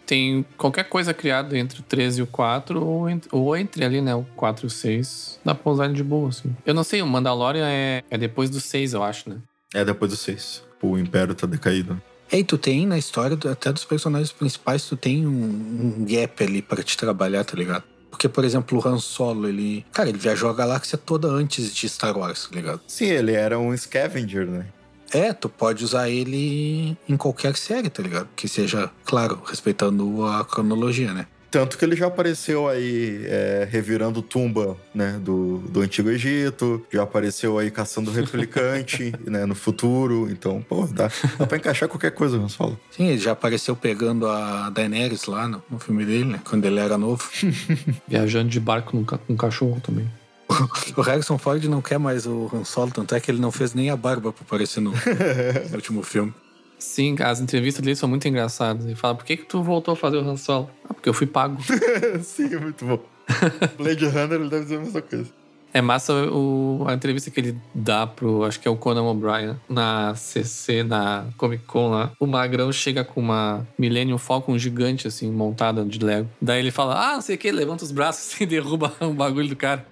Tem 0.09 0.43
qualquer 0.57 0.89
coisa 0.89 1.13
criada 1.13 1.57
entre 1.59 1.81
o 1.81 1.83
13 1.83 2.21
e 2.21 2.23
o 2.23 2.27
4, 2.27 2.83
ou 2.83 3.11
entre, 3.11 3.29
ou 3.31 3.55
entre 3.55 3.85
ali, 3.85 4.01
né? 4.01 4.15
O 4.15 4.25
4 4.35 4.65
e 4.65 4.67
o 4.67 4.71
6. 4.71 5.39
Dá 5.45 5.55
pra 5.55 5.71
usar 5.71 5.85
ele 5.85 5.93
de 5.93 6.03
boa, 6.03 6.31
assim. 6.31 6.57
Eu 6.65 6.73
não 6.73 6.83
sei, 6.83 7.03
o 7.03 7.07
Mandalorian 7.07 7.69
é, 7.69 8.03
é 8.11 8.17
depois 8.17 8.49
do 8.49 8.59
6, 8.59 8.95
eu 8.95 9.03
acho, 9.03 9.29
né? 9.29 9.37
É 9.75 9.85
depois 9.85 10.11
do 10.11 10.17
6. 10.17 10.65
O 10.83 10.99
Império 10.99 11.35
tá 11.35 11.47
decaído. 11.47 12.01
E 12.31 12.37
aí 12.37 12.45
tu 12.45 12.59
tem 12.59 12.87
na 12.87 12.99
história, 12.99 13.39
até 13.51 13.73
dos 13.73 13.85
personagens 13.85 14.33
principais, 14.33 14.85
tu 14.85 14.97
tem 14.97 15.27
um, 15.27 15.31
um 15.31 16.07
gap 16.07 16.43
ali 16.43 16.61
pra 16.61 16.83
te 16.83 16.97
trabalhar, 16.97 17.45
tá 17.45 17.57
ligado? 17.57 17.85
Porque, 18.11 18.29
por 18.29 18.45
exemplo, 18.45 18.79
o 18.79 18.89
Han 18.89 18.99
Solo, 18.99 19.49
ele. 19.49 19.85
Cara, 19.93 20.09
ele 20.09 20.19
viajou 20.19 20.49
a 20.49 20.55
galáxia 20.55 20.99
toda 20.99 21.29
antes 21.29 21.75
de 21.75 21.89
Star 21.89 22.17
Wars, 22.17 22.47
tá 22.47 22.57
ligado? 22.57 22.81
Sim, 22.87 23.07
ele 23.07 23.33
era 23.33 23.59
um 23.59 23.77
scavenger, 23.77 24.47
né? 24.47 24.67
É, 25.13 25.33
tu 25.33 25.49
pode 25.49 25.85
usar 25.85 26.09
ele 26.09 26.97
em 27.09 27.17
qualquer 27.17 27.57
série, 27.57 27.89
tá 27.89 28.03
ligado? 28.03 28.29
Que 28.37 28.49
seja, 28.49 28.91
claro, 29.05 29.41
respeitando 29.47 30.25
a 30.27 30.45
cronologia, 30.45 31.15
né? 31.15 31.27
Tanto 31.51 31.79
que 31.79 31.85
ele 31.85 31.97
já 31.97 32.07
apareceu 32.07 32.69
aí 32.69 33.23
é, 33.25 33.69
revirando 33.71 34.21
tumba, 34.21 34.77
né, 34.95 35.19
do, 35.21 35.59
do 35.59 35.81
Antigo 35.81 36.11
Egito, 36.11 36.85
já 36.93 37.03
apareceu 37.03 37.59
aí 37.59 37.71
caçando 37.71 38.11
replicante, 38.11 39.13
né, 39.25 39.47
no 39.47 39.55
futuro. 39.55 40.29
Então, 40.31 40.63
pô, 40.69 40.87
dá, 40.87 41.11
dá 41.39 41.47
pra 41.47 41.57
encaixar 41.57 41.89
qualquer 41.89 42.11
coisa 42.11 42.37
no 42.37 42.49
solo. 42.49 42.79
Sim, 42.91 43.07
ele 43.07 43.19
já 43.19 43.33
apareceu 43.33 43.75
pegando 43.75 44.27
a 44.27 44.69
Daenerys 44.71 45.27
lá 45.27 45.49
no, 45.49 45.63
no 45.71 45.79
filme 45.79 46.05
dele, 46.05 46.25
né? 46.25 46.41
Quando 46.45 46.65
ele 46.65 46.79
era 46.79 46.99
novo. 46.99 47.29
Viajando 48.07 48.51
de 48.51 48.61
barco 48.61 48.93
com 49.05 49.19
um 49.33 49.37
cachorro 49.37 49.81
também. 49.81 50.09
o 50.97 51.01
Harrison 51.03 51.39
Ford 51.39 51.63
não 51.65 51.83
quer 51.83 51.99
mais 51.99 52.27
o 52.27 52.51
Han 52.53 52.65
Solo, 52.65 52.91
tanto 52.91 53.15
é 53.15 53.21
que 53.21 53.31
ele 53.31 53.41
não 53.41 53.53
fez 53.53 53.75
nem 53.75 53.91
a 53.91 53.97
barba 53.97 54.33
pra 54.33 54.43
aparecer 54.43 54.81
no, 54.81 54.93
no 54.93 55.75
último 55.75 56.03
filme. 56.03 56.33
Sim, 56.79 57.17
as 57.21 57.41
entrevistas 57.41 57.83
dele 57.85 57.97
são 57.97 58.09
muito 58.09 58.27
engraçadas. 58.29 58.85
Ele 58.87 58.95
fala, 58.95 59.15
por 59.15 59.25
que 59.25 59.37
que 59.37 59.45
tu 59.45 59.63
voltou 59.63 59.93
a 59.93 59.97
fazer 59.97 60.17
o 60.17 60.21
Han 60.21 60.37
Solo? 60.37 60.71
Ah, 60.89 60.95
porque 60.95 61.09
eu 61.09 61.15
fui 61.15 61.27
pago. 61.27 61.59
Sim, 62.23 62.55
é 62.55 62.59
muito 62.59 62.85
bom. 62.85 62.99
Blade 63.77 64.05
Runner, 64.07 64.33
ele 64.41 64.49
deve 64.49 64.63
dizer 64.63 64.77
a 64.77 64.81
mesma 64.81 65.03
coisa. 65.03 65.31
É 65.75 65.83
massa 65.83 66.15
o- 66.33 66.83
a 66.89 66.95
entrevista 66.95 67.31
que 67.31 67.39
ele 67.39 67.59
dá 67.75 68.07
pro, 68.07 68.43
acho 68.45 68.59
que 68.59 68.67
é 68.67 68.71
o 68.71 68.77
Conan 68.77 69.03
O'Brien, 69.03 69.55
na 69.69 70.15
CC, 70.15 70.83
na 70.83 71.27
Comic 71.37 71.65
Con 71.65 71.91
lá. 71.91 72.11
O 72.19 72.27
Magrão 72.27 72.73
chega 72.73 73.05
com 73.05 73.21
uma 73.21 73.67
Millennium 73.79 74.17
Falcon 74.17 74.57
gigante, 74.57 75.07
assim, 75.07 75.31
montada 75.31 75.85
de 75.85 75.99
Lego. 75.99 76.27
Daí 76.41 76.61
ele 76.61 76.71
fala, 76.71 76.95
ah, 77.11 77.15
não 77.17 77.21
sei 77.21 77.35
o 77.35 77.39
que, 77.39 77.53
levanta 77.53 77.85
os 77.85 77.93
braços 77.93 78.33
assim, 78.33 78.45
e 78.45 78.47
derruba 78.47 78.95
um 79.03 79.13
bagulho 79.15 79.49
do 79.49 79.57
cara. 79.57 79.87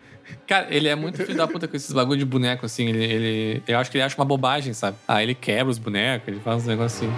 Cara, 0.46 0.66
ele 0.70 0.88
é 0.88 0.94
muito 0.94 1.18
filho 1.24 1.36
da 1.36 1.46
puta 1.46 1.66
com 1.68 1.76
esses 1.76 1.92
bagulho 1.92 2.18
de 2.18 2.24
boneco, 2.24 2.66
assim. 2.66 2.88
Ele, 2.88 3.04
ele- 3.04 3.62
eu 3.66 3.78
acho 3.78 3.90
que 3.90 3.96
ele 3.96 4.04
acha 4.04 4.16
uma 4.16 4.24
bobagem, 4.24 4.72
sabe? 4.72 4.96
Ah, 5.06 5.22
ele 5.22 5.34
quebra 5.34 5.70
os 5.70 5.78
bonecos, 5.78 6.28
ele 6.28 6.40
faz 6.40 6.62
uns 6.62 6.66
negócios 6.66 7.02
assim. 7.02 7.12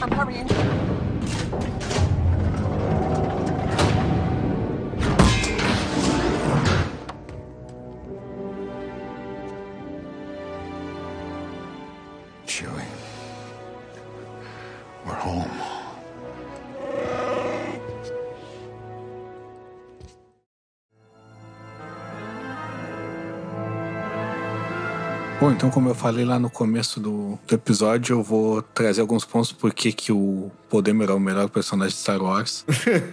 I'm 0.00 0.10
hurrying. 0.12 0.47
Chewie. 12.58 12.72
We're 15.06 15.14
home. 15.24 15.48
Bom, 25.40 25.52
então 25.52 25.70
como 25.70 25.88
eu 25.88 25.94
falei 25.94 26.24
lá 26.24 26.36
no 26.40 26.50
começo 26.50 26.98
do, 26.98 27.38
do 27.46 27.54
episódio, 27.54 28.14
eu 28.14 28.22
vou 28.24 28.60
trazer 28.60 29.02
alguns 29.02 29.24
pontos 29.24 29.52
por 29.52 29.72
que 29.72 29.92
que 29.92 30.10
o 30.10 30.50
Podemeron 30.68 31.12
é 31.12 31.16
o 31.16 31.20
melhor 31.20 31.48
personagem 31.48 31.94
de 31.94 32.02
Star 32.02 32.20
Wars. 32.20 32.66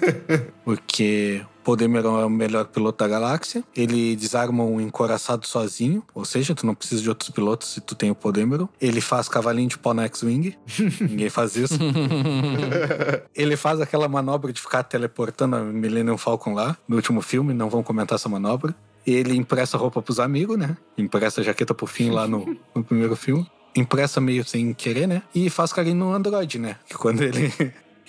Porque 0.65 1.45
Podemeron 1.65 2.19
é 2.19 2.25
o 2.25 2.29
melhor 2.29 2.65
piloto 2.65 3.03
da 3.03 3.09
galáxia. 3.09 3.63
Ele 3.75 4.15
desarma 4.15 4.63
um 4.63 4.79
encoraçado 4.79 5.47
sozinho, 5.47 6.03
ou 6.13 6.23
seja, 6.23 6.53
tu 6.53 6.63
não 6.63 6.75
precisa 6.75 7.01
de 7.01 7.09
outros 7.09 7.31
pilotos 7.31 7.73
se 7.73 7.81
tu 7.81 7.95
tem 7.95 8.11
o 8.11 8.15
Podemeron. 8.15 8.69
Ele 8.79 9.01
faz 9.01 9.27
cavalinho 9.27 9.69
de 9.69 9.77
pau 9.79 9.91
na 9.91 10.05
X-Wing. 10.05 10.55
Ninguém 11.01 11.29
faz 11.29 11.55
isso. 11.55 11.73
Ele 13.33 13.57
faz 13.57 13.81
aquela 13.81 14.07
manobra 14.07 14.53
de 14.53 14.61
ficar 14.61 14.83
teleportando 14.83 15.55
a 15.55 15.61
Millennium 15.61 16.19
Falcon 16.19 16.53
lá, 16.53 16.77
no 16.87 16.97
último 16.97 17.19
filme, 17.21 17.51
não 17.51 17.67
vamos 17.67 17.87
comentar 17.87 18.15
essa 18.15 18.29
manobra. 18.29 18.75
Ele 19.05 19.35
empresta 19.35 19.75
roupa 19.75 20.03
pros 20.03 20.19
amigos, 20.19 20.57
né? 20.57 20.77
Empresta 20.95 21.41
jaqueta 21.41 21.73
pro 21.73 21.87
fim 21.87 22.11
lá 22.11 22.27
no, 22.27 22.55
no 22.75 22.83
primeiro 22.83 23.15
filme. 23.15 23.45
Empresta 23.75 24.21
meio 24.21 24.45
sem 24.45 24.71
querer, 24.71 25.07
né? 25.07 25.23
E 25.33 25.49
faz 25.49 25.73
carinho 25.73 25.95
no 25.95 26.13
Android, 26.13 26.59
né? 26.59 26.77
Que 26.87 26.95
quando 26.95 27.21
ele 27.21 27.51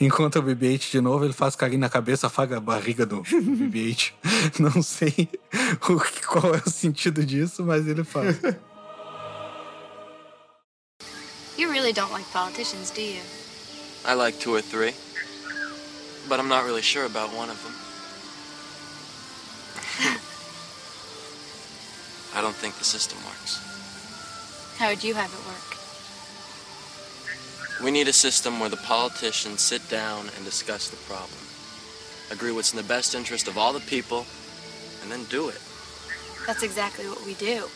encontra 0.00 0.40
o 0.40 0.44
BB-8 0.44 0.90
de 0.90 1.00
novo, 1.00 1.24
ele 1.24 1.32
faz 1.32 1.56
carinho 1.56 1.80
na 1.80 1.88
cabeça, 1.88 2.26
afaga 2.26 2.56
a 2.58 2.60
barriga 2.60 3.06
do 3.06 3.22
BB-8. 3.24 4.12
Não 4.58 4.82
sei 4.82 5.28
o 5.88 5.98
que- 6.00 6.26
qual 6.26 6.54
é 6.54 6.62
o 6.66 6.70
sentido 6.70 7.24
disso, 7.24 7.64
mas 7.64 7.86
ele 7.86 8.04
faz. 8.04 8.36
You 11.58 11.70
really 11.70 11.92
don't 11.92 12.12
like 12.12 12.28
politicians, 12.32 12.90
do 12.90 13.00
you? 13.00 13.22
I 14.04 14.14
like 14.14 14.38
two 14.38 14.54
or 14.54 14.62
three, 14.62 14.94
but 16.28 16.38
I'm 16.38 16.48
not 16.48 16.64
really 16.66 16.82
sure 16.82 17.06
about 17.06 17.34
one 17.34 17.50
of 17.50 17.56
them. 17.62 17.72
I 22.34 22.42
don't 22.42 22.54
think 22.54 22.74
the 22.76 22.84
system 22.84 23.18
works. 23.24 23.58
How 24.78 24.88
would 24.90 25.02
you 25.02 25.14
have 25.14 25.32
it 25.32 25.46
work? 25.46 25.75
We 27.82 27.90
need 27.90 28.08
a 28.08 28.12
system 28.12 28.58
where 28.58 28.70
the 28.70 28.78
politicians 28.78 29.60
sit 29.60 29.86
down 29.88 30.30
and 30.36 30.44
discuss 30.44 30.88
the 30.88 30.96
problem. 30.96 31.38
agree 32.30 32.50
what's 32.50 32.72
in 32.72 32.76
the 32.76 32.82
best 32.82 33.14
interest 33.14 33.46
of 33.46 33.56
all 33.56 33.72
the 33.72 33.80
people, 33.80 34.26
and 35.02 35.12
then 35.12 35.24
do 35.24 35.48
it. 35.48 35.60
That's 36.46 36.62
exactly 36.62 37.06
what 37.06 37.24
we 37.24 37.34
do. 37.34 37.68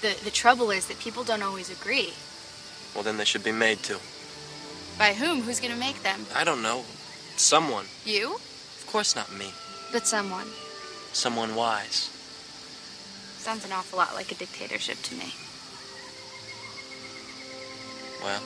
The, 0.00 0.16
the 0.24 0.30
trouble 0.30 0.70
is 0.70 0.86
that 0.86 0.98
people 0.98 1.24
don't 1.24 1.42
always 1.42 1.70
agree. 1.70 2.14
Well, 2.94 3.02
then 3.04 3.16
they 3.16 3.24
should 3.24 3.44
be 3.44 3.52
made 3.52 3.82
to. 3.84 3.98
By 4.98 5.12
whom? 5.12 5.42
Who's 5.42 5.60
gonna 5.60 5.76
make 5.76 6.02
them? 6.02 6.24
I 6.34 6.44
don't 6.44 6.62
know. 6.62 6.84
Someone. 7.36 7.86
You? 8.04 8.34
Of 8.34 8.86
course 8.86 9.14
not 9.14 9.32
me. 9.36 9.52
But 9.92 10.06
someone. 10.06 10.46
Someone 11.12 11.54
wise. 11.54 12.10
Sounds 13.38 13.64
an 13.64 13.72
awful 13.72 13.98
lot 13.98 14.14
like 14.14 14.32
a 14.32 14.34
dictatorship 14.34 14.98
to 15.02 15.14
me. 15.14 15.34
Well, 18.22 18.42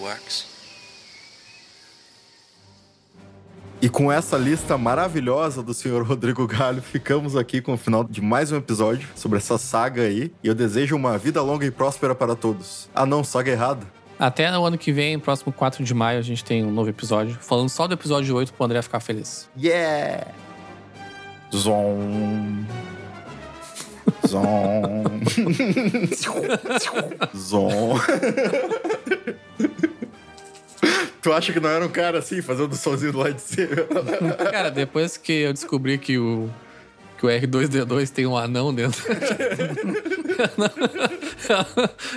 works. 0.00 0.46
E 3.80 3.90
com 3.90 4.10
essa 4.10 4.38
lista 4.38 4.78
maravilhosa 4.78 5.62
do 5.62 5.74
senhor 5.74 6.02
Rodrigo 6.06 6.46
Galho, 6.46 6.80
ficamos 6.80 7.36
aqui 7.36 7.60
com 7.60 7.74
o 7.74 7.76
final 7.76 8.02
de 8.02 8.22
mais 8.22 8.50
um 8.50 8.56
episódio 8.56 9.08
sobre 9.14 9.38
essa 9.38 9.58
saga 9.58 10.02
aí. 10.02 10.32
E 10.42 10.48
eu 10.48 10.54
desejo 10.54 10.96
uma 10.96 11.18
vida 11.18 11.42
longa 11.42 11.66
e 11.66 11.70
próspera 11.70 12.14
para 12.14 12.34
todos. 12.34 12.88
Ah, 12.94 13.04
não, 13.04 13.22
saga 13.22 13.50
errada. 13.50 13.86
Até 14.18 14.58
o 14.58 14.64
ano 14.64 14.78
que 14.78 14.92
vem, 14.92 15.18
próximo 15.18 15.52
4 15.52 15.84
de 15.84 15.92
maio, 15.92 16.18
a 16.18 16.22
gente 16.22 16.42
tem 16.42 16.64
um 16.64 16.70
novo 16.70 16.88
episódio. 16.88 17.36
Falando 17.38 17.68
só 17.68 17.86
do 17.86 17.92
episódio 17.92 18.34
8 18.34 18.52
pro 18.54 18.64
André 18.64 18.80
ficar 18.80 19.00
feliz. 19.00 19.46
Yeah! 19.58 20.28
Zon. 21.54 22.64
Zon. 24.26 25.04
Zon. 27.36 27.98
tu 31.22 31.32
acha 31.32 31.52
que 31.52 31.60
não 31.60 31.68
era 31.68 31.84
um 31.84 31.88
cara 31.88 32.18
assim, 32.18 32.40
fazendo 32.40 32.72
o 32.72 32.76
somzinho 32.76 33.12
do 33.12 33.18
lado 33.18 33.34
de 33.34 33.42
cima? 33.42 33.68
Cara, 34.50 34.70
depois 34.70 35.16
que 35.16 35.32
eu 35.32 35.52
descobri 35.52 35.98
que 35.98 36.18
o, 36.18 36.48
que 37.18 37.26
o 37.26 37.28
R2D2 37.28 38.10
tem 38.10 38.26
um 38.26 38.36
anão 38.36 38.72
dentro. 38.72 39.02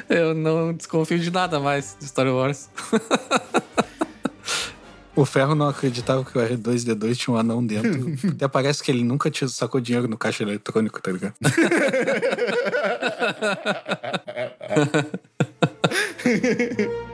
eu 0.10 0.34
não 0.36 0.74
desconfio 0.74 1.18
de 1.18 1.32
nada 1.32 1.60
mais 1.60 1.98
de 2.00 2.06
Star 2.08 2.28
Wars. 2.28 2.70
O 5.20 5.26
Ferro 5.26 5.54
não 5.54 5.68
acreditava 5.68 6.24
que 6.24 6.38
o 6.38 6.42
R2D2 6.42 7.18
tinha 7.18 7.36
um 7.36 7.38
anão 7.38 7.66
dentro. 7.66 8.16
Até 8.32 8.48
parece 8.48 8.82
que 8.82 8.90
ele 8.90 9.04
nunca 9.04 9.30
tinha 9.30 9.50
sacou 9.50 9.82
dinheiro 9.82 10.08
no 10.08 10.18
caixa 10.18 10.44
eletrônico, 10.44 11.02
tá 11.02 11.12
ligado? 11.12 11.36